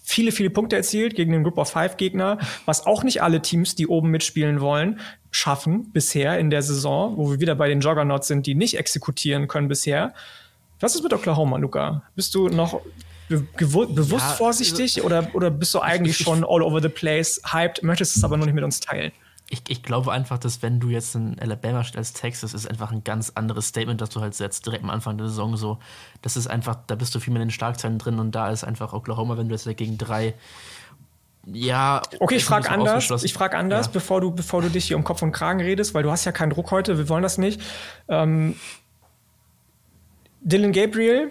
[0.00, 3.74] viele, viele Punkte erzielt gegen den Group of Five Gegner, was auch nicht alle Teams,
[3.74, 5.00] die oben mitspielen wollen,
[5.30, 9.48] schaffen bisher in der Saison, wo wir wieder bei den Juggernauts sind, die nicht exekutieren
[9.48, 10.14] können bisher.
[10.80, 12.02] Was ist mit Oklahoma, Luca?
[12.14, 12.80] Bist du noch
[13.28, 17.40] be bewusst ja, vorsichtig also, oder, oder bist du eigentlich schon all over the place
[17.52, 19.12] hyped, möchtest es aber noch nicht mit uns teilen?
[19.50, 23.02] ich, ich glaube einfach, dass wenn du jetzt in Alabama als Texas, ist einfach ein
[23.02, 25.78] ganz anderes Statement, das du halt setzt, direkt am Anfang der Saison so.
[26.20, 28.64] Das ist einfach, da bist du viel mehr in den Schlagzeilen drin und da ist
[28.64, 30.34] einfach Oklahoma, wenn du jetzt gegen drei
[31.50, 32.02] ja.
[32.20, 33.24] Okay, ich frage anders.
[33.24, 33.92] Ich frage anders, ja.
[33.92, 36.32] bevor du, bevor du dich hier um Kopf und Kragen redest, weil du hast ja
[36.32, 36.98] keinen Druck heute.
[36.98, 37.62] Wir wollen das nicht.
[38.06, 38.54] Ähm,
[40.42, 41.30] Dylan Gabriel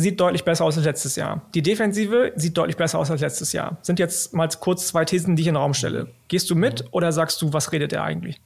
[0.00, 1.42] sieht deutlich besser aus als letztes Jahr.
[1.54, 3.78] Die Defensive sieht deutlich besser aus als letztes Jahr.
[3.82, 6.08] Sind jetzt mal kurz zwei Thesen, die ich in den Raum stelle.
[6.28, 8.40] Gehst du mit oder sagst du, was redet er eigentlich?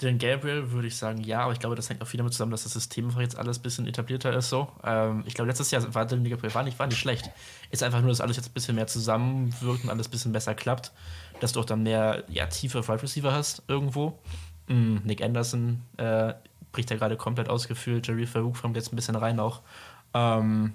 [0.00, 2.52] Den Gabriel würde ich sagen, ja, aber ich glaube, das hängt auch viel damit zusammen,
[2.52, 4.48] dass das System einfach jetzt alles ein bisschen etablierter ist.
[4.48, 4.68] So.
[4.84, 7.28] Ähm, ich glaube, letztes Jahr war Dylan Gabriel war nicht, war nicht schlecht.
[7.72, 10.54] Ist einfach nur, dass alles jetzt ein bisschen mehr zusammenwirkt und alles ein bisschen besser
[10.54, 10.92] klappt,
[11.40, 14.16] dass du auch dann mehr ja, tiefe Wide Receiver hast irgendwo.
[14.68, 16.34] Mm, Nick Anderson äh,
[16.70, 19.62] bricht ja gerade komplett ausgefühlt, Jerry Farouk kommt jetzt ein bisschen rein auch.
[20.14, 20.72] Ähm,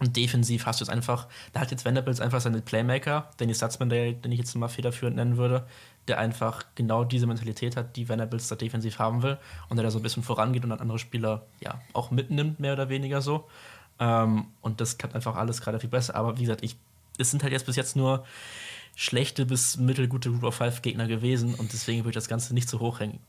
[0.00, 3.90] und defensiv hast du jetzt einfach, da hat jetzt Vanderbilt einfach seine Playmaker, Danny Stutzman,
[3.90, 5.66] der, den ich jetzt mal federführend nennen würde,
[6.08, 9.36] der einfach genau diese Mentalität hat, die Vanderbilt da defensiv haben will
[9.68, 12.72] und der da so ein bisschen vorangeht und dann andere Spieler ja auch mitnimmt, mehr
[12.72, 13.46] oder weniger so.
[13.98, 16.14] Ähm, und das klappt einfach alles gerade viel besser.
[16.14, 16.76] Aber wie gesagt, ich,
[17.18, 18.24] es sind halt jetzt bis jetzt nur
[18.96, 22.70] schlechte bis mittelgute Group of Five Gegner gewesen und deswegen würde ich das Ganze nicht
[22.70, 23.20] zu hoch hängen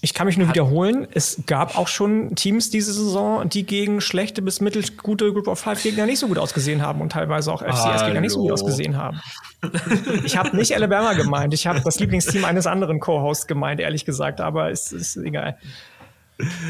[0.00, 4.42] ich kann mich nur wiederholen, es gab auch schon Teams diese Saison, die gegen schlechte
[4.42, 8.20] bis mittelgute Group of Five Gegner nicht so gut ausgesehen haben und teilweise auch FCS-Gegner
[8.20, 9.20] nicht so gut ausgesehen haben.
[10.24, 14.40] ich habe nicht Alabama gemeint, ich habe das Lieblingsteam eines anderen Co-Hosts gemeint, ehrlich gesagt,
[14.40, 15.58] aber es ist egal.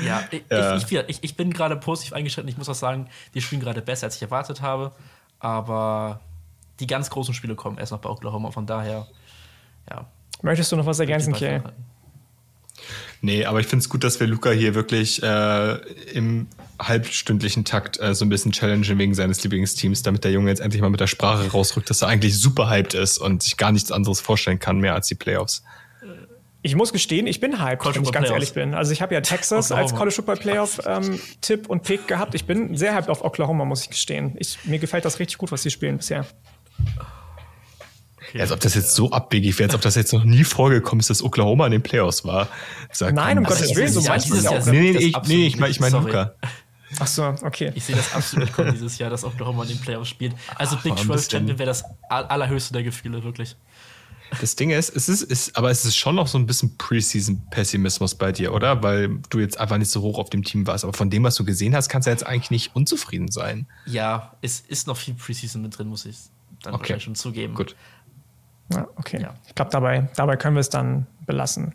[0.04, 0.76] Ja, ich, ja.
[0.76, 2.48] Ich, ich, ich, bin gerade positiv eingeschritten.
[2.48, 4.92] Ich muss auch sagen, die spielen gerade besser, als ich erwartet habe.
[5.40, 6.20] Aber
[6.80, 8.50] die ganz großen Spiele kommen erst noch bei Oklahoma.
[8.50, 9.06] Von daher,
[9.90, 10.06] ja.
[10.40, 11.62] Möchtest du noch was ergänzen, Kiel?
[13.20, 15.74] Nee, aber ich finde es gut, dass wir Luca hier wirklich äh,
[16.12, 16.46] im
[16.80, 20.80] halbstündlichen Takt äh, so ein bisschen challengen wegen seines Lieblingsteams, damit der Junge jetzt endlich
[20.80, 23.90] mal mit der Sprache rausrückt, dass er eigentlich super hyped ist und sich gar nichts
[23.90, 25.64] anderes vorstellen kann mehr als die Playoffs.
[26.62, 28.50] Ich muss gestehen, ich bin hyped, College wenn ich ganz Playoffs.
[28.50, 28.74] ehrlich bin.
[28.74, 32.34] Also ich habe ja Texas als College Football Playoff ähm, Tipp und Pick gehabt.
[32.34, 34.34] Ich bin sehr hyped auf Oklahoma, muss ich gestehen.
[34.38, 36.26] Ich, mir gefällt das richtig gut, was sie spielen bisher.
[38.28, 38.40] Okay.
[38.40, 41.10] Als ob das jetzt so abwegig wäre, als ob das jetzt noch nie vorgekommen ist,
[41.10, 42.48] dass Oklahoma in den Playoffs war.
[42.92, 45.58] Sag, Nein, um Gottes Willen, so meinst du das ja Nee, nee, ich, nee, ich
[45.58, 46.34] meine ich mein Luca.
[46.98, 47.72] Ach so, okay.
[47.74, 50.34] Ich sehe das absolut nicht kommen dieses Jahr, dass Oklahoma in den Playoffs spielt.
[50.56, 53.56] Also Big 12 Champion wäre das allerhöchste der Gefühle, wirklich.
[54.40, 58.14] Das Ding ist, es ist, ist, aber es ist schon noch so ein bisschen Preseason-Pessimismus
[58.14, 58.82] bei dir, oder?
[58.82, 60.84] Weil du jetzt einfach nicht so hoch auf dem Team warst.
[60.84, 63.66] Aber von dem, was du gesehen hast, kannst du jetzt eigentlich nicht unzufrieden sein.
[63.86, 66.16] Ja, es ist noch viel Preseason mit drin, muss ich
[66.62, 66.80] dann okay.
[66.80, 67.54] wahrscheinlich schon zugeben.
[67.54, 67.74] Gut.
[68.72, 69.20] Ja, okay.
[69.20, 69.34] Ja.
[69.46, 71.74] Ich glaube, dabei, dabei können wir es dann belassen.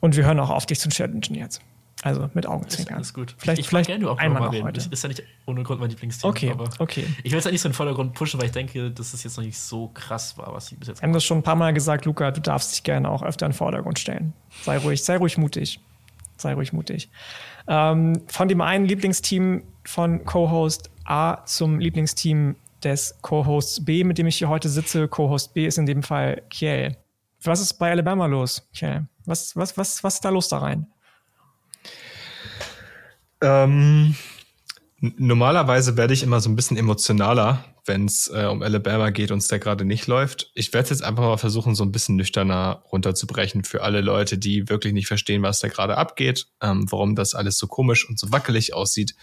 [0.00, 1.60] Und wir hören auch auf, dich zu challengen jetzt.
[2.02, 2.96] Also mit Augenzwinkern.
[2.96, 3.34] Alles gut.
[3.36, 4.80] Vielleicht, ich vielleicht gerne auch einmal noch heute.
[4.90, 6.30] Ist ja nicht ohne Grund mein Lieblingsteam.
[6.30, 7.04] Okay, okay.
[7.22, 9.22] Ich will es ja nicht so in den Vordergrund pushen, weil ich denke, dass es
[9.22, 11.42] jetzt noch nicht so krass war, was sie bis jetzt Wir haben das schon ein
[11.42, 14.32] paar Mal gesagt, Luca, du darfst dich gerne auch öfter in den Vordergrund stellen.
[14.62, 15.78] Sei ruhig, sei ruhig mutig.
[16.38, 17.10] Sei ruhig mutig.
[17.68, 24.26] Ähm, von dem einen Lieblingsteam von Co-Host A zum Lieblingsteam des Co-Hosts B, mit dem
[24.26, 25.08] ich hier heute sitze.
[25.08, 26.96] Co-Host B ist in dem Fall Kiel.
[27.42, 29.06] Was ist bei Alabama los, Kiel?
[29.24, 30.86] Was, was, was, was ist da los da rein?
[33.42, 34.14] Ähm,
[35.00, 39.38] normalerweise werde ich immer so ein bisschen emotionaler, wenn es äh, um Alabama geht und
[39.38, 40.50] es da gerade nicht läuft.
[40.54, 44.36] Ich werde es jetzt einfach mal versuchen, so ein bisschen nüchterner runterzubrechen für alle Leute,
[44.36, 48.18] die wirklich nicht verstehen, was da gerade abgeht, ähm, warum das alles so komisch und
[48.18, 49.14] so wackelig aussieht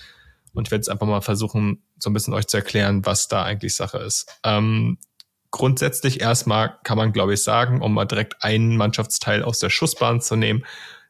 [0.58, 3.43] und ich werde jetzt einfach mal versuchen, so ein bisschen euch zu erklären, was da
[3.43, 4.39] eigentlich Sache ist.
[4.43, 4.97] Ähm,
[5.51, 10.20] grundsätzlich erstmal kann man, glaube ich, sagen, um mal direkt einen Mannschaftsteil aus der Schussbahn
[10.20, 10.66] zu nehmen,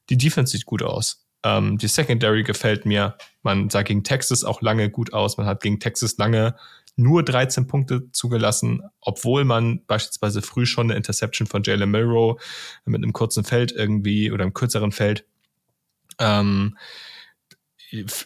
[0.10, 1.26] die Defense sieht gut aus.
[1.44, 3.18] Ähm, die Secondary gefällt mir.
[3.42, 5.38] Man sah gegen Texas auch lange gut aus.
[5.38, 6.56] Man hat gegen Texas lange
[6.98, 12.42] nur 13 Punkte zugelassen, obwohl man beispielsweise früh schon eine Interception von Jalen Milrow
[12.86, 15.26] mit einem kurzen Feld irgendwie oder einem kürzeren Feld
[16.20, 16.78] ähm,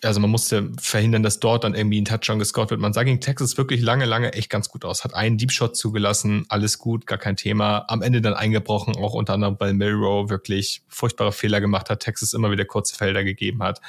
[0.03, 2.81] also man musste verhindern, dass dort dann irgendwie ein Touchdown gescored wird.
[2.81, 5.03] Man sah gegen Texas wirklich lange, lange echt ganz gut aus.
[5.03, 7.85] Hat einen Deep Shot zugelassen, alles gut, gar kein Thema.
[7.87, 12.33] Am Ende dann eingebrochen, auch unter anderem weil Milrow wirklich furchtbare Fehler gemacht hat, Texas
[12.33, 13.81] immer wieder kurze Felder gegeben hat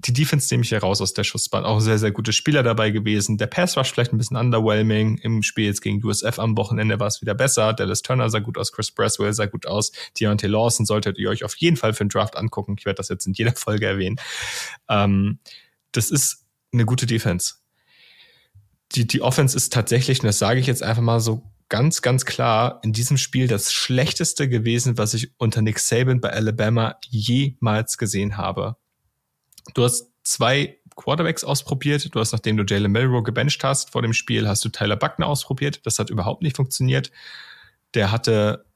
[0.00, 1.64] die Defense nehme ich hier raus aus der Schussbahn.
[1.64, 3.36] Auch sehr, sehr gute Spieler dabei gewesen.
[3.36, 5.18] Der Pass war vielleicht ein bisschen underwhelming.
[5.18, 7.72] Im Spiel jetzt gegen USF am Wochenende war es wieder besser.
[7.72, 9.90] Dallas Turner sah gut aus, Chris Braswell sah gut aus.
[10.18, 12.76] Deontay Lawson solltet ihr euch auf jeden Fall für den Draft angucken.
[12.78, 14.20] Ich werde das jetzt in jeder Folge erwähnen.
[14.88, 15.40] Ähm,
[15.90, 17.54] das ist eine gute Defense.
[18.92, 22.24] Die, die Offense ist tatsächlich, und das sage ich jetzt einfach mal so ganz, ganz
[22.24, 27.98] klar in diesem Spiel das schlechteste gewesen, was ich unter Nick Saban bei Alabama jemals
[27.98, 28.76] gesehen habe.
[29.74, 32.14] Du hast zwei Quarterbacks ausprobiert.
[32.14, 35.26] Du hast, nachdem du Jalen Melrow gebencht hast vor dem Spiel, hast du Tyler Buckner
[35.26, 35.80] ausprobiert.
[35.84, 37.10] Das hat überhaupt nicht funktioniert.
[37.94, 38.66] Der hatte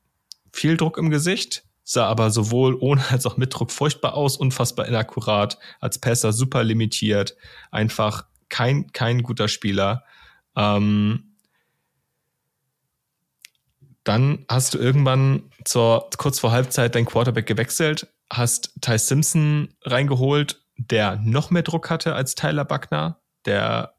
[0.52, 4.86] viel Druck im Gesicht, sah aber sowohl ohne als auch mit Druck furchtbar aus, unfassbar
[4.86, 7.36] inakkurat, als Passer super limitiert,
[7.70, 10.04] einfach kein, kein guter Spieler.
[10.56, 11.34] Ähm,
[14.04, 20.61] dann hast du irgendwann zur, kurz vor Halbzeit dein Quarterback gewechselt, hast Ty Simpson reingeholt,
[20.90, 23.94] der noch mehr Druck hatte als Tyler Buckner, der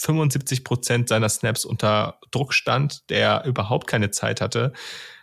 [0.00, 4.72] 75 Prozent seiner Snaps unter Druck stand, der überhaupt keine Zeit hatte.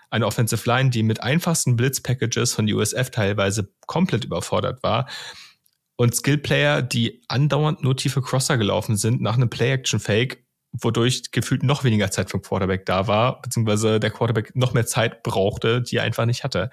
[0.09, 5.07] Eine Offensive Line, die mit einfachsten Blitz-Packages von USF teilweise komplett überfordert war.
[5.95, 11.83] Und Skill-Player, die andauernd nur tiefe Crosser gelaufen sind nach einem Play-Action-Fake, wodurch gefühlt noch
[11.83, 16.03] weniger Zeit vom Quarterback da war, beziehungsweise der Quarterback noch mehr Zeit brauchte, die er
[16.03, 16.71] einfach nicht hatte.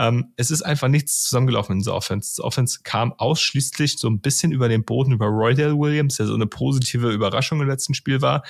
[0.00, 2.36] Ähm, es ist einfach nichts zusammengelaufen in dieser Offense.
[2.36, 6.34] Die Offense kam ausschließlich so ein bisschen über den Boden über Roydale Williams, der so
[6.34, 8.42] eine positive Überraschung im letzten Spiel war.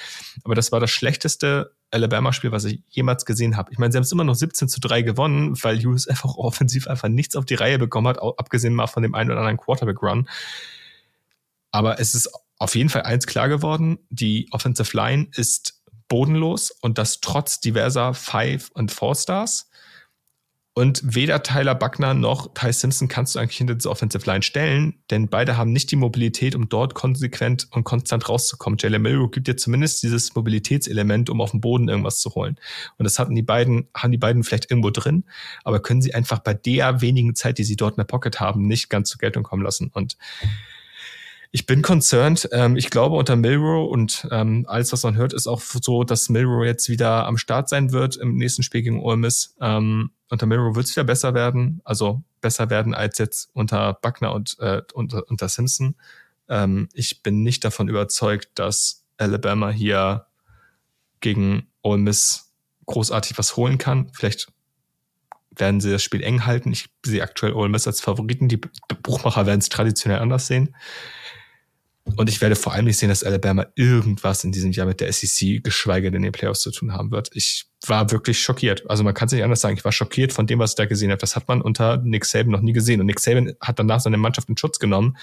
[0.45, 3.73] Aber das war das schlechteste Alabama-Spiel, was ich jemals gesehen habe.
[3.73, 6.87] Ich meine, sie haben es immer noch 17 zu 3 gewonnen, weil USF auch offensiv
[6.87, 10.29] einfach nichts auf die Reihe bekommen hat, abgesehen mal von dem einen oder anderen Quarterback-Run.
[11.73, 16.99] Aber es ist auf jeden Fall eins klar geworden, die Offensive Line ist bodenlos und
[16.99, 19.70] das trotz diverser Five- und Four-Stars.
[20.73, 24.95] Und weder Tyler Buckner noch Ty Simpson kannst du eigentlich hinter diese Offensive Line stellen,
[25.11, 28.79] denn beide haben nicht die Mobilität, um dort konsequent und konstant rauszukommen.
[28.81, 32.57] Jalen Milrow gibt dir zumindest dieses Mobilitätselement, um auf dem Boden irgendwas zu holen.
[32.99, 35.25] Und das hatten die beiden, haben die beiden vielleicht irgendwo drin,
[35.65, 38.63] aber können sie einfach bei der wenigen Zeit, die sie dort in der Pocket haben,
[38.63, 39.91] nicht ganz zur Geltung kommen lassen.
[39.93, 40.17] Und
[41.53, 42.49] ich bin concerned.
[42.53, 46.29] Ähm, ich glaube, unter Milrow und ähm, alles, was man hört, ist auch so, dass
[46.29, 49.57] Milrow jetzt wieder am Start sein wird im nächsten Spiel gegen Ole Miss.
[49.61, 54.33] Ähm, unter Milrow wird es wieder besser werden, also besser werden als jetzt unter Buckner
[54.33, 55.97] und äh, unter, unter Simpson.
[56.49, 60.27] Ähm, ich bin nicht davon überzeugt, dass Alabama hier
[61.19, 62.53] gegen Ole Miss
[62.87, 64.11] großartig was holen kann.
[64.13, 64.53] Vielleicht
[65.51, 66.71] werden sie das Spiel eng halten.
[66.71, 68.49] Ich sehe aktuell Ole Miss als Favoriten.
[68.49, 68.61] Die
[69.03, 70.75] Buchmacher werden es traditionell anders sehen.
[72.17, 75.13] Und ich werde vor allem nicht sehen, dass Alabama irgendwas in diesem Jahr mit der
[75.13, 77.31] SEC, geschweige denn den Playoffs zu tun haben wird.
[77.35, 78.89] Ich war wirklich schockiert.
[78.89, 79.77] Also man kann es nicht anders sagen.
[79.77, 81.21] Ich war schockiert von dem, was ich da gesehen habe.
[81.21, 83.01] Das hat man unter Nick Saban noch nie gesehen.
[83.01, 85.17] Und Nick Saban hat danach seine Mannschaft in Schutz genommen.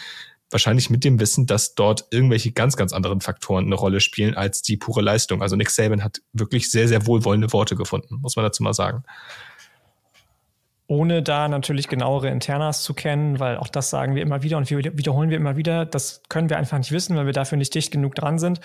[0.50, 4.62] Wahrscheinlich mit dem Wissen, dass dort irgendwelche ganz, ganz anderen Faktoren eine Rolle spielen als
[4.62, 5.42] die pure Leistung.
[5.42, 9.04] Also Nick Saban hat wirklich sehr, sehr wohlwollende Worte gefunden, muss man dazu mal sagen
[10.88, 14.70] ohne da natürlich genauere Internas zu kennen, weil auch das sagen wir immer wieder und
[14.70, 15.86] wir wiederholen wir immer wieder.
[15.86, 18.62] Das können wir einfach nicht wissen, weil wir dafür nicht dicht genug dran sind.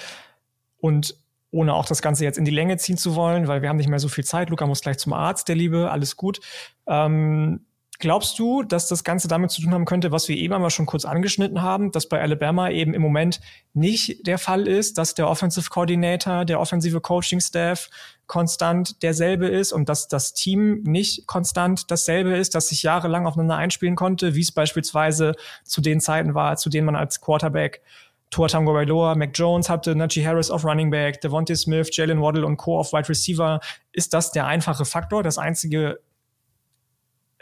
[0.79, 1.17] Und
[1.51, 3.89] ohne auch das Ganze jetzt in die Länge ziehen zu wollen, weil wir haben nicht
[3.89, 4.51] mehr so viel Zeit.
[4.51, 6.41] Luca muss gleich zum Arzt, der Liebe, alles gut.
[6.87, 7.67] Ähm,
[8.03, 10.87] Glaubst du, dass das Ganze damit zu tun haben könnte, was wir eben einmal schon
[10.87, 13.41] kurz angeschnitten haben, dass bei Alabama eben im Moment
[13.75, 17.91] nicht der Fall ist, dass der Offensive Coordinator, der offensive Coaching Staff
[18.27, 23.55] konstant derselbe ist und dass das Team nicht konstant dasselbe ist, das sich jahrelang aufeinander
[23.55, 27.83] einspielen konnte, wie es beispielsweise zu den Zeiten war, zu denen man als Quarterback
[28.31, 32.47] Tua Tango Bailoa, Mac Jones hatte, Najee Harris auf Running Back, Devontae Smith, Jalen Waddle
[32.47, 32.81] und Co.
[32.81, 33.61] auf Wide Receiver.
[33.93, 36.01] Ist das der einfache Faktor, das einzige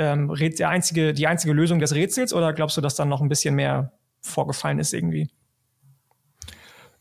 [0.00, 3.28] ähm, der einzige, die einzige Lösung des Rätsels oder glaubst du, dass dann noch ein
[3.28, 5.28] bisschen mehr vorgefallen ist irgendwie?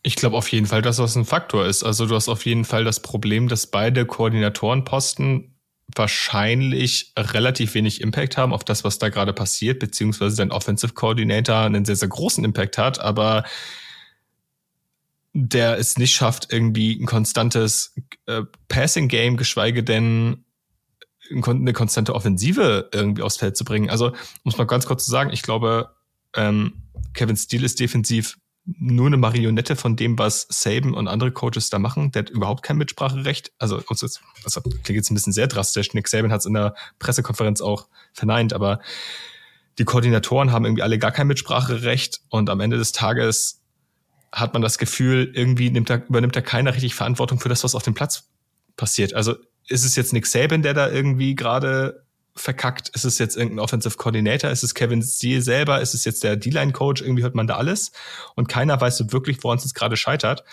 [0.03, 1.84] Ich glaube auf jeden Fall, dass das ein Faktor ist.
[1.84, 5.55] Also du hast auf jeden Fall das Problem, dass beide Koordinatorenposten
[5.95, 11.61] wahrscheinlich relativ wenig Impact haben auf das, was da gerade passiert, beziehungsweise dein Offensive Coordinator
[11.61, 13.43] einen sehr, sehr großen Impact hat, aber
[15.34, 17.95] der es nicht schafft, irgendwie ein konstantes
[18.26, 20.45] äh, Passing Game, geschweige denn
[21.31, 23.89] eine konstante Offensive irgendwie aufs Feld zu bringen.
[23.89, 25.91] Also, muss man ganz kurz zu sagen, ich glaube,
[26.35, 26.84] ähm,
[27.14, 31.80] Kevin Steele ist defensiv nur eine Marionette von dem, was Saban und andere Coaches da
[31.80, 32.11] machen.
[32.11, 33.51] Der hat überhaupt kein Mitspracherecht.
[33.57, 33.81] Also,
[34.43, 35.93] das klingt jetzt ein bisschen sehr drastisch.
[35.93, 38.80] Nick Saban hat es in der Pressekonferenz auch verneint, aber
[39.80, 43.61] die Koordinatoren haben irgendwie alle gar kein Mitspracherecht und am Ende des Tages
[44.31, 47.76] hat man das Gefühl, irgendwie nimmt da, übernimmt da keiner richtig Verantwortung für das, was
[47.76, 48.30] auf dem Platz
[48.76, 49.14] passiert.
[49.14, 49.35] Also
[49.70, 52.04] ist es jetzt Nick Saban, der da irgendwie gerade
[52.36, 52.90] verkackt?
[52.90, 54.50] Ist es jetzt irgendein Offensive Coordinator?
[54.50, 55.82] Ist es Kevin Steele selber?
[55.82, 57.02] Ist es jetzt der D-Line-Coach?
[57.02, 57.91] Irgendwie hört man da alles.
[58.36, 60.44] Und keiner weiß so wirklich, woran es jetzt gerade scheitert,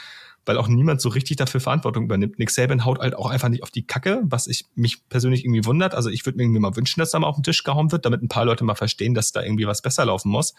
[0.44, 2.38] weil auch niemand so richtig dafür Verantwortung übernimmt.
[2.38, 5.64] Nick Saban haut halt auch einfach nicht auf die Kacke, was ich mich persönlich irgendwie
[5.64, 5.94] wundert.
[5.94, 8.04] Also ich würde mir irgendwie mal wünschen, dass da mal auf den Tisch gehauen wird,
[8.04, 10.54] damit ein paar Leute mal verstehen, dass da irgendwie was besser laufen muss.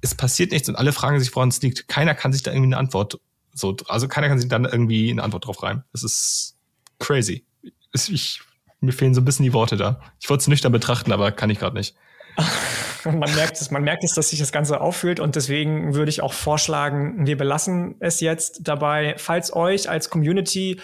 [0.00, 1.88] Es passiert nichts und alle fragen sich, woran es liegt.
[1.88, 3.18] Keiner kann sich da irgendwie eine Antwort
[3.54, 5.82] so, also keiner kann sich dann irgendwie eine Antwort drauf rein.
[5.92, 6.57] Das ist
[6.98, 7.44] crazy.
[7.92, 8.40] Ich,
[8.80, 10.00] mir fehlen so ein bisschen die Worte da.
[10.20, 11.94] Ich wollte es nüchtern betrachten, aber kann ich gerade nicht.
[13.04, 16.20] man merkt es, man merkt es, dass sich das Ganze auffühlt und deswegen würde ich
[16.20, 19.14] auch vorschlagen, wir belassen es jetzt dabei.
[19.18, 20.80] Falls euch als Community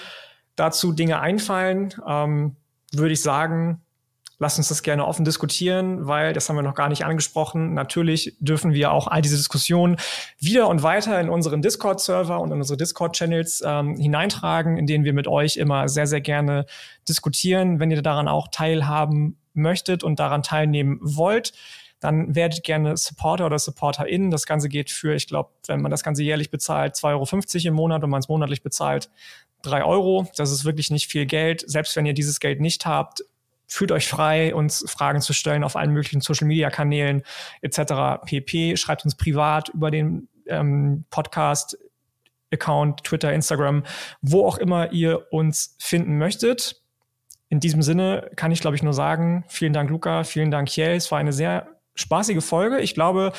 [0.57, 2.57] dazu Dinge einfallen, ähm,
[2.93, 3.84] würde ich sagen,
[4.45, 7.73] Lasst uns das gerne offen diskutieren, weil das haben wir noch gar nicht angesprochen.
[7.73, 9.97] Natürlich dürfen wir auch all diese Diskussionen
[10.39, 15.15] wieder und weiter in unseren Discord-Server und in unsere Discord-Channels ähm, hineintragen, in denen wir
[15.15, 16.67] mit euch immer sehr, sehr gerne
[17.09, 17.81] diskutieren.
[17.81, 21.55] Wenn ihr daran auch teilhaben möchtet und daran teilnehmen wollt,
[22.01, 24.31] dann werdet gerne Supporter oder SupporterInnen.
[24.31, 27.75] Das Ganze geht für, ich glaube, wenn man das Ganze jährlich bezahlt, 2,50 Euro im
[27.77, 29.09] Monat und man es monatlich bezahlt,
[29.63, 30.29] 3 Euro.
[30.37, 31.65] Das ist wirklich nicht viel Geld.
[31.67, 33.25] Selbst wenn ihr dieses Geld nicht habt,
[33.67, 37.23] fühlt euch frei, uns Fragen zu stellen auf allen möglichen Social-Media-Kanälen
[37.63, 38.25] etc.
[38.25, 38.77] pp.
[38.77, 41.79] Schreibt uns privat über den ähm, Podcast,
[42.53, 43.83] Account, Twitter, Instagram,
[44.23, 46.81] wo auch immer ihr uns finden möchtet.
[47.49, 50.91] In diesem Sinne kann ich, glaube ich, nur sagen, vielen Dank, Luca, vielen Dank, Kiel.
[50.91, 52.81] Es war eine sehr spaßige Folge.
[52.81, 53.33] Ich glaube,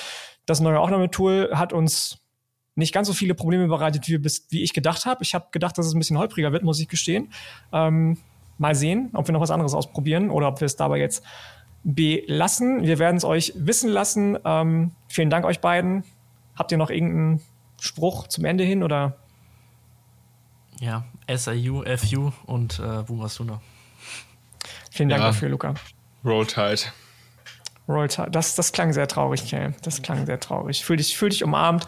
[0.45, 2.19] das neue Aufnahmetool hat uns
[2.75, 5.23] nicht ganz so viele Probleme bereitet, wie, bis, wie ich gedacht habe.
[5.23, 7.31] Ich habe gedacht, dass es ein bisschen holpriger wird, muss ich gestehen.
[7.71, 8.17] Ähm,
[8.57, 11.23] mal sehen, ob wir noch was anderes ausprobieren oder ob wir es dabei jetzt
[11.83, 12.83] belassen.
[12.83, 14.37] Wir werden es euch wissen lassen.
[14.43, 16.03] Ähm, vielen Dank euch beiden.
[16.55, 17.41] Habt ihr noch irgendeinen
[17.79, 19.17] Spruch zum Ende hin oder?
[20.79, 23.61] Ja, SIU, FU und äh, Boomer Sooner.
[24.91, 25.27] Vielen Dank ja.
[25.27, 25.73] dafür, Luca.
[26.23, 26.81] Roll Tide.
[27.87, 28.31] Roll Tide.
[28.31, 29.71] Das, das klang sehr traurig, Kay.
[29.83, 30.83] Das klang sehr traurig.
[30.83, 31.85] Fühl dich, fühl dich umarmt.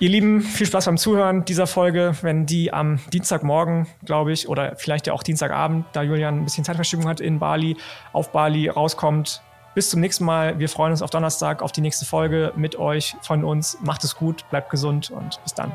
[0.00, 2.16] Ihr Lieben, viel Spaß beim Zuhören dieser Folge.
[2.22, 6.64] Wenn die am Dienstagmorgen, glaube ich, oder vielleicht ja auch Dienstagabend, da Julian ein bisschen
[6.64, 7.76] Zeitverschiebung hat in Bali,
[8.12, 9.40] auf Bali rauskommt.
[9.76, 10.58] Bis zum nächsten Mal.
[10.58, 13.78] Wir freuen uns auf Donnerstag auf die nächste Folge mit euch, von uns.
[13.82, 15.72] Macht es gut, bleibt gesund und bis dann.